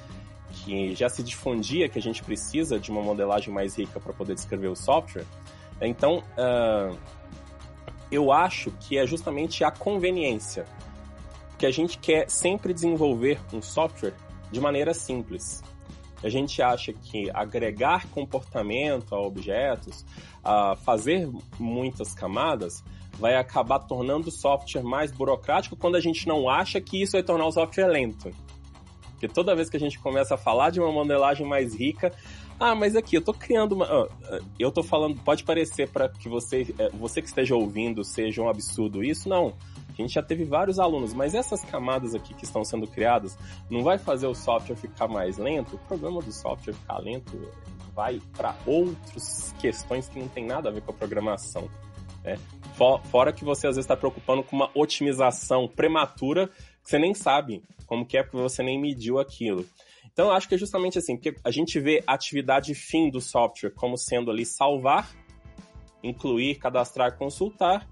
que 0.51 0.95
já 0.95 1.09
se 1.09 1.21
difundia 1.21 1.89
que 1.89 1.99
a 1.99 2.01
gente 2.01 2.23
precisa 2.23 2.79
de 2.79 2.89
uma 2.89 3.01
modelagem 3.01 3.53
mais 3.53 3.77
rica 3.77 3.99
para 3.99 4.13
poder 4.13 4.35
descrever 4.35 4.67
o 4.67 4.75
software. 4.75 5.25
Então, 5.81 6.23
uh, 6.37 6.97
eu 8.09 8.31
acho 8.31 8.71
que 8.71 8.97
é 8.97 9.05
justamente 9.05 9.63
a 9.63 9.71
conveniência, 9.71 10.65
que 11.57 11.65
a 11.65 11.71
gente 11.71 11.97
quer 11.97 12.29
sempre 12.29 12.73
desenvolver 12.73 13.39
um 13.51 13.61
software 13.61 14.13
de 14.51 14.59
maneira 14.59 14.93
simples. 14.93 15.63
A 16.23 16.29
gente 16.29 16.61
acha 16.61 16.93
que 16.93 17.29
agregar 17.31 18.07
comportamento 18.07 19.13
a 19.13 19.19
objetos, 19.19 20.05
a 20.43 20.75
fazer 20.75 21.29
muitas 21.59 22.13
camadas, 22.13 22.83
vai 23.17 23.35
acabar 23.35 23.79
tornando 23.79 24.29
o 24.29 24.31
software 24.31 24.83
mais 24.83 25.11
burocrático 25.11 25.75
quando 25.75 25.95
a 25.95 26.01
gente 26.01 26.27
não 26.27 26.49
acha 26.49 26.79
que 26.81 27.01
isso 27.01 27.13
vai 27.13 27.23
tornar 27.23 27.45
o 27.45 27.51
software 27.51 27.87
lento. 27.87 28.31
Porque 29.11 29.27
toda 29.27 29.55
vez 29.55 29.69
que 29.69 29.77
a 29.77 29.79
gente 29.79 29.97
começa 29.97 30.35
a 30.35 30.37
falar 30.37 30.69
de 30.69 30.79
uma 30.79 30.91
modelagem 30.91 31.47
mais 31.47 31.73
rica, 31.73 32.11
ah, 32.59 32.75
mas 32.75 32.95
aqui 32.95 33.15
eu 33.15 33.21
tô 33.21 33.33
criando 33.33 33.73
uma, 33.73 33.85
ah, 33.85 34.39
eu 34.59 34.71
tô 34.71 34.83
falando, 34.83 35.19
pode 35.21 35.43
parecer 35.43 35.89
para 35.89 36.09
que 36.09 36.27
você, 36.27 36.73
é, 36.77 36.89
você 36.89 37.21
que 37.21 37.27
esteja 37.27 37.55
ouvindo 37.55 38.03
seja 38.03 38.41
um 38.41 38.49
absurdo 38.49 39.03
isso, 39.03 39.29
não. 39.29 39.53
A 39.89 40.01
gente 40.01 40.13
já 40.13 40.21
teve 40.21 40.43
vários 40.43 40.77
alunos, 40.77 41.13
mas 41.13 41.33
essas 41.33 41.63
camadas 41.63 42.13
aqui 42.13 42.33
que 42.33 42.43
estão 42.43 42.65
sendo 42.65 42.85
criadas 42.85 43.37
não 43.69 43.81
vai 43.81 43.97
fazer 43.97 44.27
o 44.27 44.35
software 44.35 44.75
ficar 44.75 45.07
mais 45.07 45.37
lento? 45.37 45.77
O 45.77 45.79
problema 45.79 46.21
do 46.21 46.33
software 46.33 46.73
ficar 46.73 46.97
lento 46.97 47.49
vai 47.93 48.21
para 48.35 48.53
outras 48.65 49.55
questões 49.57 50.09
que 50.09 50.19
não 50.19 50.27
tem 50.27 50.45
nada 50.45 50.67
a 50.67 50.71
ver 50.71 50.81
com 50.81 50.91
a 50.91 50.93
programação. 50.93 51.69
Né? 52.25 52.37
Fora 53.09 53.31
que 53.31 53.45
você 53.45 53.67
às 53.67 53.75
vezes 53.75 53.85
está 53.85 53.95
preocupando 53.95 54.43
com 54.43 54.55
uma 54.55 54.69
otimização 54.73 55.67
prematura 55.67 56.49
que 56.83 56.89
você 56.89 56.99
nem 56.99 57.13
sabe 57.13 57.63
como 57.85 58.05
que 58.05 58.17
é 58.17 58.23
porque 58.23 58.37
você 58.37 58.61
nem 58.61 58.81
mediu 58.81 59.19
aquilo. 59.19 59.65
Então, 60.11 60.27
eu 60.27 60.31
acho 60.31 60.47
que 60.47 60.55
é 60.55 60.57
justamente 60.57 60.97
assim, 60.97 61.15
porque 61.17 61.35
a 61.43 61.51
gente 61.51 61.79
vê 61.79 62.03
a 62.07 62.13
atividade 62.13 62.73
fim 62.73 63.09
do 63.09 63.21
software 63.21 63.71
como 63.71 63.97
sendo 63.97 64.31
ali 64.31 64.45
salvar, 64.45 65.09
incluir, 66.01 66.55
cadastrar, 66.55 67.17
consultar, 67.17 67.87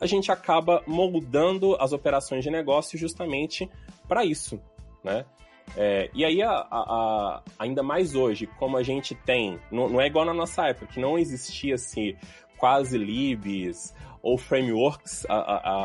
a 0.00 0.06
gente 0.06 0.30
acaba 0.30 0.82
moldando 0.86 1.76
as 1.80 1.92
operações 1.92 2.44
de 2.44 2.50
negócio 2.50 2.98
justamente 2.98 3.70
para 4.08 4.24
isso, 4.24 4.60
né? 5.02 5.24
É, 5.76 6.10
e 6.12 6.24
aí, 6.24 6.42
a, 6.42 6.50
a, 6.50 7.42
ainda 7.58 7.82
mais 7.82 8.14
hoje, 8.14 8.46
como 8.58 8.76
a 8.76 8.82
gente 8.82 9.14
tem, 9.14 9.58
não, 9.70 9.88
não, 9.88 10.00
é 10.00 10.06
igual 10.06 10.24
na 10.24 10.34
nossa 10.34 10.66
época, 10.66 10.86
que 10.86 11.00
não 11.00 11.18
existia 11.18 11.76
assim, 11.76 12.14
quase 12.62 12.96
libs 12.96 13.92
ou 14.22 14.38
frameworks, 14.38 15.26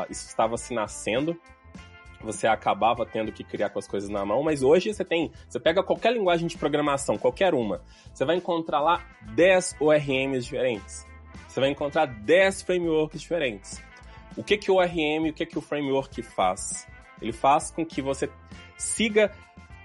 isso 0.08 0.28
estava 0.28 0.56
se 0.56 0.72
nascendo, 0.72 1.36
você 2.20 2.46
acabava 2.46 3.04
tendo 3.04 3.32
que 3.32 3.42
criar 3.42 3.70
com 3.70 3.80
as 3.80 3.88
coisas 3.88 4.08
na 4.08 4.24
mão, 4.24 4.44
mas 4.44 4.62
hoje 4.62 4.94
você 4.94 5.04
tem, 5.04 5.32
você 5.48 5.58
pega 5.58 5.82
qualquer 5.82 6.12
linguagem 6.12 6.46
de 6.46 6.56
programação, 6.56 7.18
qualquer 7.18 7.52
uma, 7.52 7.82
você 8.14 8.24
vai 8.24 8.36
encontrar 8.36 8.78
lá 8.78 9.04
10 9.34 9.74
ORMs 9.80 10.44
diferentes. 10.44 11.04
Você 11.48 11.58
vai 11.58 11.68
encontrar 11.68 12.06
10 12.06 12.62
frameworks 12.62 13.22
diferentes. 13.22 13.82
O 14.36 14.44
que 14.44 14.56
que 14.56 14.70
o 14.70 14.76
ORM, 14.76 15.30
o 15.30 15.32
que 15.32 15.46
que 15.46 15.58
o 15.58 15.60
framework 15.60 16.22
faz? 16.22 16.86
Ele 17.20 17.32
faz 17.32 17.72
com 17.72 17.84
que 17.84 18.00
você 18.00 18.30
siga 18.76 19.32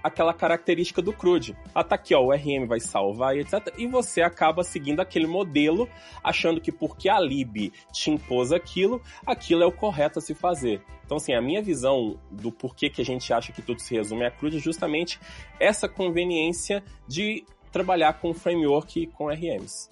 aquela 0.04 0.34
característica 0.34 1.00
do 1.00 1.14
CRUD. 1.14 1.56
Ah, 1.74 1.82
tá 1.82 1.94
aqui, 1.94 2.14
ó, 2.14 2.20
o 2.20 2.30
RM 2.30 2.66
vai 2.66 2.78
salvar 2.78 3.34
e 3.34 3.40
etc. 3.40 3.72
E 3.78 3.86
você 3.86 4.20
acaba 4.20 4.62
seguindo 4.62 5.00
aquele 5.00 5.26
modelo, 5.26 5.88
achando 6.22 6.60
que 6.60 6.70
porque 6.70 7.08
a 7.08 7.18
lib 7.18 7.72
te 7.90 8.10
impôs 8.10 8.52
aquilo, 8.52 9.00
aquilo 9.26 9.62
é 9.62 9.66
o 9.66 9.72
correto 9.72 10.18
a 10.18 10.22
se 10.22 10.34
fazer. 10.34 10.82
Então, 11.06 11.16
assim, 11.16 11.32
a 11.32 11.40
minha 11.40 11.62
visão 11.62 12.20
do 12.30 12.52
porquê 12.52 12.90
que 12.90 13.00
a 13.00 13.04
gente 13.04 13.32
acha 13.32 13.50
que 13.50 13.62
tudo 13.62 13.80
se 13.80 13.94
resume 13.94 14.26
a 14.26 14.30
CRUD 14.30 14.58
é 14.58 14.60
justamente 14.60 15.18
essa 15.58 15.88
conveniência 15.88 16.84
de 17.08 17.44
trabalhar 17.72 18.12
com 18.20 18.34
framework 18.34 19.00
e 19.00 19.06
com 19.06 19.28
RMs. 19.28 19.88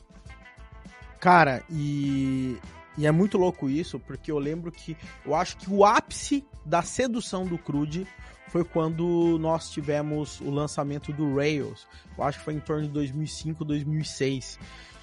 Cara, 1.19 1.63
e 1.71 2.59
e 2.97 3.07
é 3.07 3.11
muito 3.11 3.39
louco 3.39 3.71
isso, 3.71 3.99
porque 3.99 4.31
eu 4.31 4.39
lembro 4.39 4.71
que 4.71 4.95
eu 5.25 5.35
acho 5.35 5.57
que 5.57 5.71
o 5.71 5.85
ápice 5.85 6.45
da 6.65 6.83
sedução 6.83 7.47
do 7.47 7.57
CRUD 7.57 8.07
foi 8.53 8.65
quando 8.65 9.39
nós 9.41 9.71
tivemos 9.71 10.39
o 10.43 10.51
lançamento 10.51 11.11
do 11.11 11.37
Rails. 11.37 11.89
Eu 12.19 12.23
acho 12.23 12.39
que 12.39 12.45
foi 12.45 12.53
em 12.53 12.61
torno 12.61 12.83
de 12.83 12.91
2005, 12.91 13.65
2006. 13.65 14.59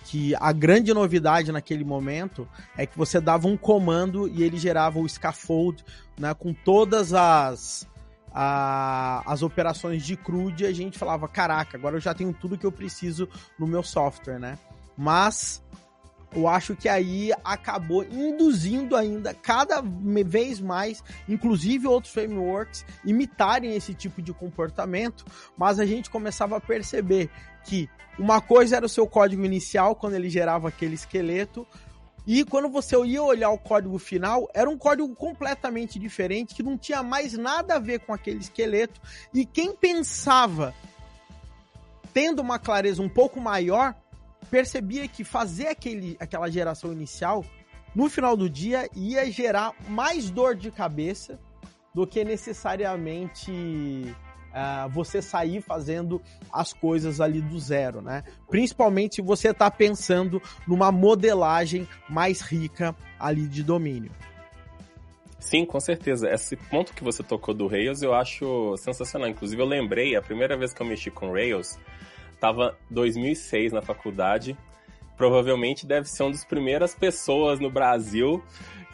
Que 0.05 0.35
a 0.35 0.51
grande 0.51 0.93
novidade 0.93 1.51
naquele 1.51 1.83
momento 1.83 2.47
é 2.77 2.85
que 2.85 2.95
você 2.95 3.19
dava 3.19 3.47
um 3.47 3.57
comando 3.57 4.27
e 4.27 4.43
ele 4.43 4.57
gerava 4.57 4.99
o 4.99 5.09
scaffold 5.09 5.83
né, 6.15 6.31
com 6.35 6.53
todas 6.53 7.11
as, 7.11 7.87
a, 8.31 9.23
as 9.25 9.41
operações 9.41 10.05
de 10.05 10.15
CRUD 10.15 10.63
e 10.63 10.67
a 10.67 10.71
gente 10.71 10.99
falava, 10.99 11.27
caraca, 11.27 11.75
agora 11.75 11.95
eu 11.95 12.01
já 12.01 12.13
tenho 12.13 12.31
tudo 12.31 12.57
que 12.57 12.67
eu 12.67 12.71
preciso 12.71 13.27
no 13.57 13.65
meu 13.65 13.81
software, 13.81 14.37
né? 14.37 14.59
Mas 14.95 15.63
eu 16.33 16.47
acho 16.47 16.75
que 16.75 16.87
aí 16.87 17.31
acabou 17.43 18.03
induzindo 18.03 18.95
ainda 18.95 19.33
cada 19.33 19.81
vez 19.81 20.59
mais, 20.59 21.03
inclusive 21.27 21.87
outros 21.87 22.13
frameworks, 22.13 22.85
imitarem 23.03 23.75
esse 23.75 23.93
tipo 23.93 24.21
de 24.21 24.31
comportamento, 24.31 25.25
mas 25.57 25.79
a 25.79 25.85
gente 25.85 26.09
começava 26.09 26.57
a 26.57 26.61
perceber 26.61 27.29
que 27.63 27.89
uma 28.17 28.41
coisa 28.41 28.75
era 28.75 28.85
o 28.85 28.89
seu 28.89 29.07
código 29.07 29.43
inicial, 29.43 29.95
quando 29.95 30.15
ele 30.15 30.29
gerava 30.29 30.67
aquele 30.67 30.93
esqueleto, 30.93 31.65
e 32.27 32.43
quando 32.43 32.69
você 32.69 32.95
ia 33.05 33.23
olhar 33.23 33.49
o 33.49 33.57
código 33.57 33.97
final, 33.97 34.47
era 34.53 34.69
um 34.69 34.77
código 34.77 35.15
completamente 35.15 35.97
diferente, 35.97 36.53
que 36.53 36.61
não 36.61 36.77
tinha 36.77 37.01
mais 37.01 37.33
nada 37.33 37.75
a 37.75 37.79
ver 37.79 38.01
com 38.01 38.13
aquele 38.13 38.39
esqueleto, 38.39 39.01
e 39.33 39.45
quem 39.45 39.75
pensava 39.75 40.75
tendo 42.13 42.41
uma 42.41 42.59
clareza 42.59 43.01
um 43.01 43.09
pouco 43.09 43.39
maior, 43.39 43.95
percebia 44.49 45.07
que 45.07 45.23
fazer 45.23 45.67
aquele, 45.67 46.17
aquela 46.19 46.49
geração 46.49 46.91
inicial, 46.91 47.45
no 47.95 48.09
final 48.09 48.35
do 48.37 48.49
dia, 48.49 48.89
ia 48.95 49.29
gerar 49.31 49.73
mais 49.87 50.29
dor 50.29 50.55
de 50.55 50.71
cabeça 50.71 51.39
do 51.93 52.05
que 52.05 52.23
necessariamente 52.23 53.51
uh, 54.49 54.89
você 54.89 55.21
sair 55.21 55.61
fazendo 55.61 56.21
as 56.51 56.73
coisas 56.73 57.19
ali 57.19 57.41
do 57.41 57.59
zero, 57.59 58.01
né? 58.01 58.23
Principalmente 58.49 59.15
se 59.15 59.21
você 59.21 59.49
está 59.49 59.69
pensando 59.71 60.41
numa 60.67 60.91
modelagem 60.91 61.87
mais 62.07 62.41
rica 62.41 62.95
ali 63.19 63.47
de 63.47 63.63
domínio. 63.63 64.11
Sim, 65.39 65.65
com 65.65 65.79
certeza. 65.79 66.29
Esse 66.29 66.55
ponto 66.55 66.93
que 66.93 67.03
você 67.03 67.23
tocou 67.23 67.53
do 67.53 67.65
Rails 67.65 68.01
eu 68.01 68.13
acho 68.13 68.75
sensacional. 68.77 69.29
Inclusive, 69.29 69.61
eu 69.61 69.65
lembrei, 69.65 70.15
a 70.15 70.21
primeira 70.21 70.57
vez 70.57 70.73
que 70.73 70.81
eu 70.81 70.85
mexi 70.85 71.09
com 71.09 71.31
Rails, 71.31 71.79
Tava 72.39 72.77
2006 72.89 73.73
na 73.73 73.81
faculdade. 73.81 74.57
Provavelmente 75.17 75.85
deve 75.85 76.07
ser 76.07 76.23
uma 76.23 76.31
das 76.31 76.45
primeiras 76.45 76.95
pessoas 76.95 77.59
no 77.59 77.69
Brasil 77.69 78.41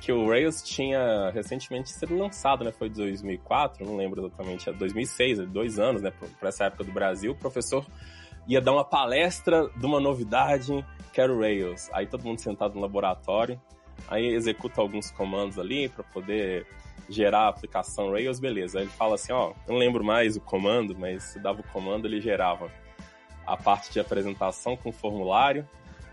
que 0.01 0.11
o 0.11 0.27
Rails 0.27 0.61
tinha 0.61 1.31
recentemente 1.31 1.91
sido 1.91 2.17
lançado, 2.17 2.63
né? 2.63 2.71
Foi 2.71 2.89
2004, 2.89 3.85
não 3.85 3.95
lembro 3.95 4.21
exatamente, 4.21 4.69
é 4.69 4.73
2006, 4.73 5.47
dois 5.47 5.79
anos, 5.79 6.01
né? 6.01 6.11
Para 6.39 6.49
essa 6.49 6.65
época 6.65 6.83
do 6.83 6.91
Brasil, 6.91 7.31
o 7.31 7.35
professor 7.35 7.85
ia 8.47 8.61
dar 8.61 8.73
uma 8.73 8.85
palestra 8.85 9.69
de 9.75 9.85
uma 9.85 9.99
novidade 9.99 10.85
que 11.13 11.21
era 11.21 11.33
o 11.33 11.39
Rails. 11.39 11.89
Aí 11.93 12.05
todo 12.05 12.23
mundo 12.23 12.39
sentado 12.39 12.75
no 12.75 12.81
laboratório, 12.81 13.59
aí 14.07 14.27
executa 14.27 14.81
alguns 14.81 15.09
comandos 15.09 15.57
ali 15.57 15.89
para 15.89 16.03
poder 16.03 16.67
gerar 17.09 17.45
a 17.45 17.49
aplicação 17.49 18.11
Rails, 18.11 18.39
beleza. 18.39 18.79
Aí 18.79 18.85
ele 18.85 18.91
fala 18.91 19.15
assim, 19.15 19.31
ó, 19.31 19.53
não 19.67 19.77
lembro 19.77 20.03
mais 20.03 20.35
o 20.35 20.41
comando, 20.41 20.95
mas 20.97 21.23
se 21.23 21.39
dava 21.39 21.61
o 21.61 21.67
comando 21.67 22.07
ele 22.07 22.19
gerava 22.19 22.69
a 23.45 23.55
parte 23.55 23.91
de 23.91 23.99
apresentação 23.99 24.75
com 24.75 24.91
formulário, 24.91 25.67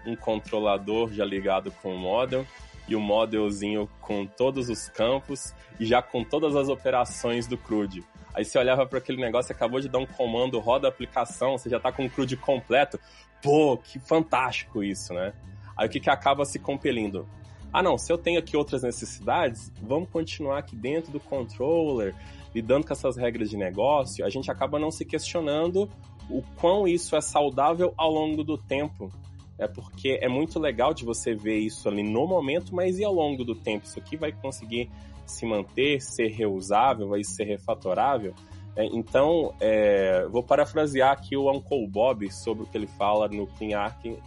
um 0.07 0.17
controlador 0.17 1.13
já 1.13 1.25
ligado 1.25 1.71
com 1.71 1.95
o 1.95 1.99
model 1.99 2.47
e 2.89 2.97
o 2.97 3.01
modelzinho 3.01 3.89
com 4.01 4.27
todos 4.27 4.69
os 4.69 4.89
campos 4.89 5.55
e 5.79 5.87
já 5.87 6.03
com 6.03 6.25
todas 6.25 6.57
as 6.57 6.69
operações 6.69 7.47
do 7.47 7.57
CRUD. 7.57 8.05
Aí 8.35 8.45
você 8.45 8.59
olhava 8.59 8.87
para 8.87 8.99
aquele 8.99 9.21
negócio, 9.21 9.53
acabou 9.53 9.81
de 9.81 9.89
dar 9.89 9.99
um 9.99 10.07
comando, 10.07 10.59
roda 10.59 10.89
a 10.89 10.91
aplicação, 10.91 11.59
você 11.59 11.69
já 11.69 11.77
está 11.77 11.93
com 11.93 12.07
o 12.07 12.11
CRUD 12.11 12.37
completo. 12.37 12.99
Pô, 13.43 13.77
que 13.77 13.99
fantástico 13.99 14.83
isso, 14.83 15.13
né? 15.13 15.33
Aí 15.77 15.87
o 15.87 15.91
que, 15.91 16.01
que 16.01 16.11
acaba 16.11 16.45
se 16.45 16.59
compelindo? 16.59 17.29
Ah, 17.73 17.83
não, 17.83 17.97
se 17.97 18.13
eu 18.13 18.19
tenho 18.19 18.39
aqui 18.39 18.57
outras 18.57 18.83
necessidades, 18.83 19.73
vamos 19.81 20.11
continuar 20.11 20.59
aqui 20.59 20.77
dentro 20.77 21.11
do 21.11 21.19
controller, 21.19 22.15
lidando 22.55 22.87
com 22.87 22.93
essas 22.93 23.17
regras 23.17 23.49
de 23.49 23.57
negócio, 23.57 24.25
a 24.25 24.29
gente 24.29 24.51
acaba 24.51 24.79
não 24.79 24.91
se 24.91 25.05
questionando 25.07 25.91
o 26.29 26.43
quão 26.57 26.87
isso 26.87 27.17
é 27.17 27.21
saudável 27.21 27.93
ao 27.97 28.11
longo 28.11 28.43
do 28.43 28.57
tempo. 28.57 29.11
É 29.59 29.69
porque 29.69 30.19
é 30.21 30.29
muito 30.29 30.59
legal 30.59 30.93
de 30.93 31.05
você 31.05 31.35
ver 31.35 31.59
isso 31.59 31.89
ali 31.89 32.03
no 32.03 32.27
momento, 32.27 32.75
mas 32.75 32.99
e 32.99 33.05
ao 33.05 33.13
longo 33.13 33.45
do 33.45 33.55
tempo? 33.55 33.87
Isso 33.87 33.99
aqui 33.99 34.17
vai 34.17 34.33
conseguir 34.33 34.91
se 35.27 35.47
manter, 35.47 36.01
ser 36.01 36.29
reusável, 36.29 37.09
vai 37.09 37.23
ser 37.23 37.45
refatorável? 37.45 38.35
É, 38.75 38.87
então, 38.87 39.55
é, 39.61 40.27
vou 40.29 40.43
parafrasear 40.43 41.13
aqui 41.13 41.37
o 41.37 41.51
Uncle 41.51 41.87
Bob 41.87 42.31
sobre 42.33 42.65
o 42.65 42.67
que 42.67 42.77
ele 42.77 42.87
fala 42.87 43.29
no 43.29 43.47
CleanArch 43.47 44.19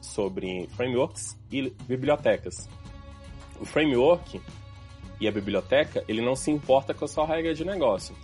sobre 0.00 0.66
frameworks 0.76 1.38
e 1.50 1.70
bibliotecas. 1.86 2.68
O 3.60 3.64
framework 3.64 4.40
e 5.20 5.28
a 5.28 5.32
biblioteca, 5.32 6.04
ele 6.08 6.20
não 6.20 6.34
se 6.34 6.50
importa 6.50 6.92
com 6.92 7.04
a 7.04 7.08
sua 7.08 7.24
regra 7.24 7.54
de 7.54 7.64
negócio. 7.64 8.14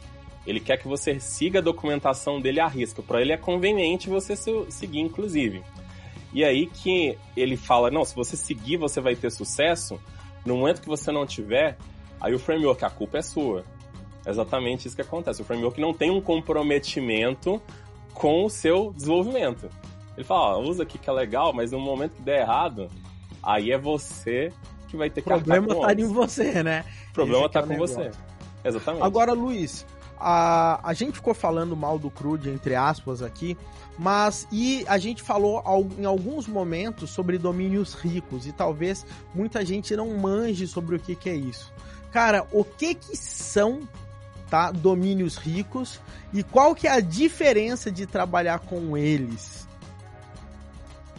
Ele 0.49 0.61
quer 0.61 0.79
que 0.79 0.89
você 0.89 1.21
siga 1.21 1.59
a 1.59 1.63
documentação 1.63 2.41
dele 2.41 2.59
à 2.59 2.67
risca. 2.67 3.03
Para 3.03 3.21
ele 3.21 3.33
é 3.33 3.37
conveniente 3.37 4.09
você 4.09 4.35
seguir, 4.71 5.01
inclusive. 5.01 5.63
E 6.33 6.43
aí 6.43 6.67
que 6.67 7.19
ele 7.37 7.55
fala, 7.55 7.91
não, 7.91 8.03
se 8.03 8.15
você 8.15 8.35
seguir, 8.35 8.79
você 8.79 8.99
vai 8.99 9.15
ter 9.15 9.31
sucesso. 9.31 10.01
No 10.47 10.57
momento 10.57 10.81
que 10.81 10.89
você 10.89 11.13
não 11.13 11.27
tiver, 11.27 11.77
aí 12.19 12.35
o 12.35 12.39
framework, 12.39 12.83
a 12.83 12.89
culpa 12.89 13.19
é 13.19 13.23
sua. 13.23 13.63
É 14.25 14.31
exatamente 14.31 14.87
isso 14.87 14.97
que 14.97 15.03
acontece. 15.03 15.43
O 15.43 15.45
framework 15.45 15.79
não 15.79 15.93
tem 15.93 16.11
um 16.11 16.21
comprometimento 16.21 17.61
com 18.15 18.47
o 18.47 18.49
seu 18.49 18.95
desenvolvimento. 18.97 19.69
Ele 20.17 20.25
fala, 20.25 20.57
ó, 20.57 20.63
usa 20.63 20.83
aqui 20.83 20.97
que 20.97 21.11
é 21.11 21.13
legal, 21.13 21.53
mas 21.53 21.73
no 21.73 21.79
momento 21.79 22.13
que 22.13 22.23
der 22.23 22.41
errado, 22.41 22.89
aí 23.43 23.71
é 23.71 23.77
você 23.77 24.51
que 24.89 24.97
vai 24.97 25.11
ter 25.11 25.21
que 25.21 25.29
O 25.31 25.35
problema 25.35 25.79
tá 25.79 25.93
em 25.93 26.07
você, 26.07 26.63
né? 26.63 26.87
O 27.11 27.13
problema 27.13 27.45
Esse 27.45 27.53
tá 27.53 27.61
é 27.61 27.63
com 27.65 27.69
negócio. 27.69 27.97
você. 27.97 28.11
Exatamente. 28.65 29.05
Agora, 29.05 29.33
Luiz, 29.35 29.87
a, 30.21 30.81
a 30.83 30.93
gente 30.93 31.15
ficou 31.15 31.35
falando 31.35 31.77
mal 31.77 31.99
do 31.99 32.11
crude, 32.11 32.51
entre 32.51 32.75
aspas, 32.75 33.23
aqui, 33.23 33.57
mas 33.99 34.47
e 34.53 34.85
a 34.87 34.99
gente 34.99 35.23
falou 35.23 35.63
em 35.99 36.05
alguns 36.05 36.47
momentos 36.47 37.11
sobre 37.11 37.39
domínios 37.39 37.95
ricos 37.95 38.47
e 38.47 38.53
talvez 38.53 39.05
muita 39.35 39.65
gente 39.65 39.97
não 39.97 40.17
manje 40.17 40.67
sobre 40.67 40.97
o 40.97 40.99
que, 40.99 41.15
que 41.15 41.29
é 41.29 41.35
isso. 41.35 41.73
Cara, 42.13 42.47
o 42.53 42.65
que 42.65 42.95
que 42.95 43.17
são 43.17 43.81
tá, 44.49 44.71
domínios 44.71 45.37
ricos 45.37 46.01
e 46.33 46.43
qual 46.43 46.75
que 46.75 46.87
é 46.87 46.93
a 46.93 47.01
diferença 47.01 47.91
de 47.91 48.07
trabalhar 48.07 48.61
com 48.61 48.97
eles? 48.97 49.67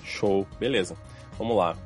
Show, 0.04 0.48
beleza. 0.60 0.96
Vamos 1.38 1.56
lá. 1.56 1.78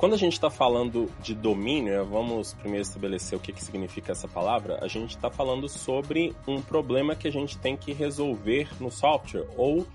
Quando 0.00 0.14
a 0.14 0.16
gente 0.16 0.32
está 0.32 0.48
falando 0.48 1.12
de 1.20 1.34
domínio, 1.34 2.06
vamos 2.06 2.54
primeiro 2.54 2.80
estabelecer 2.80 3.36
o 3.36 3.40
que, 3.40 3.52
que 3.52 3.62
significa 3.62 4.12
essa 4.12 4.26
palavra. 4.26 4.78
A 4.80 4.88
gente 4.88 5.10
está 5.10 5.30
falando 5.30 5.68
sobre 5.68 6.34
um 6.48 6.58
problema 6.62 7.14
que 7.14 7.28
a 7.28 7.30
gente 7.30 7.58
tem 7.58 7.76
que 7.76 7.92
resolver 7.92 8.66
no 8.80 8.90
software 8.90 9.46
ou 9.58 9.86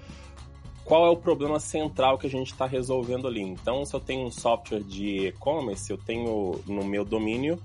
qual 0.84 1.08
é 1.08 1.10
o 1.10 1.18
problema 1.18 1.60
central 1.60 2.20
que 2.20 2.28
a 2.28 2.30
gente 2.30 2.52
está 2.52 2.68
resolvendo 2.68 3.28
ali. 3.28 3.42
Então, 3.42 3.84
se 3.84 3.96
eu 3.96 4.00
tenho 4.00 4.28
um 4.28 4.30
software 4.30 4.84
de 4.84 5.30
e-commerce, 5.30 5.90
eu 5.90 5.98
tenho 5.98 6.62
no 6.68 6.86
meu 6.86 7.04
domínio 7.04 7.60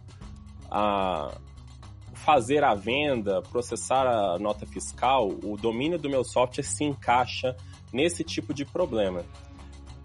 a 0.71 1.37
fazer 2.15 2.65
a 2.65 2.75
venda, 2.75 3.43
processar 3.43 4.07
a 4.07 4.39
nota 4.39 4.65
fiscal, 4.65 5.29
o 5.29 5.59
domínio 5.59 5.99
do 5.99 6.09
meu 6.09 6.25
software 6.25 6.65
se 6.65 6.85
encaixa 6.85 7.55
nesse 7.93 8.25
tipo 8.25 8.55
de 8.55 8.65
problema. 8.65 9.27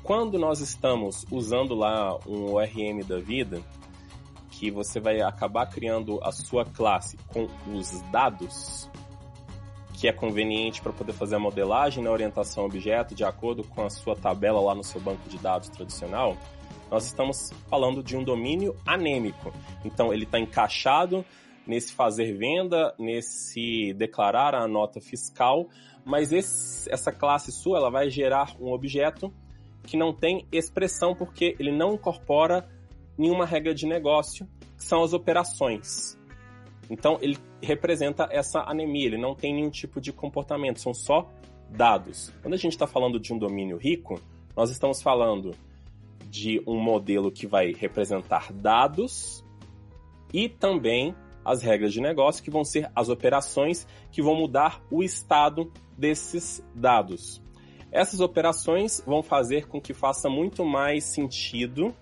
Quando 0.05 0.37
nós 0.37 0.59
estamos 0.59 1.25
usando 1.31 1.73
lá 1.73 2.15
um 2.27 2.53
ORM 2.53 3.03
da 3.03 3.17
vida, 3.17 3.59
que 4.51 4.69
você 4.69 4.99
vai 4.99 5.19
acabar 5.19 5.65
criando 5.65 6.19
a 6.21 6.31
sua 6.31 6.63
classe 6.63 7.17
com 7.25 7.47
os 7.75 7.89
dados, 8.11 8.87
que 9.95 10.07
é 10.07 10.13
conveniente 10.13 10.79
para 10.79 10.93
poder 10.93 11.13
fazer 11.13 11.37
a 11.37 11.39
modelagem 11.39 12.03
na 12.03 12.11
orientação 12.11 12.65
objeto 12.65 13.15
de 13.15 13.23
acordo 13.23 13.63
com 13.63 13.83
a 13.83 13.89
sua 13.89 14.15
tabela 14.15 14.61
lá 14.61 14.75
no 14.75 14.83
seu 14.83 15.01
banco 15.01 15.27
de 15.27 15.39
dados 15.39 15.69
tradicional, 15.69 16.37
nós 16.91 17.07
estamos 17.07 17.51
falando 17.67 18.03
de 18.03 18.15
um 18.15 18.23
domínio 18.23 18.75
anêmico. 18.85 19.51
Então 19.83 20.13
ele 20.13 20.25
está 20.25 20.39
encaixado 20.39 21.25
nesse 21.65 21.93
fazer 21.93 22.37
venda, 22.37 22.93
nesse 22.99 23.91
declarar 23.95 24.53
a 24.53 24.67
nota 24.67 25.01
fiscal, 25.01 25.67
mas 26.05 26.31
esse, 26.31 26.87
essa 26.93 27.11
classe 27.11 27.51
sua 27.51 27.79
ela 27.79 27.89
vai 27.89 28.07
gerar 28.11 28.55
um 28.59 28.71
objeto 28.71 29.33
que 29.86 29.98
não 29.98 30.13
tem 30.13 30.48
expressão 30.52 31.15
porque 31.15 31.56
ele 31.60 31.71
não 31.71 31.93
incorpora 31.93 32.67
nenhuma 33.17 33.45
regra 33.45 33.74
de 33.74 33.86
negócio, 33.86 34.48
que 34.78 34.84
são 34.84 35.04
as 35.04 35.13
operações. 35.13 36.19
Então 36.89 37.17
ele 37.21 37.38
representa 37.62 38.28
essa 38.32 38.62
anemia, 38.62 39.08
ele 39.08 39.17
não 39.17 39.34
tem 39.34 39.54
nenhum 39.54 39.69
tipo 39.69 40.00
de 40.00 40.12
comportamento, 40.12 40.80
são 40.80 40.93
só 40.93 41.32
dados. 41.69 42.32
Quando 42.41 42.54
a 42.54 42.58
gente 42.58 42.74
está 42.74 42.86
falando 42.86 43.19
de 43.19 43.34
um 43.34 43.38
domínio 43.38 43.78
rico, 43.78 44.19
nós 44.56 44.69
estamos 44.69 45.02
falando 45.02 45.52
de 46.30 46.62
um 46.67 46.80
modelo 46.80 47.32
que 47.32 47.48
vai 47.48 47.74
representar 47.74 48.52
dados 48.52 49.43
e 50.34 50.50
também 50.50 51.15
as 51.43 51.62
regras 51.62 51.93
de 51.93 52.02
negócio, 52.02 52.43
que 52.43 52.50
vão 52.50 52.63
ser 52.63 52.91
as 52.95 53.08
operações 53.08 53.88
que 54.12 54.21
vão 54.21 54.36
mudar 54.36 54.84
o 54.89 55.04
estado 55.04 55.71
desses 55.98 56.63
dados. 56.74 57.41
Essas 57.95 58.19
operações 58.19 59.01
vão 59.08 59.23
fazer 59.23 59.67
com 59.69 59.79
que 59.79 59.93
faça 59.93 60.29
muito 60.29 60.65
mais 60.65 61.05
sentido 61.05 61.95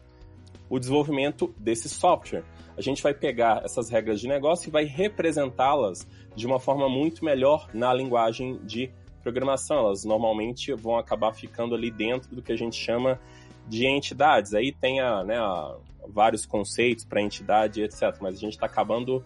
o 0.67 0.79
desenvolvimento 0.79 1.53
desse 1.56 1.88
software. 1.88 2.43
A 2.75 2.82
gente 2.82 3.03
vai 3.03 3.13
pegar 3.13 3.62
essas 3.63 3.91
regras 3.91 4.19
de 4.19 4.27
negócio 4.27 4.67
e 4.67 4.71
vai 4.71 4.86
representá-las 4.86 6.08
de 6.36 6.47
uma 6.47 6.60
forma 6.60 6.89
muito 6.89 7.23
melhor 7.23 7.69
na 7.75 7.93
linguagem 7.93 8.58
de 8.65 8.89
programação. 9.21 9.77
Elas 9.77 10.03
normalmente 10.03 10.73
vão 10.73 10.97
acabar 10.97 11.32
ficando 11.32 11.75
ali 11.75 11.91
dentro 11.91 12.36
do 12.36 12.41
que 12.41 12.51
a 12.51 12.58
gente 12.58 12.75
chama 12.75 13.19
de 13.67 13.86
entidades. 13.86 14.56
Aí 14.56 14.71
tem 14.71 14.99
a, 14.99 15.23
né, 15.23 15.38
a, 15.38 15.77
vários 16.08 16.43
conceitos 16.43 17.06
para 17.06 17.21
entidade, 17.21 17.84
etc. 17.84 18.17
Mas 18.19 18.34
a 18.34 18.39
gente 18.39 18.53
está 18.53 18.65
acabando 18.65 19.23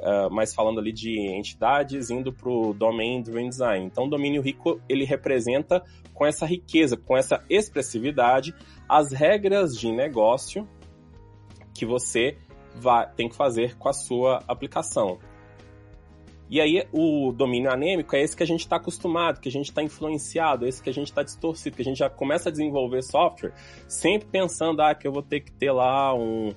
uh, 0.00 0.30
mais 0.30 0.54
falando 0.54 0.80
ali 0.80 0.92
de 0.92 1.18
entidades 1.18 2.10
indo 2.10 2.32
para 2.32 2.50
o 2.50 2.72
Domain 2.72 3.22
Driven 3.22 3.48
Design. 3.48 3.86
Então, 3.86 4.04
o 4.04 4.10
domínio 4.10 4.42
rico 4.42 4.80
ele 4.88 5.04
representa 5.04 5.82
com 6.12 6.26
essa 6.26 6.44
riqueza, 6.44 6.96
com 6.96 7.16
essa 7.16 7.44
expressividade, 7.48 8.54
as 8.88 9.12
regras 9.12 9.76
de 9.76 9.90
negócio 9.90 10.68
que 11.74 11.86
você 11.86 12.36
vai, 12.74 13.10
tem 13.14 13.28
que 13.28 13.36
fazer 13.36 13.76
com 13.76 13.88
a 13.88 13.92
sua 13.92 14.42
aplicação. 14.46 15.18
E 16.50 16.60
aí 16.60 16.84
o 16.92 17.30
domínio 17.30 17.70
anêmico 17.70 18.16
é 18.16 18.22
esse 18.22 18.36
que 18.36 18.42
a 18.42 18.46
gente 18.46 18.60
está 18.60 18.74
acostumado, 18.74 19.40
que 19.40 19.48
a 19.48 19.52
gente 19.52 19.66
está 19.66 19.84
influenciado, 19.84 20.66
esse 20.66 20.82
que 20.82 20.90
a 20.90 20.92
gente 20.92 21.06
está 21.06 21.22
distorcido, 21.22 21.76
que 21.76 21.82
a 21.82 21.84
gente 21.84 21.98
já 21.98 22.10
começa 22.10 22.48
a 22.48 22.52
desenvolver 22.52 23.02
software 23.02 23.52
sempre 23.86 24.28
pensando 24.28 24.82
ah, 24.82 24.92
que 24.92 25.06
eu 25.06 25.12
vou 25.12 25.22
ter 25.22 25.40
que 25.40 25.52
ter 25.52 25.70
lá 25.70 26.12
um 26.12 26.50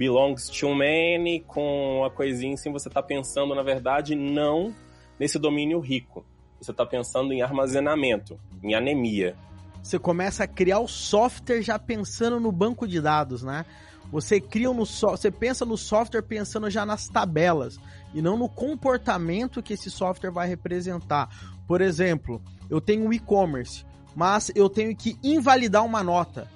belongs 0.00 0.48
to 0.48 0.74
many 0.74 1.40
com 1.46 1.98
uma 1.98 2.10
coisinha 2.10 2.54
assim, 2.54 2.72
você 2.72 2.88
está 2.88 3.02
pensando, 3.02 3.54
na 3.54 3.62
verdade, 3.62 4.16
não 4.16 4.74
nesse 5.18 5.38
domínio 5.38 5.78
rico. 5.78 6.24
Você 6.58 6.70
está 6.70 6.86
pensando 6.86 7.34
em 7.34 7.42
armazenamento, 7.42 8.40
em 8.62 8.74
anemia. 8.74 9.36
Você 9.82 9.98
começa 9.98 10.44
a 10.44 10.46
criar 10.46 10.78
o 10.78 10.88
software 10.88 11.60
já 11.60 11.78
pensando 11.78 12.40
no 12.40 12.50
banco 12.50 12.88
de 12.88 12.98
dados, 12.98 13.42
né? 13.42 13.66
Você 14.10 14.40
cria 14.40 14.72
no 14.72 14.86
so 14.86 15.10
você 15.10 15.30
pensa 15.30 15.66
no 15.66 15.76
software 15.76 16.22
pensando 16.22 16.70
já 16.70 16.86
nas 16.86 17.06
tabelas 17.06 17.78
e 18.14 18.22
não 18.22 18.38
no 18.38 18.48
comportamento 18.48 19.62
que 19.62 19.74
esse 19.74 19.90
software 19.90 20.30
vai 20.30 20.48
representar. 20.48 21.28
Por 21.66 21.82
exemplo, 21.82 22.40
eu 22.70 22.80
tenho 22.80 23.04
um 23.04 23.12
e-commerce, 23.12 23.84
mas 24.16 24.50
eu 24.54 24.70
tenho 24.70 24.96
que 24.96 25.18
invalidar 25.22 25.84
uma 25.84 26.02
nota, 26.02 26.48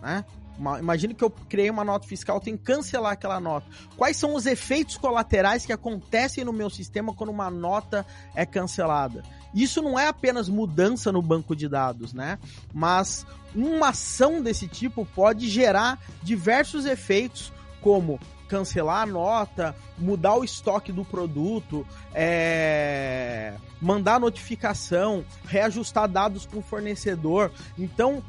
né? 0.00 0.24
Imagina 0.58 1.14
que 1.14 1.22
eu 1.22 1.30
criei 1.30 1.70
uma 1.70 1.84
nota 1.84 2.06
fiscal, 2.06 2.40
tenho 2.40 2.56
que 2.56 2.64
cancelar 2.64 3.12
aquela 3.12 3.38
nota. 3.38 3.66
Quais 3.96 4.16
são 4.16 4.34
os 4.34 4.46
efeitos 4.46 4.96
colaterais 4.96 5.66
que 5.66 5.72
acontecem 5.72 6.44
no 6.44 6.52
meu 6.52 6.70
sistema 6.70 7.14
quando 7.14 7.30
uma 7.30 7.50
nota 7.50 8.06
é 8.34 8.46
cancelada? 8.46 9.22
Isso 9.54 9.80
não 9.82 9.98
é 9.98 10.08
apenas 10.08 10.48
mudança 10.48 11.12
no 11.12 11.22
banco 11.22 11.54
de 11.54 11.68
dados, 11.68 12.12
né? 12.12 12.38
Mas 12.72 13.26
uma 13.54 13.88
ação 13.88 14.42
desse 14.42 14.66
tipo 14.66 15.06
pode 15.06 15.48
gerar 15.48 15.98
diversos 16.22 16.84
efeitos, 16.84 17.52
como 17.80 18.18
cancelar 18.48 19.02
a 19.02 19.06
nota, 19.06 19.74
mudar 19.98 20.36
o 20.36 20.44
estoque 20.44 20.92
do 20.92 21.04
produto, 21.04 21.86
é... 22.14 23.54
mandar 23.80 24.20
notificação, 24.20 25.24
reajustar 25.46 26.08
dados 26.08 26.46
com 26.46 26.58
o 26.58 26.62
fornecedor. 26.62 27.50
Então, 27.78 28.22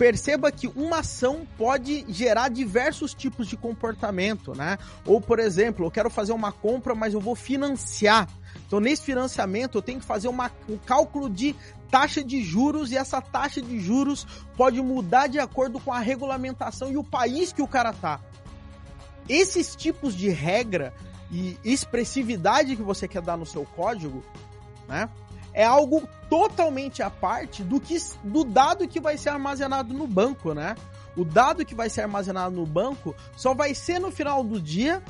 perceba 0.00 0.50
que 0.50 0.66
uma 0.66 1.00
ação 1.00 1.46
pode 1.58 2.06
gerar 2.08 2.48
diversos 2.48 3.12
tipos 3.12 3.46
de 3.46 3.54
comportamento, 3.54 4.54
né? 4.54 4.78
Ou, 5.04 5.20
por 5.20 5.38
exemplo, 5.38 5.84
eu 5.84 5.90
quero 5.90 6.08
fazer 6.08 6.32
uma 6.32 6.50
compra, 6.50 6.94
mas 6.94 7.12
eu 7.12 7.20
vou 7.20 7.34
financiar. 7.34 8.26
Então, 8.66 8.80
nesse 8.80 9.02
financiamento, 9.02 9.76
eu 9.76 9.82
tenho 9.82 10.00
que 10.00 10.06
fazer 10.06 10.28
uma, 10.28 10.50
um 10.66 10.78
cálculo 10.78 11.28
de 11.28 11.54
taxa 11.90 12.24
de 12.24 12.42
juros 12.42 12.90
e 12.90 12.96
essa 12.96 13.20
taxa 13.20 13.60
de 13.60 13.78
juros 13.78 14.26
pode 14.56 14.80
mudar 14.80 15.26
de 15.26 15.38
acordo 15.38 15.78
com 15.78 15.92
a 15.92 15.98
regulamentação 15.98 16.90
e 16.90 16.96
o 16.96 17.04
país 17.04 17.52
que 17.52 17.60
o 17.60 17.68
cara 17.68 17.92
tá. 17.92 18.20
Esses 19.28 19.76
tipos 19.76 20.16
de 20.16 20.30
regra 20.30 20.94
e 21.30 21.58
expressividade 21.62 22.74
que 22.74 22.82
você 22.82 23.06
quer 23.06 23.20
dar 23.20 23.36
no 23.36 23.44
seu 23.44 23.66
código, 23.66 24.24
né? 24.88 25.10
É 25.52 25.64
algo 25.64 26.08
totalmente 26.28 27.02
à 27.02 27.10
parte 27.10 27.62
do 27.62 27.80
que 27.80 27.96
do 28.22 28.44
dado 28.44 28.86
que 28.86 29.00
vai 29.00 29.18
ser 29.18 29.30
armazenado 29.30 29.92
no 29.92 30.06
banco, 30.06 30.54
né? 30.54 30.74
O 31.16 31.24
dado 31.24 31.64
que 31.64 31.74
vai 31.74 31.90
ser 31.90 32.02
armazenado 32.02 32.54
no 32.54 32.66
banco 32.66 33.14
só 33.36 33.52
vai 33.52 33.74
ser 33.74 33.98
no 33.98 34.10
final 34.10 34.44
do 34.44 34.60
dia, 34.60 35.02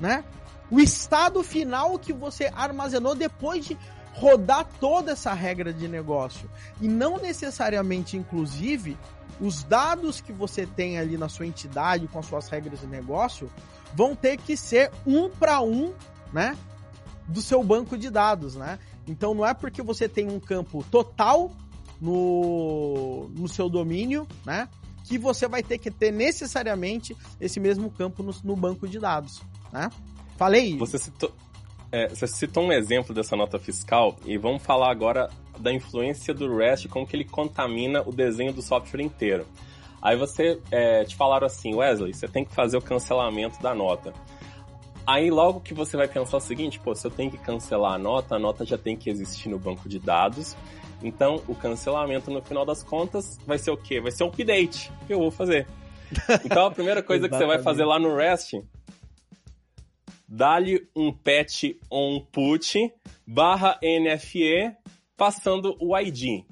né? 0.00 0.24
O 0.70 0.80
estado 0.80 1.42
final 1.42 1.98
que 1.98 2.12
você 2.12 2.50
armazenou 2.54 3.14
depois 3.14 3.66
de 3.66 3.76
rodar 4.14 4.66
toda 4.80 5.12
essa 5.12 5.32
regra 5.32 5.72
de 5.72 5.88
negócio. 5.88 6.48
E 6.80 6.88
não 6.88 7.18
necessariamente, 7.18 8.16
inclusive, 8.16 8.96
os 9.40 9.62
dados 9.64 10.20
que 10.20 10.32
você 10.32 10.66
tem 10.66 10.98
ali 10.98 11.18
na 11.18 11.28
sua 11.28 11.46
entidade 11.46 12.06
com 12.08 12.18
as 12.18 12.26
suas 12.26 12.48
regras 12.48 12.80
de 12.80 12.86
negócio 12.86 13.50
vão 13.94 14.14
ter 14.14 14.36
que 14.36 14.56
ser 14.56 14.90
um 15.06 15.28
para 15.28 15.60
um, 15.60 15.92
né? 16.32 16.56
Do 17.26 17.40
seu 17.40 17.62
banco 17.62 17.96
de 17.96 18.10
dados, 18.10 18.56
né? 18.56 18.78
Então 19.06 19.34
não 19.34 19.46
é 19.46 19.54
porque 19.54 19.82
você 19.82 20.08
tem 20.08 20.28
um 20.28 20.40
campo 20.40 20.84
total 20.90 21.50
no, 22.00 23.28
no 23.30 23.48
seu 23.48 23.68
domínio, 23.68 24.26
né? 24.44 24.68
Que 25.04 25.18
você 25.18 25.48
vai 25.48 25.62
ter 25.62 25.78
que 25.78 25.90
ter 25.90 26.12
necessariamente 26.12 27.16
esse 27.40 27.58
mesmo 27.58 27.90
campo 27.90 28.22
no, 28.22 28.34
no 28.44 28.56
banco 28.56 28.88
de 28.88 28.98
dados, 28.98 29.42
né? 29.72 29.90
Falei. 30.36 30.76
Você 30.78 30.98
citou, 30.98 31.32
é, 31.90 32.08
você 32.08 32.26
citou 32.26 32.64
um 32.64 32.72
exemplo 32.72 33.14
dessa 33.14 33.36
nota 33.36 33.58
fiscal 33.58 34.16
e 34.24 34.38
vamos 34.38 34.62
falar 34.62 34.90
agora 34.90 35.28
da 35.58 35.72
influência 35.72 36.32
do 36.32 36.56
REST, 36.56 36.88
como 36.88 37.06
que 37.06 37.14
ele 37.14 37.24
contamina 37.24 38.02
o 38.02 38.12
desenho 38.12 38.52
do 38.52 38.62
software 38.62 39.02
inteiro. 39.02 39.46
Aí 40.00 40.16
você 40.16 40.58
é, 40.70 41.04
te 41.04 41.14
falaram 41.14 41.46
assim, 41.46 41.74
Wesley, 41.74 42.12
você 42.12 42.26
tem 42.26 42.44
que 42.44 42.52
fazer 42.52 42.76
o 42.76 42.82
cancelamento 42.82 43.62
da 43.62 43.72
nota. 43.74 44.12
Aí 45.06 45.30
logo 45.30 45.60
que 45.60 45.74
você 45.74 45.96
vai 45.96 46.06
pensar 46.06 46.36
o 46.36 46.40
seguinte, 46.40 46.78
pô, 46.78 46.94
se 46.94 47.06
eu 47.06 47.10
tenho 47.10 47.30
que 47.30 47.38
cancelar 47.38 47.94
a 47.94 47.98
nota, 47.98 48.36
a 48.36 48.38
nota 48.38 48.64
já 48.64 48.78
tem 48.78 48.96
que 48.96 49.10
existir 49.10 49.48
no 49.48 49.58
banco 49.58 49.88
de 49.88 49.98
dados. 49.98 50.56
Então, 51.02 51.42
o 51.48 51.54
cancelamento 51.54 52.30
no 52.30 52.40
final 52.40 52.64
das 52.64 52.82
contas 52.82 53.38
vai 53.44 53.58
ser 53.58 53.72
o 53.72 53.76
quê? 53.76 54.00
Vai 54.00 54.12
ser 54.12 54.22
um 54.22 54.28
update 54.28 54.92
que 55.06 55.12
eu 55.12 55.18
vou 55.18 55.30
fazer. 55.30 55.66
Então, 56.44 56.66
a 56.66 56.70
primeira 56.70 57.02
coisa 57.02 57.28
que 57.28 57.34
você 57.34 57.46
vai 57.46 57.58
fazer 57.62 57.84
lá 57.84 57.98
no 57.98 58.14
REST, 58.14 58.62
dá-lhe 60.28 60.86
um 60.94 61.12
patch 61.12 61.74
on 61.90 62.20
put 62.20 62.92
barra 63.26 63.80
NFE 63.82 64.76
passando 65.16 65.76
o 65.80 65.98
ID. 65.98 66.44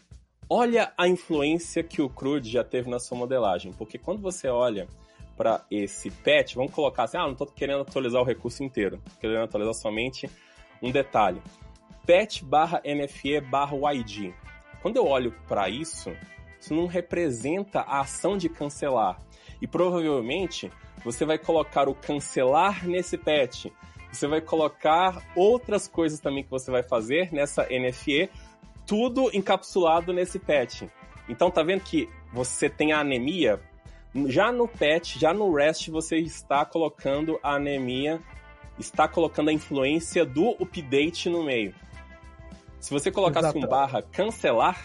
Olha 0.48 0.92
a 0.98 1.06
influência 1.06 1.82
que 1.82 2.02
o 2.02 2.08
CRUD 2.08 2.50
já 2.50 2.64
teve 2.64 2.90
na 2.90 2.98
sua 2.98 3.16
modelagem, 3.16 3.72
porque 3.72 3.98
quando 3.98 4.20
você 4.20 4.48
olha 4.48 4.88
para 5.40 5.64
esse 5.70 6.10
patch, 6.10 6.54
vamos 6.54 6.70
colocar 6.70 7.04
assim, 7.04 7.16
ah, 7.16 7.22
não 7.22 7.32
estou 7.32 7.46
querendo 7.46 7.80
atualizar 7.80 8.20
o 8.20 8.26
recurso 8.26 8.62
inteiro, 8.62 9.02
querendo 9.18 9.42
atualizar 9.42 9.72
somente 9.72 10.28
um 10.82 10.90
detalhe. 10.90 11.40
Patch 12.06 12.42
barra 12.42 12.82
NFE 12.84 13.40
barra 13.40 13.74
YG. 13.94 14.34
Quando 14.82 14.98
eu 14.98 15.06
olho 15.06 15.34
para 15.48 15.66
isso, 15.70 16.12
isso 16.60 16.74
não 16.74 16.86
representa 16.86 17.80
a 17.80 18.00
ação 18.00 18.36
de 18.36 18.50
cancelar. 18.50 19.18
E 19.62 19.66
provavelmente 19.66 20.70
você 21.02 21.24
vai 21.24 21.38
colocar 21.38 21.88
o 21.88 21.94
cancelar 21.94 22.86
nesse 22.86 23.16
patch. 23.16 23.68
Você 24.12 24.26
vai 24.26 24.42
colocar 24.42 25.22
outras 25.34 25.88
coisas 25.88 26.20
também 26.20 26.44
que 26.44 26.50
você 26.50 26.70
vai 26.70 26.82
fazer 26.82 27.32
nessa 27.32 27.66
NFE, 27.70 28.28
tudo 28.86 29.34
encapsulado 29.34 30.12
nesse 30.12 30.38
patch. 30.38 30.82
Então 31.30 31.50
tá 31.50 31.62
vendo 31.62 31.80
que 31.80 32.10
você 32.30 32.68
tem 32.68 32.92
a 32.92 33.00
anemia 33.00 33.58
já 34.26 34.50
no 34.50 34.66
patch, 34.66 35.16
já 35.16 35.32
no 35.32 35.54
REST 35.54 35.90
você 35.90 36.16
está 36.18 36.64
colocando 36.64 37.38
a 37.42 37.54
anemia, 37.54 38.20
está 38.78 39.06
colocando 39.06 39.50
a 39.50 39.52
influência 39.52 40.24
do 40.24 40.50
update 40.60 41.28
no 41.28 41.44
meio. 41.44 41.74
Se 42.80 42.90
você 42.92 43.10
colocasse 43.10 43.48
Exato. 43.48 43.58
um 43.58 43.68
barra 43.68 44.02
cancelar, 44.02 44.82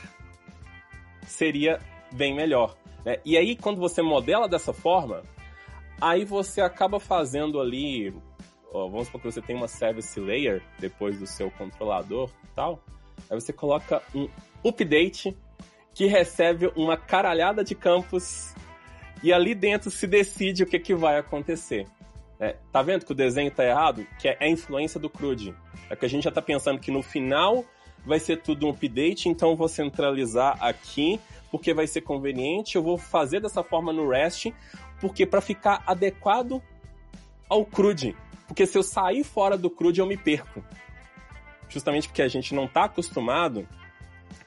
seria 1.26 1.80
bem 2.12 2.36
melhor. 2.36 2.76
Né? 3.04 3.18
E 3.24 3.38
aí, 3.38 3.56
quando 3.56 3.80
você 3.80 4.02
modela 4.02 4.48
dessa 4.48 4.74
forma, 4.74 5.24
aí 6.00 6.26
você 6.26 6.62
acaba 6.62 7.00
fazendo 7.00 7.60
ali. 7.60 8.14
Ó, 8.74 8.90
vamos 8.90 9.08
supor 9.08 9.22
que 9.22 9.32
você 9.32 9.42
tem 9.42 9.56
uma 9.56 9.68
service 9.68 10.20
layer 10.20 10.62
depois 10.78 11.18
do 11.18 11.26
seu 11.26 11.50
controlador 11.52 12.30
e 12.44 12.48
tal. 12.54 12.84
Aí 13.30 13.40
você 13.40 13.54
coloca 13.54 14.04
um 14.14 14.28
update 14.68 15.36
que 15.94 16.06
recebe 16.06 16.70
uma 16.76 16.98
caralhada 16.98 17.64
de 17.64 17.74
campos 17.74 18.54
e 19.26 19.34
ali 19.34 19.56
dentro 19.56 19.90
se 19.90 20.06
decide 20.06 20.62
o 20.62 20.68
que, 20.68 20.78
que 20.78 20.94
vai 20.94 21.18
acontecer. 21.18 21.88
É, 22.40 22.58
tá 22.72 22.84
vendo 22.84 23.08
que 23.08 23.12
o 23.12 23.16
desenho 23.16 23.50
tá 23.50 23.66
errado? 23.66 24.06
Que 24.20 24.28
é 24.28 24.38
a 24.40 24.48
influência 24.48 25.00
do 25.00 25.10
CRUD. 25.10 25.52
É 25.90 25.96
que 25.96 26.06
a 26.06 26.08
gente 26.08 26.26
já 26.26 26.32
tá 26.32 26.44
pensando 26.44 26.80
que 26.80 26.92
no 26.92 27.02
final 27.02 27.66
vai 28.06 28.20
ser 28.20 28.44
tudo 28.44 28.68
um 28.68 28.70
update, 28.70 29.28
então 29.28 29.56
vou 29.56 29.68
centralizar 29.68 30.64
aqui, 30.64 31.20
porque 31.50 31.74
vai 31.74 31.88
ser 31.88 32.02
conveniente, 32.02 32.76
eu 32.76 32.84
vou 32.84 33.00
fazer 33.00 33.40
dessa 33.40 33.64
forma 33.64 33.92
no 33.92 34.08
REST, 34.08 34.54
porque 35.02 35.26
para 35.26 35.42
ficar 35.42 35.82
adequado 35.88 36.62
ao 37.50 37.66
CRUD. 37.66 38.16
Porque 38.46 38.68
se 38.68 38.78
eu 38.78 38.84
sair 38.84 39.24
fora 39.24 39.58
do 39.58 39.72
CRUD, 39.72 40.02
eu 40.02 40.06
me 40.06 40.18
perco. 40.18 40.64
Justamente 41.68 42.08
porque 42.08 42.22
a 42.22 42.28
gente 42.28 42.54
não 42.54 42.66
está 42.66 42.84
acostumado 42.84 43.68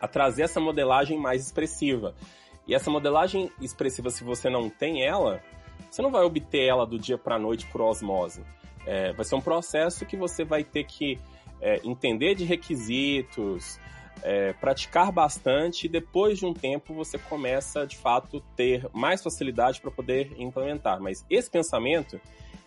a 0.00 0.06
trazer 0.06 0.42
essa 0.42 0.60
modelagem 0.60 1.18
mais 1.18 1.44
expressiva. 1.44 2.14
E 2.68 2.74
essa 2.74 2.90
modelagem 2.90 3.50
expressiva, 3.60 4.10
se 4.10 4.22
você 4.22 4.50
não 4.50 4.68
tem 4.68 5.02
ela, 5.02 5.42
você 5.90 6.02
não 6.02 6.10
vai 6.10 6.22
obter 6.22 6.68
ela 6.68 6.86
do 6.86 6.98
dia 6.98 7.16
para 7.16 7.36
a 7.36 7.38
noite 7.38 7.66
por 7.66 7.80
osmose. 7.80 8.42
É, 8.86 9.12
vai 9.14 9.24
ser 9.24 9.34
um 9.34 9.40
processo 9.40 10.04
que 10.04 10.16
você 10.16 10.44
vai 10.44 10.62
ter 10.62 10.84
que 10.84 11.18
é, 11.60 11.80
entender 11.82 12.34
de 12.34 12.44
requisitos, 12.44 13.80
é, 14.22 14.52
praticar 14.52 15.10
bastante 15.10 15.86
e 15.86 15.88
depois 15.88 16.38
de 16.38 16.46
um 16.46 16.52
tempo 16.52 16.92
você 16.92 17.18
começa 17.18 17.86
de 17.86 17.96
fato 17.96 18.42
ter 18.54 18.86
mais 18.92 19.22
facilidade 19.22 19.80
para 19.80 19.90
poder 19.90 20.34
implementar. 20.38 21.00
Mas 21.00 21.24
esse 21.30 21.50
pensamento 21.50 22.20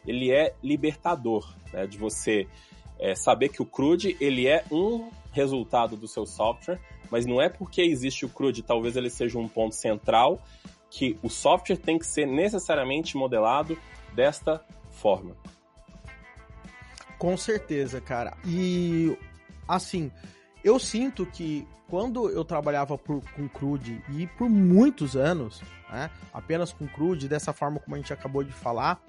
ele 0.06 0.32
é 0.32 0.56
libertador, 0.64 1.54
né, 1.72 1.86
de 1.86 1.98
você 1.98 2.48
é, 3.00 3.14
saber 3.14 3.50
que 3.50 3.62
o 3.62 3.66
CRUD 3.66 4.18
ele 4.20 4.48
é 4.48 4.64
um 4.72 5.10
resultado 5.32 5.96
do 5.96 6.08
seu 6.08 6.26
software, 6.26 6.80
mas 7.12 7.26
não 7.26 7.42
é 7.42 7.50
porque 7.50 7.82
existe 7.82 8.26
o 8.26 8.30
CRUD, 8.30 8.64
talvez 8.64 8.96
ele 8.96 9.10
seja 9.10 9.38
um 9.38 9.48
ponto 9.48 9.76
central, 9.76 10.42
que 10.90 11.20
o 11.22 11.30
software 11.30 11.78
tem 11.78 12.00
que 12.00 12.06
ser 12.06 12.26
necessariamente 12.26 13.18
modelado 13.18 13.78
desta 14.14 14.66
forma. 14.90 15.36
Com 17.18 17.38
certeza, 17.38 18.02
cara. 18.02 18.36
E 18.46 19.16
assim, 19.68 20.12
eu 20.64 20.80
sinto 20.80 21.26
que 21.26 21.68
quando 21.88 22.30
eu 22.30 22.46
trabalhava 22.46 22.98
por, 22.98 23.22
com 23.34 23.48
CRUD 23.50 24.02
e 24.10 24.26
por 24.26 24.50
muitos 24.50 25.16
anos, 25.16 25.62
né, 25.92 26.10
apenas 26.34 26.72
com 26.72 26.88
CRUD, 26.88 27.28
dessa 27.28 27.52
forma 27.52 27.80
como 27.80 27.96
a 27.96 28.00
gente 28.00 28.14
acabou 28.14 28.44
de 28.44 28.54
falar, 28.54 29.04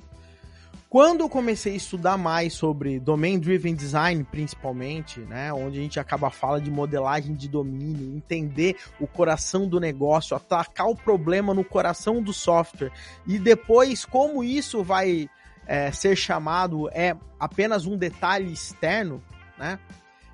quando 0.93 1.23
eu 1.23 1.29
comecei 1.31 1.73
a 1.73 1.77
estudar 1.77 2.19
mais 2.19 2.53
sobre 2.53 3.01
Domain 3.01 3.39
Driven 3.39 3.75
Design, 3.75 4.23
principalmente, 4.25 5.21
né, 5.21 5.51
onde 5.51 5.79
a 5.79 5.83
gente 5.83 5.99
acaba 5.99 6.29
fala 6.29 6.61
de 6.61 6.71
modelagem 6.71 7.35
de 7.35 7.49
domínio, 7.49 8.15
entender 8.15 8.77
o 9.01 9.07
coração 9.07 9.67
do 9.67 9.81
negócio, 9.81 10.37
atacar 10.37 10.87
o 10.87 10.95
problema 10.95 11.55
no 11.55 11.65
coração 11.65 12.23
do 12.23 12.31
software 12.35 12.93
e 13.27 13.39
depois 13.39 14.05
como 14.05 14.45
isso 14.45 14.85
vai 14.85 15.31
é, 15.67 15.91
ser 15.91 16.15
chamado 16.15 16.91
é 16.91 17.17
apenas 17.41 17.87
um 17.87 17.97
detalhe 17.97 18.53
externo, 18.53 19.23
né? 19.57 19.79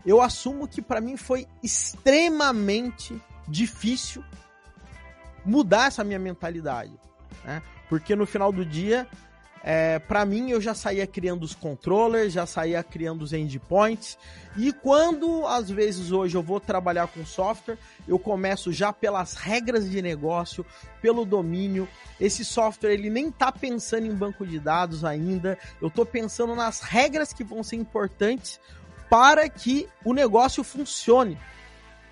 Eu 0.05 0.21
assumo 0.21 0.67
que 0.67 0.83
para 0.83 1.01
mim 1.01 1.17
foi 1.17 1.47
extremamente 1.63 3.17
difícil 3.47 4.25
mudar 5.45 5.87
essa 5.87 6.03
minha 6.03 6.19
mentalidade, 6.19 6.99
né? 7.45 7.63
Porque 7.89 8.17
no 8.17 8.27
final 8.27 8.51
do 8.51 8.65
dia 8.65 9.07
é, 9.63 9.99
para 9.99 10.25
mim, 10.25 10.51
eu 10.51 10.61
já 10.61 10.75
saía 10.75 11.07
criando 11.07 11.43
os 11.43 11.55
controllers, 11.55 12.33
já 12.33 12.47
saía 12.47 12.83
criando 12.83 13.23
os 13.23 13.33
endpoints. 13.33 14.19
E 14.57 14.73
quando, 14.73 15.47
às 15.47 15.71
vezes, 15.71 16.11
hoje 16.13 16.37
eu 16.37 16.43
vou 16.43 16.61
trabalhar 16.61 17.07
com 17.09 17.25
software, 17.25 17.79
eu 18.07 18.19
começo 18.19 18.73
já 18.73 18.93
pelas 18.93 19.35
regras 19.35 19.91
de 19.91 20.01
negócio, 20.01 20.65
pelo 21.03 21.25
domínio. 21.25 21.89
Esse 22.21 22.45
software, 22.45 22.93
ele 22.93 23.11
nem 23.11 23.31
tá 23.31 23.53
pensando 23.53 24.07
em 24.07 24.15
banco 24.15 24.47
de 24.47 24.59
dados 24.59 25.05
ainda. 25.05 25.59
Eu 25.81 25.91
tô 25.91 26.07
pensando 26.07 26.55
nas 26.55 26.81
regras 26.81 27.33
que 27.33 27.45
vão 27.45 27.63
ser 27.63 27.77
importantes 27.77 28.61
para 29.11 29.49
que 29.49 29.89
o 30.05 30.13
negócio 30.13 30.63
funcione. 30.63 31.39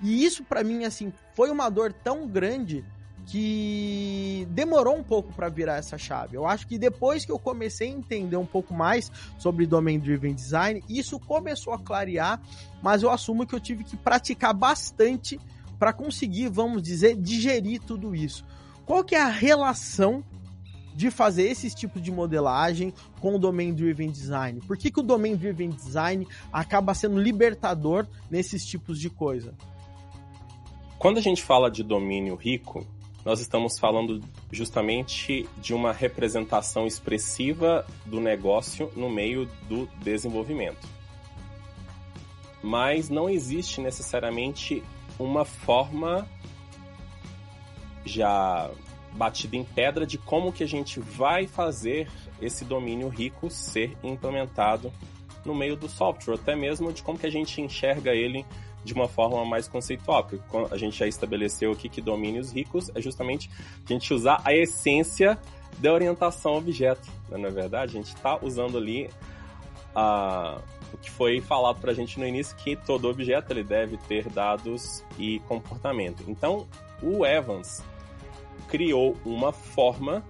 E 0.01 0.25
isso, 0.25 0.45
para 0.45 0.63
mim, 0.63 0.85
assim, 0.85 1.13
foi 1.35 1.51
uma 1.51 1.69
dor 1.69 1.93
tão 1.93 2.27
grande 2.27 2.85
que 3.27 4.47
demorou 4.51 4.97
um 4.97 5.03
pouco 5.03 5.33
para 5.33 5.49
virar 5.49 5.77
essa 5.77 5.99
chave. 5.99 6.37
Eu 6.37 6.47
acho 6.47 6.67
que 6.67 6.79
depois 6.79 7.25
que 7.25 7.33
eu 7.33 7.39
comecei 7.39 7.89
a 7.89 7.93
entender 7.93 8.37
um 8.37 8.47
pouco 8.47 8.73
mais 8.73 9.11
sobre 9.37 9.67
Domain 9.67 9.99
Driven 9.99 10.33
Design, 10.33 10.83
isso 10.89 11.19
começou 11.19 11.73
a 11.73 11.79
clarear, 11.79 12.41
mas 12.81 13.03
eu 13.03 13.11
assumo 13.11 13.45
que 13.45 13.55
eu 13.55 13.61
tive 13.61 13.83
que 13.83 13.97
praticar 13.97 14.55
bastante 14.55 15.41
para 15.77 15.93
conseguir, 15.93 16.49
vamos 16.49 16.83
dizer, 16.83 17.17
digerir 17.17 17.83
tudo 17.83 18.15
isso. 18.15 18.45
Qual 18.87 19.03
que 19.03 19.17
é 19.17 19.21
a 19.21 19.29
relação 19.29 20.23
de 20.95 21.11
fazer 21.11 21.43
esses 21.43 21.75
tipos 21.75 22.01
de 22.01 22.13
modelagem 22.13 22.95
com 23.21 23.35
o 23.35 23.39
Domain 23.39 23.75
Driven 23.75 24.11
Design? 24.11 24.61
Por 24.61 24.79
que, 24.79 24.91
que 24.91 25.01
o 25.01 25.03
Domain 25.03 25.35
Driven 25.35 25.71
Design 25.71 26.27
acaba 26.53 26.95
sendo 26.95 27.21
libertador 27.21 28.07
nesses 28.31 28.65
tipos 28.65 29.01
de 29.01 29.11
coisa? 29.11 29.53
Quando 30.99 31.19
a 31.19 31.21
gente 31.21 31.43
fala 31.43 31.71
de 31.71 31.83
domínio 31.83 32.37
rico, 32.37 32.87
nós 33.27 33.41
estamos 33.41 33.77
falando 33.77 34.23
justamente 34.53 35.49
de 35.59 35.75
uma 35.75 35.93
representação 35.93 36.87
expressiva 36.87 37.85
do 38.05 38.21
negócio 38.21 38.89
no 38.95 39.11
meio 39.11 39.51
do 39.69 39.89
desenvolvimento. 40.01 40.87
Mas 42.63 43.11
não 43.11 43.29
existe 43.29 43.81
necessariamente 43.81 44.81
uma 45.19 45.45
forma 45.45 46.29
já 48.05 48.71
batida 49.15 49.57
em 49.57 49.65
pedra 49.65 50.07
de 50.07 50.19
como 50.19 50.53
que 50.53 50.63
a 50.63 50.69
gente 50.69 51.01
vai 51.01 51.49
fazer 51.49 52.09
esse 52.41 52.65
domínio 52.65 53.09
rico 53.09 53.51
ser 53.51 53.97
implementado 54.05 54.93
no 55.45 55.53
meio 55.53 55.75
do 55.75 55.89
software, 55.89 56.35
até 56.37 56.55
mesmo 56.55 56.93
de 56.93 57.03
como 57.03 57.19
que 57.19 57.27
a 57.27 57.31
gente 57.31 57.61
enxerga 57.61 58.15
ele 58.15 58.47
de 58.87 58.95
uma 58.95 59.09
forma 59.09 59.45
mais 59.45 59.69
conceitual, 59.69 60.25
porque 60.25 60.41
a 60.71 60.77
gente 60.79 60.97
já 60.97 61.07
estabeleceu 61.07 61.73
aqui 61.73 61.89
que 61.89 62.01
domínios 62.01 62.53
ricos 62.53 62.91
é 62.95 63.01
justamente 63.01 63.51
a 63.85 63.93
gente 63.93 64.15
usar 64.15 64.41
a 64.45 64.55
essência 64.55 65.39
da 65.79 65.93
orientação 65.93 66.55
objeto, 66.57 67.09
né? 67.29 67.37
não 67.37 67.49
é 67.49 67.51
verdade? 67.51 67.91
A 67.91 68.01
gente 68.01 68.15
está 68.15 68.39
usando 68.41 68.79
ali 68.79 69.11
a, 69.95 70.59
o 70.95 70.97
que 70.97 71.11
foi 71.11 71.41
falado 71.41 71.81
para 71.81 71.91
a 71.91 71.95
gente 71.95 72.19
no 72.19 72.27
início, 72.27 72.57
que 72.57 72.77
todo 72.77 73.09
objeto 73.09 73.53
ele 73.53 73.65
deve 73.65 73.97
ter 73.97 74.29
dados 74.31 75.05
e 75.19 75.41
comportamento. 75.41 76.23
Então, 76.29 76.67
o 77.03 77.27
Evans 77.27 77.83
criou 78.69 79.17
uma 79.25 79.53
forma 79.53 80.25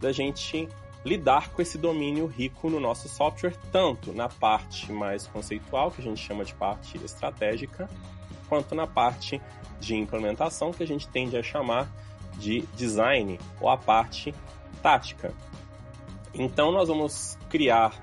da 0.00 0.12
gente 0.12 0.68
lidar 1.06 1.50
com 1.50 1.62
esse 1.62 1.78
domínio 1.78 2.26
rico 2.26 2.68
no 2.68 2.80
nosso 2.80 3.08
software, 3.08 3.56
tanto 3.70 4.12
na 4.12 4.28
parte 4.28 4.92
mais 4.92 5.24
conceitual, 5.28 5.92
que 5.92 6.00
a 6.00 6.04
gente 6.04 6.20
chama 6.20 6.44
de 6.44 6.52
parte 6.52 6.98
estratégica, 6.98 7.88
quanto 8.48 8.74
na 8.74 8.88
parte 8.88 9.40
de 9.78 9.94
implementação, 9.94 10.72
que 10.72 10.82
a 10.82 10.86
gente 10.86 11.06
tende 11.08 11.36
a 11.36 11.42
chamar 11.44 11.88
de 12.36 12.62
design 12.76 13.38
ou 13.60 13.68
a 13.68 13.76
parte 13.76 14.34
tática. 14.82 15.32
Então, 16.34 16.72
nós 16.72 16.88
vamos 16.88 17.38
criar 17.48 17.94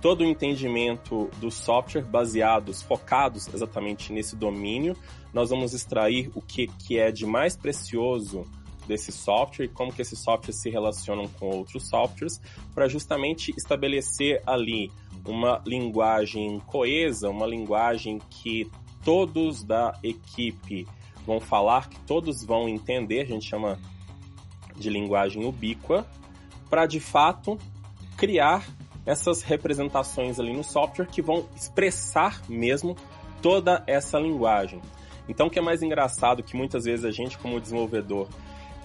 todo 0.00 0.22
o 0.22 0.24
entendimento 0.24 1.28
do 1.38 1.50
software 1.50 2.04
baseados, 2.04 2.82
focados 2.82 3.52
exatamente 3.52 4.12
nesse 4.14 4.34
domínio. 4.34 4.96
Nós 5.32 5.50
vamos 5.50 5.74
extrair 5.74 6.30
o 6.34 6.40
que, 6.40 6.68
que 6.68 6.98
é 6.98 7.12
de 7.12 7.26
mais 7.26 7.54
precioso 7.54 8.46
desse 8.86 9.12
software 9.12 9.66
e 9.66 9.68
como 9.68 9.92
que 9.92 10.02
esses 10.02 10.18
softwares 10.18 10.60
se 10.60 10.70
relacionam 10.70 11.26
com 11.26 11.46
outros 11.48 11.88
softwares 11.88 12.40
para 12.74 12.88
justamente 12.88 13.52
estabelecer 13.56 14.42
ali 14.46 14.90
uma 15.26 15.60
linguagem 15.66 16.60
coesa, 16.60 17.28
uma 17.28 17.46
linguagem 17.46 18.20
que 18.30 18.70
todos 19.04 19.62
da 19.62 19.98
equipe 20.02 20.86
vão 21.26 21.40
falar, 21.40 21.88
que 21.88 21.98
todos 22.00 22.44
vão 22.44 22.68
entender, 22.68 23.22
a 23.22 23.24
gente 23.26 23.48
chama 23.48 23.78
de 24.76 24.88
linguagem 24.88 25.44
ubíqua, 25.44 26.06
para 26.70 26.86
de 26.86 27.00
fato 27.00 27.58
criar 28.16 28.66
essas 29.04 29.42
representações 29.42 30.38
ali 30.40 30.52
no 30.52 30.64
software 30.64 31.06
que 31.06 31.22
vão 31.22 31.48
expressar 31.54 32.42
mesmo 32.48 32.96
toda 33.40 33.82
essa 33.86 34.18
linguagem. 34.18 34.80
Então, 35.28 35.46
o 35.46 35.50
que 35.50 35.58
é 35.58 35.62
mais 35.62 35.82
engraçado 35.82 36.42
que 36.42 36.56
muitas 36.56 36.84
vezes 36.84 37.04
a 37.04 37.10
gente, 37.10 37.38
como 37.38 37.60
desenvolvedor, 37.60 38.28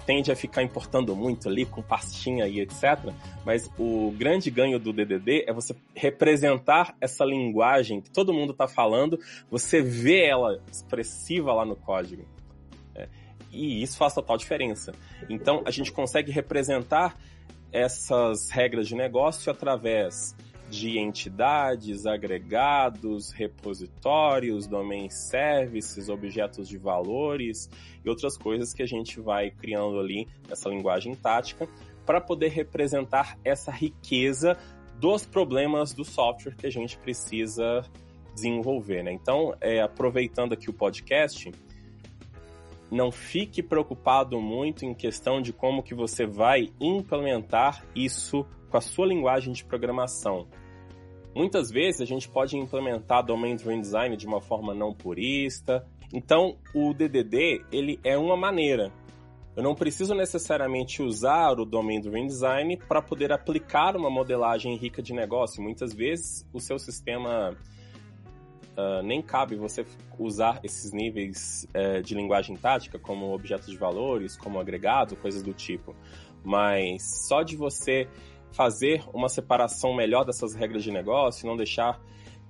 tende 0.06 0.32
a 0.32 0.36
ficar 0.36 0.64
importando 0.64 1.16
muito 1.16 1.48
ali 1.48 1.66
com 1.66 1.82
pastinha 1.82 2.48
e 2.48 2.60
etc. 2.60 3.14
Mas 3.46 3.70
o 3.78 4.12
grande 4.18 4.50
ganho 4.50 4.80
do 4.80 4.92
DDD 4.92 5.46
é 5.48 5.54
você 5.54 5.76
representar 5.96 6.96
essa 7.00 7.24
linguagem 7.24 8.02
que 8.02 8.10
todo 8.10 8.34
mundo 8.34 8.52
está 8.52 8.68
falando, 8.68 9.20
você 9.50 9.82
vê 9.82 10.26
ela 10.26 10.62
expressiva 10.72 11.54
lá 11.54 11.66
no 11.66 11.76
código. 11.76 12.26
É, 12.96 13.08
e 13.52 13.82
isso 13.82 13.98
faz 13.98 14.14
total 14.14 14.38
diferença. 14.38 14.94
Então, 15.30 15.62
a 15.66 15.72
gente 15.72 15.92
consegue 15.92 16.32
representar 16.32 17.18
essas 17.72 18.50
regras 18.50 18.88
de 18.88 18.96
negócio 18.96 19.52
através 19.52 20.36
de 20.72 20.98
entidades, 20.98 22.06
agregados, 22.06 23.32
repositórios, 23.32 24.68
domain 24.68 25.10
services, 25.10 26.08
objetos 26.08 26.66
de 26.70 26.78
valores 26.78 27.70
e 28.06 28.10
outras 28.10 28.38
coisas 28.38 28.74
que 28.74 28.82
a 28.82 28.86
gente 28.86 29.20
vai 29.20 29.52
criando 29.52 30.00
ali 30.00 30.30
nessa 30.48 30.70
linguagem 30.70 31.14
tática 31.14 31.68
para 32.06 32.22
poder 32.22 32.48
representar 32.48 33.38
essa 33.44 33.70
riqueza 33.70 34.58
dos 34.98 35.26
problemas 35.26 35.94
do 35.94 36.06
software 36.06 36.56
que 36.56 36.66
a 36.66 36.72
gente 36.72 36.98
precisa 36.98 37.84
desenvolver. 38.34 39.04
Né? 39.04 39.12
Então, 39.12 39.54
é, 39.60 39.82
aproveitando 39.82 40.54
aqui 40.54 40.70
o 40.70 40.74
podcast, 40.74 41.52
não 42.90 43.12
fique 43.12 43.62
preocupado 43.62 44.40
muito 44.40 44.86
em 44.86 44.94
questão 44.94 45.42
de 45.42 45.52
como 45.52 45.84
que 45.84 45.94
você 45.94 46.26
vai 46.26 46.70
implementar 46.80 47.86
isso 47.94 48.46
com 48.70 48.78
a 48.78 48.82
sua 48.82 49.06
linguagem 49.06 49.52
de 49.52 49.66
programação. 49.66 50.48
Muitas 51.34 51.72
vezes 51.72 52.02
a 52.02 52.06
gente 52.06 52.28
pode 52.28 52.58
implementar 52.58 53.26
Domain 53.26 53.56
Driven 53.56 53.80
Design 53.80 54.18
de 54.18 54.28
uma 54.28 54.42
forma 54.42 54.74
não 54.74 54.94
purista. 54.94 55.86
Então, 56.14 56.58
o 56.76 56.94
DDD, 56.94 57.64
ele 57.72 58.00
é 58.04 58.18
uma 58.18 58.36
maneira. 58.36 58.92
Eu 59.56 59.64
não 59.64 59.76
preciso 59.76 60.14
necessariamente 60.14 61.02
usar 61.02 61.60
o 61.60 61.66
Domain 61.66 62.00
Driven 62.00 62.26
Design 62.26 62.78
para 62.88 63.02
poder 63.02 63.32
aplicar 63.32 63.96
uma 63.96 64.10
modelagem 64.10 64.76
rica 64.78 65.02
de 65.02 65.14
negócio. 65.14 65.62
Muitas 65.62 65.94
vezes 65.94 66.48
o 66.54 66.60
seu 66.60 66.80
sistema 66.80 67.56
uh, 68.78 69.04
nem 69.04 69.22
cabe 69.22 69.56
você 69.56 69.86
usar 70.18 70.60
esses 70.64 70.94
níveis 70.94 71.68
uh, 71.76 72.02
de 72.02 72.16
linguagem 72.16 72.56
tática, 72.56 73.00
como 73.00 73.34
objetos 73.34 73.68
de 73.68 73.78
valores, 73.78 74.38
como 74.38 74.60
agregado, 74.60 75.16
coisas 75.16 75.42
do 75.42 75.54
tipo. 75.54 75.96
Mas 76.44 77.28
só 77.28 77.44
de 77.44 77.56
você 77.56 78.08
fazer 78.52 79.04
uma 79.14 79.30
separação 79.30 79.94
melhor 79.94 80.26
dessas 80.26 80.54
regras 80.54 80.84
de 80.84 80.92
negócio, 80.92 81.48
não 81.48 81.56
deixar 81.56 82.00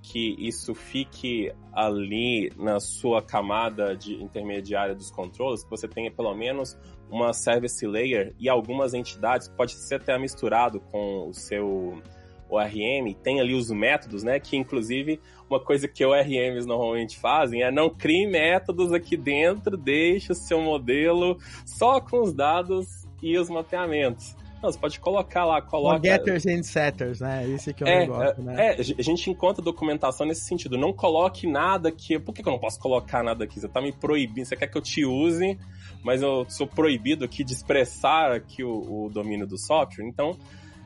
que 0.02 0.34
isso 0.38 0.74
fique 0.74 1.52
ali 1.72 2.52
na 2.56 2.80
sua 2.80 3.22
camada 3.22 3.96
de 3.96 4.14
intermediária 4.14 4.94
dos 4.94 5.10
controles, 5.10 5.62
que 5.62 5.70
você 5.70 5.86
tenha 5.86 6.10
pelo 6.10 6.34
menos 6.34 6.76
uma 7.08 7.32
service 7.32 7.86
layer 7.86 8.34
e 8.38 8.48
algumas 8.48 8.94
entidades, 8.94 9.48
pode 9.48 9.72
ser 9.74 9.96
até 9.96 10.18
misturado 10.18 10.80
com 10.80 11.28
o 11.28 11.32
seu 11.32 12.02
ORM, 12.50 13.14
tem 13.22 13.40
ali 13.40 13.54
os 13.54 13.70
métodos, 13.70 14.22
né? 14.22 14.40
Que 14.40 14.56
inclusive 14.56 15.20
uma 15.48 15.60
coisa 15.60 15.86
que 15.86 16.04
ORMs 16.04 16.66
normalmente 16.66 17.18
fazem 17.18 17.62
é 17.62 17.70
não 17.70 17.88
crie 17.88 18.26
métodos 18.26 18.92
aqui 18.92 19.16
dentro, 19.16 19.76
deixe 19.76 20.32
o 20.32 20.34
seu 20.34 20.60
modelo 20.60 21.38
só 21.64 22.00
com 22.00 22.20
os 22.20 22.34
dados 22.34 23.06
e 23.22 23.38
os 23.38 23.48
mapeamentos. 23.48 24.36
Não, 24.62 24.70
você 24.70 24.78
pode 24.78 25.00
colocar 25.00 25.44
lá, 25.44 25.60
coloca... 25.60 26.00
getters 26.06 26.46
and 26.46 26.62
setters, 26.62 27.20
né? 27.20 27.48
Esse 27.50 27.74
que 27.74 27.82
é 27.82 27.86
o 27.86 27.88
é, 27.88 27.98
negócio, 27.98 28.40
é, 28.40 28.42
né? 28.42 28.66
É, 28.68 28.80
a 28.80 29.02
gente 29.02 29.28
encontra 29.28 29.60
documentação 29.60 30.24
nesse 30.24 30.42
sentido. 30.42 30.78
Não 30.78 30.92
coloque 30.92 31.48
nada 31.48 31.90
que... 31.90 32.16
Por 32.18 32.32
que 32.32 32.46
eu 32.46 32.52
não 32.52 32.60
posso 32.60 32.78
colocar 32.78 33.24
nada 33.24 33.42
aqui? 33.42 33.58
Você 33.58 33.68
tá 33.68 33.80
me 33.80 33.90
proibindo, 33.90 34.44
você 34.44 34.54
quer 34.54 34.68
que 34.68 34.78
eu 34.78 34.82
te 34.82 35.04
use, 35.04 35.58
mas 36.04 36.22
eu 36.22 36.46
sou 36.48 36.66
proibido 36.66 37.24
aqui 37.24 37.42
de 37.42 37.52
expressar 37.52 38.30
aqui 38.30 38.62
o, 38.62 39.06
o 39.06 39.10
domínio 39.10 39.48
do 39.48 39.58
software. 39.58 40.06
Então, 40.06 40.36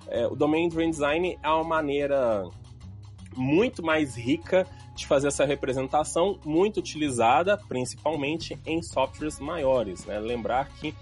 é, 0.09 0.27
o 0.27 0.35
Domain 0.35 0.69
Driven 0.71 0.91
Design 0.91 1.39
é 1.43 1.49
uma 1.51 1.65
maneira 1.65 2.45
muito 3.37 3.83
mais 3.85 4.17
rica 4.17 4.67
de 4.95 5.07
fazer 5.07 5.29
essa 5.29 5.45
representação, 5.45 6.39
muito 6.47 6.79
utilizada 6.79 7.59
principalmente 7.69 8.59
em 8.65 8.81
softwares 8.81 9.39
maiores. 9.39 10.07
Né? 10.07 10.19
Lembrar 10.19 10.71
que 10.81 10.95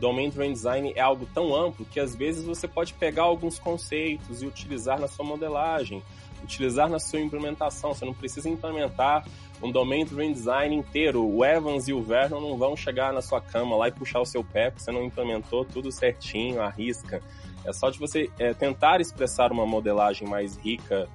Domain 0.00 0.30
Driven 0.30 0.52
Design 0.52 0.92
é 0.94 1.00
algo 1.00 1.26
tão 1.34 1.54
amplo 1.54 1.84
que 1.84 1.98
às 1.98 2.14
vezes 2.14 2.44
você 2.44 2.68
pode 2.68 2.94
pegar 2.94 3.24
alguns 3.24 3.58
conceitos 3.58 4.42
e 4.42 4.46
utilizar 4.46 5.00
na 5.00 5.08
sua 5.08 5.24
modelagem, 5.24 6.02
utilizar 6.42 6.88
na 6.88 6.98
sua 6.98 7.20
implementação. 7.20 7.92
Você 7.92 8.04
não 8.04 8.14
precisa 8.14 8.48
implementar 8.48 9.26
um 9.62 9.72
Domain 9.72 10.04
Driven 10.04 10.32
Design 10.32 10.74
inteiro. 10.74 11.26
O 11.26 11.44
Evans 11.44 11.88
e 11.88 11.92
o 11.92 12.00
Vernon 12.00 12.40
não 12.40 12.56
vão 12.56 12.76
chegar 12.76 13.12
na 13.12 13.20
sua 13.20 13.40
cama 13.40 13.76
lá 13.76 13.88
e 13.88 13.92
puxar 13.92 14.20
o 14.20 14.24
seu 14.24 14.44
pé 14.44 14.70
porque 14.70 14.84
você 14.84 14.92
não 14.92 15.02
implementou 15.02 15.64
tudo 15.64 15.90
certinho, 15.90 16.62
à 16.62 16.68
risca. 16.68 17.20
É 17.64 17.72
só 17.72 17.90
de 17.90 17.98
você 17.98 18.30
é, 18.38 18.54
tentar 18.54 19.00
expressar 19.00 19.50
uma 19.50 19.66
modelagem 19.66 20.28
mais 20.28 20.56
rica, 20.56 21.08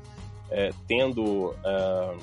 é, 0.52 0.72
tendo 0.88 1.56
é, 1.64 2.16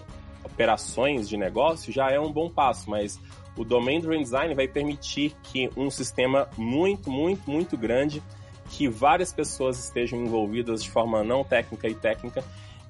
operações 0.44 1.28
de 1.28 1.36
negócio, 1.36 1.92
já 1.92 2.10
é 2.10 2.20
um 2.20 2.30
bom 2.30 2.50
passo, 2.50 2.90
mas 2.90 3.18
o 3.56 3.64
Domain 3.64 4.00
Driven 4.00 4.22
Design 4.22 4.54
vai 4.54 4.68
permitir 4.68 5.36
que 5.42 5.70
um 5.76 5.90
sistema 5.90 6.48
muito, 6.56 7.10
muito, 7.10 7.50
muito 7.50 7.76
grande, 7.76 8.22
que 8.70 8.88
várias 8.88 9.32
pessoas 9.32 9.78
estejam 9.78 10.20
envolvidas 10.20 10.82
de 10.82 10.90
forma 10.90 11.24
não 11.24 11.42
técnica 11.42 11.88
e 11.88 11.94
técnica, 11.94 12.44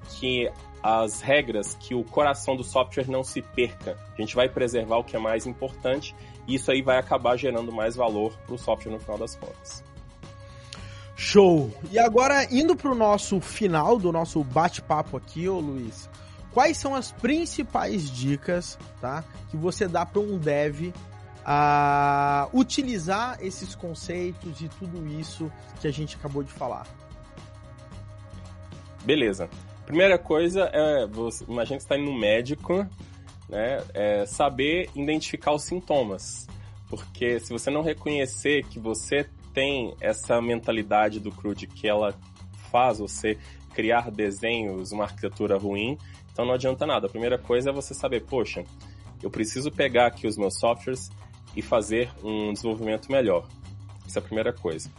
que 0.09 0.49
as 0.83 1.21
regras, 1.21 1.75
que 1.75 1.93
o 1.93 2.03
coração 2.03 2.55
do 2.55 2.63
software 2.63 3.07
não 3.07 3.23
se 3.23 3.41
perca. 3.41 3.97
A 4.17 4.21
gente 4.21 4.35
vai 4.35 4.49
preservar 4.49 4.97
o 4.97 5.03
que 5.03 5.15
é 5.15 5.19
mais 5.19 5.45
importante 5.45 6.15
e 6.47 6.55
isso 6.55 6.71
aí 6.71 6.81
vai 6.81 6.97
acabar 6.97 7.37
gerando 7.37 7.71
mais 7.71 7.95
valor 7.95 8.37
para 8.45 8.55
o 8.55 8.57
software 8.57 8.91
no 8.91 8.99
final 8.99 9.17
das 9.17 9.35
contas. 9.35 9.83
Show! 11.15 11.71
E 11.91 11.99
agora, 11.99 12.47
indo 12.51 12.75
para 12.75 12.91
o 12.91 12.95
nosso 12.95 13.39
final 13.39 13.99
do 13.99 14.11
nosso 14.11 14.43
bate-papo 14.43 15.17
aqui, 15.17 15.47
ô 15.47 15.59
Luiz, 15.59 16.09
quais 16.53 16.77
são 16.77 16.95
as 16.95 17.11
principais 17.11 18.09
dicas, 18.09 18.77
tá, 18.99 19.23
que 19.49 19.57
você 19.57 19.87
dá 19.87 20.05
para 20.05 20.21
um 20.21 20.37
dev 20.37 20.93
a 21.43 22.47
utilizar 22.53 23.37
esses 23.41 23.73
conceitos 23.73 24.61
e 24.61 24.69
tudo 24.69 25.07
isso 25.19 25.51
que 25.79 25.87
a 25.87 25.91
gente 25.91 26.15
acabou 26.15 26.43
de 26.43 26.51
falar? 26.51 26.85
Beleza. 29.03 29.49
Primeira 29.85 30.17
coisa 30.17 30.69
é, 30.71 31.07
você, 31.07 31.43
imagina 31.47 31.77
que 31.77 31.83
está 31.83 31.97
indo 31.97 32.11
no 32.11 32.17
médico, 32.17 32.87
né, 33.49 33.83
é 33.93 34.25
saber 34.25 34.89
identificar 34.95 35.51
os 35.53 35.63
sintomas. 35.63 36.47
Porque 36.87 37.39
se 37.39 37.51
você 37.51 37.71
não 37.71 37.81
reconhecer 37.81 38.63
que 38.65 38.79
você 38.79 39.27
tem 39.53 39.95
essa 39.99 40.41
mentalidade 40.41 41.19
do 41.19 41.31
CRUD 41.31 41.67
que 41.67 41.87
ela 41.87 42.13
faz 42.71 42.99
você 42.99 43.37
criar 43.73 44.11
desenhos, 44.11 44.91
uma 44.91 45.05
arquitetura 45.05 45.57
ruim, 45.57 45.97
então 46.31 46.45
não 46.45 46.53
adianta 46.53 46.85
nada. 46.85 47.07
A 47.07 47.09
primeira 47.09 47.37
coisa 47.37 47.69
é 47.69 47.73
você 47.73 47.93
saber, 47.93 48.21
poxa, 48.21 48.63
eu 49.21 49.29
preciso 49.29 49.71
pegar 49.71 50.07
aqui 50.07 50.27
os 50.27 50.37
meus 50.37 50.57
softwares 50.59 51.09
e 51.55 51.61
fazer 51.61 52.09
um 52.23 52.53
desenvolvimento 52.53 53.11
melhor. 53.11 53.47
Essa 54.05 54.19
é 54.19 54.21
a 54.21 54.23
primeira 54.23 54.53
coisa. 54.53 54.89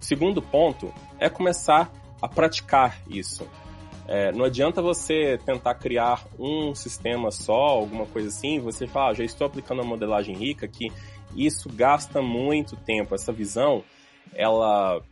O 0.00 0.04
segundo 0.04 0.40
ponto 0.40 0.92
é 1.18 1.28
começar 1.28 1.90
a 2.20 2.28
praticar 2.28 3.00
isso. 3.08 3.48
É, 4.06 4.32
não 4.32 4.44
adianta 4.46 4.80
você 4.80 5.38
tentar 5.44 5.74
criar 5.74 6.26
um 6.38 6.74
sistema 6.74 7.30
só, 7.30 7.52
alguma 7.52 8.06
coisa 8.06 8.28
assim, 8.28 8.58
você 8.58 8.86
fala, 8.86 9.10
ah, 9.10 9.14
já 9.14 9.24
estou 9.24 9.46
aplicando 9.46 9.82
a 9.82 9.84
modelagem 9.84 10.34
rica, 10.34 10.66
que 10.66 10.90
isso 11.36 11.68
gasta 11.68 12.22
muito 12.22 12.74
tempo. 12.74 13.14
Essa 13.14 13.32
visão, 13.32 13.84
ela 14.34 15.02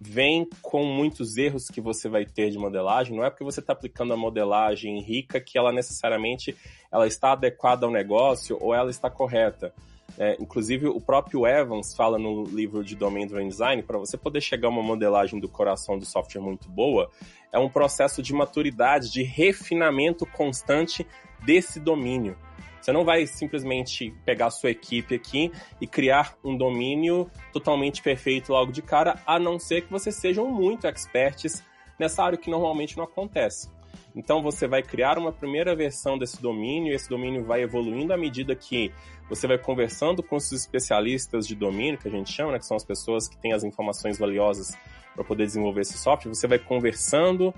vem 0.00 0.46
com 0.62 0.84
muitos 0.84 1.36
erros 1.36 1.68
que 1.68 1.80
você 1.80 2.08
vai 2.08 2.24
ter 2.24 2.50
de 2.50 2.58
modelagem. 2.58 3.16
Não 3.16 3.24
é 3.24 3.30
porque 3.30 3.44
você 3.44 3.60
está 3.60 3.72
aplicando 3.72 4.12
a 4.12 4.16
modelagem 4.16 5.00
rica 5.00 5.40
que 5.40 5.56
ela 5.56 5.72
necessariamente 5.72 6.56
ela 6.92 7.06
está 7.06 7.32
adequada 7.32 7.86
ao 7.86 7.92
negócio 7.92 8.58
ou 8.60 8.74
ela 8.74 8.90
está 8.90 9.10
correta. 9.10 9.72
É, 10.18 10.36
inclusive, 10.40 10.86
o 10.86 11.00
próprio 11.00 11.46
Evans 11.46 11.94
fala 11.94 12.18
no 12.18 12.44
livro 12.44 12.82
de 12.82 12.96
Domain 12.96 13.26
Driven 13.26 13.48
Design, 13.48 13.82
para 13.82 13.98
você 13.98 14.16
poder 14.16 14.40
chegar 14.40 14.68
a 14.68 14.70
uma 14.70 14.82
modelagem 14.82 15.38
do 15.38 15.48
coração 15.48 15.98
do 15.98 16.06
software 16.06 16.40
muito 16.40 16.68
boa, 16.70 17.10
é 17.52 17.58
um 17.58 17.68
processo 17.68 18.22
de 18.22 18.32
maturidade, 18.32 19.12
de 19.12 19.22
refinamento 19.22 20.24
constante 20.24 21.06
desse 21.44 21.78
domínio. 21.78 22.36
Você 22.80 22.92
não 22.92 23.04
vai 23.04 23.26
simplesmente 23.26 24.14
pegar 24.24 24.46
a 24.46 24.50
sua 24.50 24.70
equipe 24.70 25.14
aqui 25.14 25.50
e 25.80 25.86
criar 25.86 26.36
um 26.44 26.56
domínio 26.56 27.30
totalmente 27.52 28.02
perfeito 28.02 28.52
logo 28.52 28.72
de 28.72 28.82
cara, 28.82 29.20
a 29.26 29.38
não 29.38 29.58
ser 29.58 29.82
que 29.82 29.90
vocês 29.90 30.14
sejam 30.14 30.48
muito 30.48 30.86
experts 30.86 31.62
nessa 31.98 32.22
área 32.22 32.38
que 32.38 32.50
normalmente 32.50 32.96
não 32.96 33.04
acontece. 33.04 33.74
Então 34.14 34.42
você 34.42 34.66
vai 34.66 34.82
criar 34.82 35.18
uma 35.18 35.30
primeira 35.30 35.76
versão 35.76 36.16
desse 36.16 36.40
domínio, 36.40 36.92
e 36.92 36.96
esse 36.96 37.08
domínio 37.08 37.44
vai 37.44 37.62
evoluindo 37.62 38.12
à 38.12 38.16
medida 38.16 38.54
que 38.54 38.90
você 39.28 39.46
vai 39.46 39.58
conversando 39.58 40.22
com 40.22 40.36
os 40.36 40.50
especialistas 40.52 41.46
de 41.46 41.54
domínio, 41.54 41.98
que 41.98 42.08
a 42.08 42.10
gente 42.10 42.32
chama, 42.32 42.52
né, 42.52 42.58
que 42.58 42.66
são 42.66 42.76
as 42.76 42.84
pessoas 42.84 43.28
que 43.28 43.36
têm 43.36 43.52
as 43.52 43.62
informações 43.62 44.18
valiosas 44.18 44.76
para 45.14 45.24
poder 45.24 45.44
desenvolver 45.44 45.82
esse 45.82 45.98
software. 45.98 46.32
Você 46.34 46.46
vai 46.46 46.58
conversando 46.58 47.52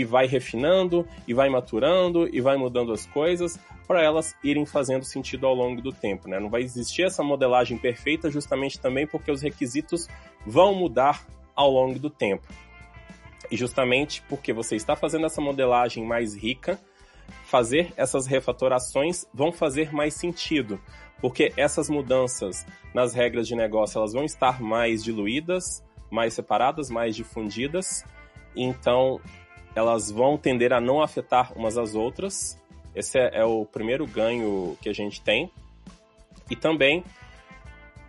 e 0.00 0.04
vai 0.04 0.26
refinando, 0.26 1.06
e 1.26 1.32
vai 1.32 1.48
maturando, 1.48 2.28
e 2.30 2.38
vai 2.38 2.56
mudando 2.58 2.92
as 2.92 3.06
coisas 3.06 3.58
para 3.88 4.02
elas 4.02 4.36
irem 4.44 4.66
fazendo 4.66 5.04
sentido 5.04 5.46
ao 5.46 5.54
longo 5.54 5.80
do 5.80 5.90
tempo. 5.90 6.28
Né? 6.28 6.38
Não 6.38 6.50
vai 6.50 6.60
existir 6.60 7.02
essa 7.04 7.22
modelagem 7.22 7.78
perfeita 7.78 8.30
justamente 8.30 8.78
também 8.78 9.06
porque 9.06 9.30
os 9.30 9.40
requisitos 9.40 10.06
vão 10.44 10.74
mudar 10.74 11.24
ao 11.54 11.70
longo 11.70 11.98
do 11.98 12.10
tempo. 12.10 12.46
E 13.50 13.56
justamente 13.56 14.22
porque 14.28 14.52
você 14.52 14.76
está 14.76 14.94
fazendo 14.94 15.24
essa 15.24 15.40
modelagem 15.40 16.04
mais 16.04 16.36
rica, 16.36 16.78
fazer 17.46 17.92
essas 17.96 18.26
refatorações 18.26 19.24
vão 19.32 19.50
fazer 19.50 19.94
mais 19.94 20.12
sentido, 20.12 20.78
porque 21.22 21.54
essas 21.56 21.88
mudanças 21.88 22.66
nas 22.92 23.14
regras 23.14 23.48
de 23.48 23.54
negócio 23.54 23.98
elas 23.98 24.12
vão 24.12 24.24
estar 24.24 24.60
mais 24.60 25.02
diluídas, 25.02 25.82
mais 26.10 26.34
separadas, 26.34 26.90
mais 26.90 27.16
difundidas, 27.16 28.04
então 28.54 29.20
elas 29.76 30.10
vão 30.10 30.38
tender 30.38 30.72
a 30.72 30.80
não 30.80 31.02
afetar 31.02 31.52
umas 31.54 31.76
às 31.76 31.94
outras. 31.94 32.58
Esse 32.94 33.18
é, 33.18 33.40
é 33.40 33.44
o 33.44 33.66
primeiro 33.66 34.06
ganho 34.06 34.76
que 34.80 34.88
a 34.88 34.92
gente 34.92 35.20
tem. 35.20 35.52
E 36.50 36.56
também 36.56 37.04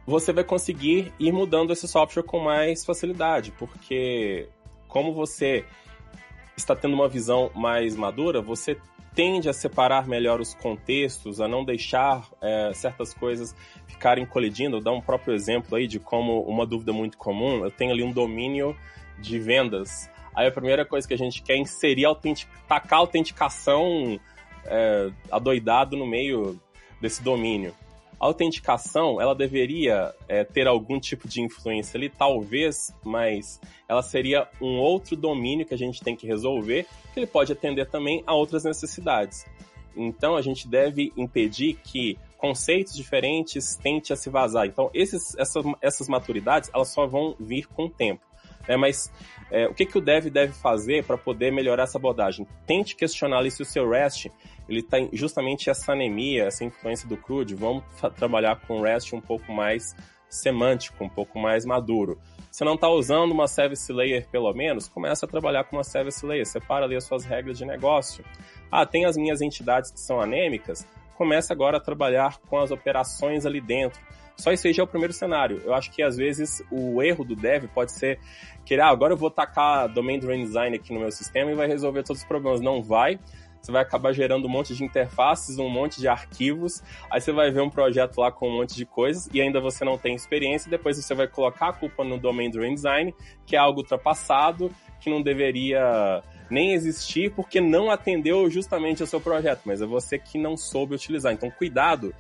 você 0.06 0.32
vai 0.32 0.46
conseguir 0.46 1.14
ir 1.20 1.34
mudando 1.34 1.74
esse 1.74 1.86
software 1.86 2.24
com 2.24 2.40
mais 2.40 2.86
facilidade, 2.86 3.52
porque 3.52 4.48
como 4.88 5.14
você 5.14 5.66
está 6.56 6.74
tendo 6.74 6.94
uma 6.94 7.10
visão 7.10 7.52
mais 7.54 7.98
madura, 7.98 8.42
você 8.42 8.78
tende 9.14 9.50
a 9.50 9.54
separar 9.54 10.08
melhor 10.08 10.40
os 10.40 10.54
contextos, 10.54 11.42
a 11.42 11.48
não 11.50 11.66
deixar 11.66 12.26
é, 12.40 12.72
certas 12.74 13.14
coisas 13.14 13.54
ficarem 13.88 14.26
colidindo. 14.26 14.78
Vou 14.78 14.84
dar 14.84 14.94
um 14.94 15.02
próprio 15.02 15.34
exemplo 15.34 15.76
aí 15.76 15.86
de 15.86 16.00
como 16.00 16.42
uma 16.44 16.66
dúvida 16.66 16.94
muito 16.94 17.18
comum. 17.18 17.66
Eu 17.66 17.72
tenho 17.72 17.92
ali 17.92 18.04
um 18.04 18.12
domínio 18.14 18.78
de 19.20 19.38
vendas. 19.38 20.10
Aí 20.38 20.48
a 20.48 20.52
primeira 20.52 20.86
coisa 20.86 21.08
que 21.08 21.14
a 21.14 21.18
gente 21.18 21.42
quer 21.42 21.54
é 21.54 21.58
inserir, 21.58 22.06
autentic... 22.06 22.48
tacar 22.68 23.00
autenticação 23.00 24.20
é, 24.66 25.10
adoidado 25.32 25.98
no 25.98 26.06
meio 26.06 26.60
desse 27.02 27.24
domínio 27.24 27.74
a 28.20 28.26
autenticação 28.26 29.22
ela 29.22 29.36
deveria 29.36 30.14
é, 30.28 30.44
ter 30.44 30.68
algum 30.68 31.00
tipo 31.00 31.28
de 31.28 31.42
influência 31.42 31.98
ali, 31.98 32.10
talvez, 32.10 32.94
mas 33.04 33.60
ela 33.88 34.02
seria 34.02 34.48
um 34.60 34.80
outro 34.80 35.16
domínio 35.16 35.66
que 35.66 35.74
a 35.74 35.78
gente 35.78 36.02
tem 36.02 36.16
que 36.16 36.26
resolver, 36.26 36.88
que 37.14 37.20
ele 37.20 37.28
pode 37.28 37.52
atender 37.52 37.86
também 37.88 38.24
a 38.26 38.34
outras 38.34 38.64
necessidades. 38.64 39.46
Então 39.96 40.36
a 40.36 40.42
gente 40.42 40.68
deve 40.68 41.12
impedir 41.16 41.76
que 41.76 42.18
conceitos 42.38 42.96
diferentes 42.96 43.76
tente 43.76 44.14
a 44.14 44.16
se 44.16 44.30
vazar. 44.30 44.66
Então 44.66 44.90
esses, 44.94 45.36
essas 45.82 46.08
maturidades 46.08 46.70
elas 46.74 46.90
só 46.90 47.06
vão 47.06 47.36
vir 47.40 47.68
com 47.68 47.86
o 47.86 47.90
tempo. 47.90 48.26
É, 48.68 48.76
mas 48.76 49.12
é, 49.52 49.68
o 49.68 49.74
que, 49.74 49.86
que 49.86 49.98
o 49.98 50.02
dev 50.02 50.26
deve 50.26 50.54
fazer 50.54 51.04
para 51.04 51.18
poder 51.18 51.52
melhorar 51.52 51.84
essa 51.84 51.98
abordagem? 51.98 52.48
Tente 52.66 52.96
questionar 52.96 53.38
ali 53.38 53.52
se 53.52 53.62
o 53.62 53.66
seu 53.66 53.90
REST 53.90 54.30
ele 54.68 54.84
tem 54.84 55.10
justamente 55.14 55.70
essa 55.70 55.94
anemia, 55.94 56.46
essa 56.46 56.66
influência 56.66 57.08
do 57.08 57.16
CRUD. 57.16 57.56
Vamos 57.56 57.84
trabalhar 58.16 58.60
com 58.68 58.80
o 58.80 58.84
REST 58.84 59.14
um 59.14 59.22
pouco 59.22 59.52
mais 59.52 59.96
semântico, 60.30 61.04
um 61.04 61.10
pouco 61.10 61.40
mais 61.40 61.66
maduro. 61.66 62.20
Você 62.52 62.64
não 62.64 62.74
está 62.74 62.90
usando 62.90 63.32
uma 63.32 63.48
service 63.48 63.92
layer 63.92 64.28
pelo 64.30 64.52
menos, 64.54 64.88
começa 64.88 65.26
a 65.26 65.30
trabalhar 65.30 65.64
com 65.66 65.78
uma 65.78 65.84
service 65.84 66.26
layer, 66.26 66.46
separa 66.46 66.86
ali 66.86 66.96
as 66.96 67.04
suas 67.04 67.24
regras 67.24 67.58
de 67.58 67.66
negócio. 67.66 68.26
Ah, 68.72 68.86
tem 68.86 69.06
as 69.06 69.16
minhas 69.16 69.42
entidades 69.42 69.92
que 69.92 70.00
são 70.00 70.20
anêmicas, 70.20 70.86
começa 71.16 71.54
agora 71.54 71.78
a 71.78 71.80
trabalhar 71.80 72.40
com 72.50 72.60
as 72.60 72.72
operações 72.72 73.46
ali 73.46 73.62
dentro. 73.62 74.02
Só 74.38 74.52
isso 74.52 74.68
aí 74.68 74.74
já 74.74 74.84
é 74.84 74.86
o 74.86 74.88
primeiro 74.88 75.14
cenário. 75.14 75.62
Eu 75.66 75.74
acho 75.74 75.92
que 75.92 76.04
às 76.04 76.16
vezes 76.16 76.64
o 76.72 77.02
erro 77.02 77.24
do 77.24 77.36
dev 77.36 77.66
pode 77.74 77.92
ser 77.92 78.20
que 78.64 78.76
ah, 78.76 78.88
agora 78.88 79.14
eu 79.14 79.18
vou 79.18 79.32
tacar 79.32 79.88
Domain 79.92 80.20
Driven 80.20 80.44
Design 80.44 80.76
aqui 80.76 80.94
no 80.94 81.00
meu 81.00 81.12
sistema 81.12 81.52
e 81.52 81.56
vai 81.56 81.68
resolver 81.68 82.04
todos 82.04 82.22
os 82.22 82.28
problemas. 82.28 82.62
Não 82.62 82.84
vai. 82.84 83.20
Você 83.60 83.72
vai 83.72 83.82
acabar 83.82 84.14
gerando 84.14 84.46
um 84.46 84.50
monte 84.50 84.76
de 84.76 84.84
interfaces, 84.84 85.58
um 85.58 85.68
monte 85.68 86.00
de 86.00 86.08
arquivos. 86.08 86.84
Aí 87.12 87.20
você 87.20 87.32
vai 87.32 87.50
ver 87.50 87.62
um 87.62 87.70
projeto 87.70 88.20
lá 88.20 88.32
com 88.32 88.48
um 88.48 88.58
monte 88.58 88.76
de 88.76 88.86
coisas 88.86 89.28
e 89.34 89.42
ainda 89.42 89.60
você 89.60 89.84
não 89.84 89.98
tem 89.98 90.14
experiência. 90.14 90.70
Depois 90.70 90.98
você 90.98 91.16
vai 91.16 91.28
colocar 91.28 91.70
a 91.70 91.74
culpa 91.74 92.04
no 92.04 92.18
Domain 92.18 92.52
Driven 92.52 92.76
Design, 92.76 93.14
que 93.46 93.56
é 93.56 93.60
algo 93.60 93.80
ultrapassado, 93.80 94.72
que 95.00 95.10
não 95.10 95.22
deveria 95.22 96.24
nem 96.50 96.74
existir 96.74 97.32
porque 97.32 97.60
não 97.60 97.90
atendeu 97.90 98.50
justamente 98.50 99.02
ao 99.02 99.08
seu 99.08 99.20
projeto, 99.20 99.64
mas 99.66 99.82
é 99.82 99.86
você 99.86 100.18
que 100.18 100.38
não 100.38 100.56
soube 100.56 100.96
utilizar. 100.96 101.34
Então, 101.34 101.50
cuidado 101.50 102.14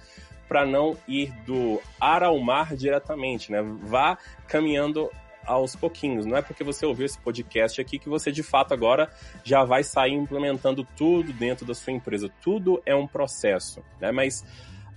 para 0.47 0.65
não 0.65 0.97
ir 1.07 1.31
do 1.45 1.81
ar 1.99 2.23
ao 2.23 2.39
mar 2.39 2.75
diretamente, 2.75 3.51
né? 3.51 3.61
Vá 3.61 4.17
caminhando 4.47 5.09
aos 5.45 5.75
pouquinhos. 5.75 6.25
Não 6.25 6.37
é 6.37 6.41
porque 6.41 6.63
você 6.63 6.85
ouviu 6.85 7.05
esse 7.05 7.17
podcast 7.17 7.79
aqui 7.79 7.97
que 7.97 8.09
você 8.09 8.31
de 8.31 8.43
fato 8.43 8.73
agora 8.73 9.09
já 9.43 9.63
vai 9.63 9.83
sair 9.83 10.13
implementando 10.13 10.85
tudo 10.95 11.31
dentro 11.33 11.65
da 11.65 11.73
sua 11.73 11.93
empresa. 11.93 12.29
Tudo 12.41 12.81
é 12.85 12.93
um 12.93 13.07
processo, 13.07 13.81
né? 13.99 14.11
Mas 14.11 14.43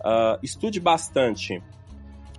uh, 0.00 0.38
estude 0.42 0.80
bastante 0.80 1.62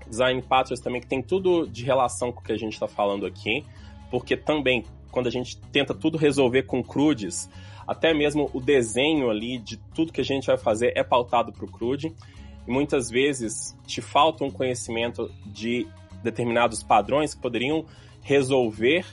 design 0.08 0.42
patterns 0.42 0.82
também 0.82 1.00
que 1.00 1.08
tem 1.08 1.22
tudo 1.22 1.66
de 1.66 1.86
relação 1.86 2.32
com 2.34 2.42
o 2.42 2.44
que 2.44 2.52
a 2.52 2.58
gente 2.58 2.74
está 2.74 2.88
falando 2.88 3.26
aqui, 3.26 3.66
porque 4.10 4.36
também 4.36 4.84
quando 5.10 5.28
a 5.28 5.32
gente 5.32 5.58
tenta 5.72 5.94
tudo 5.94 6.18
resolver 6.18 6.64
com 6.64 6.84
crudes, 6.84 7.50
até 7.88 8.14
mesmo 8.14 8.50
o 8.54 8.60
desenho 8.60 9.30
ali 9.30 9.58
de 9.58 9.78
tudo 9.78 10.14
que 10.14 10.22
a 10.22 10.26
gente 10.26 10.48
vai 10.48 10.58
fazer 10.58 10.94
é 10.96 11.04
pautado 11.04 11.52
para 11.52 11.66
o 11.66 11.72
crude 11.72 12.14
muitas 12.68 13.10
vezes 13.10 13.76
te 13.86 14.02
falta 14.02 14.44
um 14.44 14.52
conhecimento 14.52 15.32
de 15.46 15.88
determinados 16.24 16.84
padrões 16.84 17.34
que 17.34 17.42
poderiam 17.42 17.86
resolver 18.22 19.06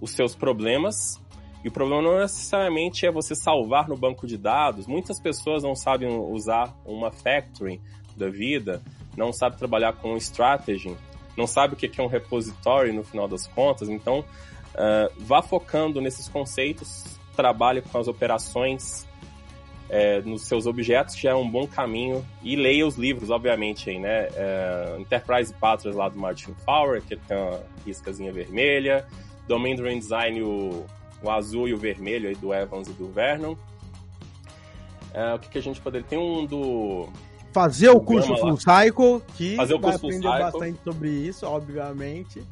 os 0.00 0.10
seus 0.10 0.34
problemas. 0.34 1.20
E 1.64 1.68
o 1.68 1.72
problema 1.72 2.02
não 2.02 2.18
necessariamente 2.18 3.06
é 3.06 3.10
você 3.10 3.34
salvar 3.34 3.88
no 3.88 3.96
banco 3.96 4.26
de 4.26 4.36
dados. 4.36 4.86
Muitas 4.86 5.20
pessoas 5.20 5.62
não 5.62 5.74
sabem 5.74 6.08
usar 6.08 6.74
uma 6.84 7.10
factory 7.10 7.80
da 8.16 8.28
vida, 8.28 8.82
não 9.16 9.32
sabem 9.32 9.58
trabalhar 9.58 9.92
com 9.94 10.16
strategy, 10.16 10.96
não 11.36 11.46
sabem 11.46 11.74
o 11.74 11.76
que 11.76 12.00
é 12.00 12.04
um 12.04 12.08
repository 12.08 12.92
no 12.92 13.04
final 13.04 13.26
das 13.26 13.46
contas. 13.46 13.88
Então, 13.88 14.20
uh, 14.20 15.12
vá 15.18 15.42
focando 15.42 16.00
nesses 16.00 16.28
conceitos, 16.28 17.04
trabalhe 17.34 17.82
com 17.82 17.98
as 17.98 18.08
operações 18.08 19.06
é, 19.88 20.20
nos 20.22 20.42
seus 20.42 20.66
objetos, 20.66 21.16
já 21.16 21.30
é 21.30 21.34
um 21.34 21.48
bom 21.48 21.66
caminho. 21.66 22.24
E 22.42 22.56
leia 22.56 22.86
os 22.86 22.96
livros, 22.96 23.30
obviamente, 23.30 23.90
aí, 23.90 23.98
né? 23.98 24.28
É, 24.34 24.96
Enterprise 24.98 25.52
Patterns 25.54 25.96
lá 25.96 26.08
do 26.08 26.18
Martin 26.18 26.54
Fowler, 26.64 27.02
que 27.02 27.16
tem 27.16 27.36
uma 27.36 27.60
riscazinha 27.84 28.32
vermelha. 28.32 29.06
Domain 29.46 29.76
Driven 29.76 29.98
Design, 29.98 30.42
o, 30.42 30.84
o 31.22 31.30
azul 31.30 31.68
e 31.68 31.74
o 31.74 31.78
vermelho 31.78 32.28
aí 32.28 32.34
do 32.34 32.52
Evans 32.52 32.88
e 32.88 32.92
do 32.92 33.08
Vernon. 33.08 33.54
É, 35.14 35.34
o 35.34 35.38
que, 35.38 35.48
que 35.48 35.58
a 35.58 35.62
gente 35.62 35.80
poderia... 35.80 36.06
Tem 36.06 36.18
um 36.18 36.44
do... 36.44 37.08
Fazer 37.52 37.88
o 37.88 38.00
curso 38.00 38.36
Full 38.36 38.58
Cycle, 38.58 39.22
que 39.34 39.56
Fazer 39.56 39.74
o 39.74 39.80
curso 39.80 39.98
vai 40.00 40.10
aprender 40.10 40.28
bastante 40.28 40.78
sobre 40.84 41.08
isso, 41.08 41.46
obviamente. 41.46 42.42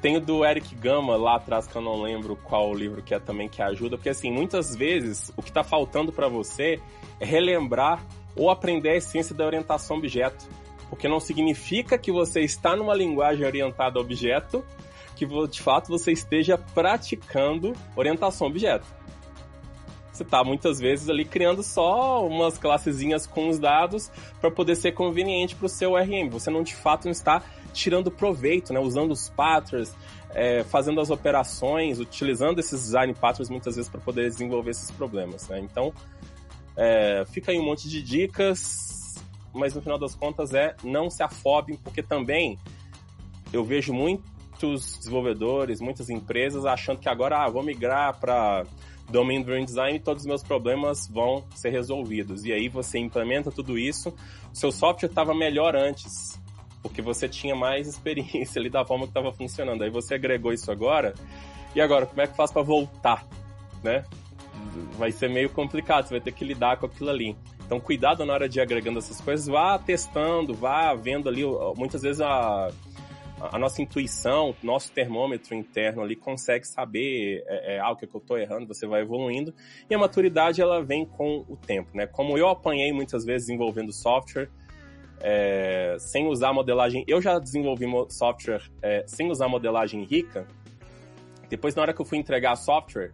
Tem 0.00 0.16
o 0.16 0.20
do 0.20 0.44
Eric 0.44 0.74
Gama 0.76 1.16
lá 1.16 1.36
atrás, 1.36 1.66
que 1.66 1.74
eu 1.74 1.82
não 1.82 2.00
lembro 2.00 2.36
qual 2.36 2.72
livro 2.72 3.02
que 3.02 3.14
é 3.14 3.18
também 3.18 3.48
que 3.48 3.60
ajuda, 3.60 3.96
porque 3.96 4.08
assim, 4.08 4.30
muitas 4.30 4.76
vezes 4.76 5.32
o 5.36 5.42
que 5.42 5.50
está 5.50 5.64
faltando 5.64 6.12
para 6.12 6.28
você 6.28 6.80
é 7.18 7.24
relembrar 7.24 8.04
ou 8.36 8.48
aprender 8.48 8.90
a 8.90 8.96
essência 8.96 9.34
da 9.34 9.44
orientação 9.44 9.96
objeto. 9.96 10.46
Porque 10.88 11.08
não 11.08 11.20
significa 11.20 11.98
que 11.98 12.12
você 12.12 12.40
está 12.40 12.76
numa 12.76 12.94
linguagem 12.94 13.44
orientada 13.44 13.98
a 13.98 14.02
objeto 14.02 14.64
que 15.16 15.26
de 15.48 15.60
fato 15.60 15.88
você 15.88 16.12
esteja 16.12 16.56
praticando 16.56 17.72
orientação 17.96 18.46
objeto. 18.46 18.86
Você 20.12 20.22
está 20.22 20.42
muitas 20.44 20.78
vezes 20.78 21.08
ali 21.08 21.24
criando 21.24 21.62
só 21.62 22.24
umas 22.24 22.56
classezinhas 22.56 23.26
com 23.26 23.48
os 23.48 23.58
dados 23.58 24.10
para 24.40 24.50
poder 24.50 24.76
ser 24.76 24.92
conveniente 24.92 25.56
para 25.56 25.66
o 25.66 25.68
seu 25.68 25.96
RM. 25.96 26.28
Você 26.30 26.50
não 26.50 26.62
de 26.62 26.74
fato 26.74 27.04
não 27.04 27.12
está 27.12 27.42
tirando 27.78 28.10
proveito, 28.10 28.72
né? 28.72 28.80
Usando 28.80 29.12
os 29.12 29.30
patterns, 29.30 29.94
é, 30.34 30.64
fazendo 30.64 31.00
as 31.00 31.10
operações, 31.10 32.00
utilizando 32.00 32.58
esses 32.58 32.82
design 32.82 33.14
patterns 33.14 33.48
muitas 33.48 33.76
vezes 33.76 33.90
para 33.90 34.00
poder 34.00 34.28
desenvolver 34.28 34.70
esses 34.70 34.90
problemas, 34.90 35.48
né? 35.48 35.60
Então, 35.60 35.92
é, 36.76 37.24
fica 37.30 37.52
aí 37.52 37.58
um 37.58 37.64
monte 37.64 37.88
de 37.88 38.02
dicas, 38.02 39.14
mas 39.54 39.74
no 39.74 39.80
final 39.80 39.98
das 39.98 40.14
contas 40.14 40.52
é 40.52 40.74
não 40.82 41.08
se 41.08 41.22
afobem, 41.22 41.76
porque 41.76 42.02
também 42.02 42.58
eu 43.52 43.64
vejo 43.64 43.92
muitos 43.92 44.98
desenvolvedores, 44.98 45.80
muitas 45.80 46.10
empresas 46.10 46.66
achando 46.66 46.98
que 46.98 47.08
agora 47.08 47.44
ah, 47.44 47.48
vou 47.48 47.62
migrar 47.62 48.18
para 48.18 48.64
Domain 49.08 49.42
Driven 49.42 49.64
Design 49.64 49.96
e 49.96 50.00
todos 50.00 50.22
os 50.22 50.26
meus 50.26 50.42
problemas 50.42 51.08
vão 51.08 51.44
ser 51.54 51.70
resolvidos. 51.70 52.44
E 52.44 52.52
aí 52.52 52.68
você 52.68 52.98
implementa 52.98 53.50
tudo 53.50 53.78
isso, 53.78 54.14
seu 54.52 54.70
software 54.70 55.08
estava 55.08 55.34
melhor 55.34 55.74
antes, 55.74 56.37
porque 56.82 57.02
você 57.02 57.28
tinha 57.28 57.54
mais 57.54 57.86
experiência 57.88 58.58
ali 58.58 58.70
da 58.70 58.84
forma 58.84 59.04
que 59.04 59.10
estava 59.10 59.32
funcionando. 59.32 59.82
Aí 59.82 59.90
você 59.90 60.14
agregou 60.14 60.52
isso 60.52 60.70
agora, 60.70 61.14
e 61.74 61.80
agora, 61.80 62.06
como 62.06 62.20
é 62.20 62.26
que 62.26 62.36
faz 62.36 62.50
para 62.50 62.62
voltar, 62.62 63.26
né? 63.82 64.04
Vai 64.96 65.12
ser 65.12 65.28
meio 65.28 65.50
complicado, 65.50 66.06
você 66.06 66.14
vai 66.14 66.20
ter 66.20 66.32
que 66.32 66.44
lidar 66.44 66.78
com 66.78 66.86
aquilo 66.86 67.10
ali. 67.10 67.36
Então, 67.64 67.78
cuidado 67.78 68.24
na 68.24 68.32
hora 68.32 68.48
de 68.48 68.58
ir 68.58 68.62
agregando 68.62 68.98
essas 68.98 69.20
coisas, 69.20 69.46
vá 69.46 69.78
testando, 69.78 70.54
vá 70.54 70.94
vendo 70.94 71.28
ali, 71.28 71.42
muitas 71.76 72.02
vezes 72.02 72.20
a 72.20 72.70
a 73.40 73.58
nossa 73.58 73.80
intuição, 73.80 74.54
nosso 74.62 74.92
termômetro 74.92 75.54
interno 75.54 76.02
ali 76.02 76.16
consegue 76.16 76.66
saber 76.66 77.44
é, 77.46 77.76
é, 77.76 77.80
ah, 77.80 77.94
que, 77.94 78.04
é 78.04 78.08
que 78.08 78.14
eu 78.14 78.20
estou 78.20 78.36
errando, 78.36 78.66
você 78.66 78.86
vai 78.86 79.02
evoluindo. 79.02 79.54
E 79.88 79.94
a 79.94 79.98
maturidade, 79.98 80.60
ela 80.60 80.82
vem 80.82 81.06
com 81.06 81.44
o 81.48 81.56
tempo, 81.56 81.90
né? 81.94 82.06
Como 82.06 82.36
eu 82.36 82.48
apanhei 82.48 82.92
muitas 82.92 83.24
vezes 83.24 83.46
desenvolvendo 83.46 83.92
software, 83.92 84.50
é, 85.20 85.96
sem 85.98 86.26
usar 86.26 86.52
modelagem... 86.52 87.04
Eu 87.06 87.20
já 87.20 87.38
desenvolvi 87.38 87.86
software 88.10 88.62
é, 88.82 89.04
sem 89.06 89.30
usar 89.30 89.48
modelagem 89.48 90.04
rica. 90.04 90.46
Depois, 91.48 91.74
na 91.74 91.82
hora 91.82 91.94
que 91.94 92.00
eu 92.00 92.04
fui 92.04 92.18
entregar 92.18 92.56
software, 92.56 93.12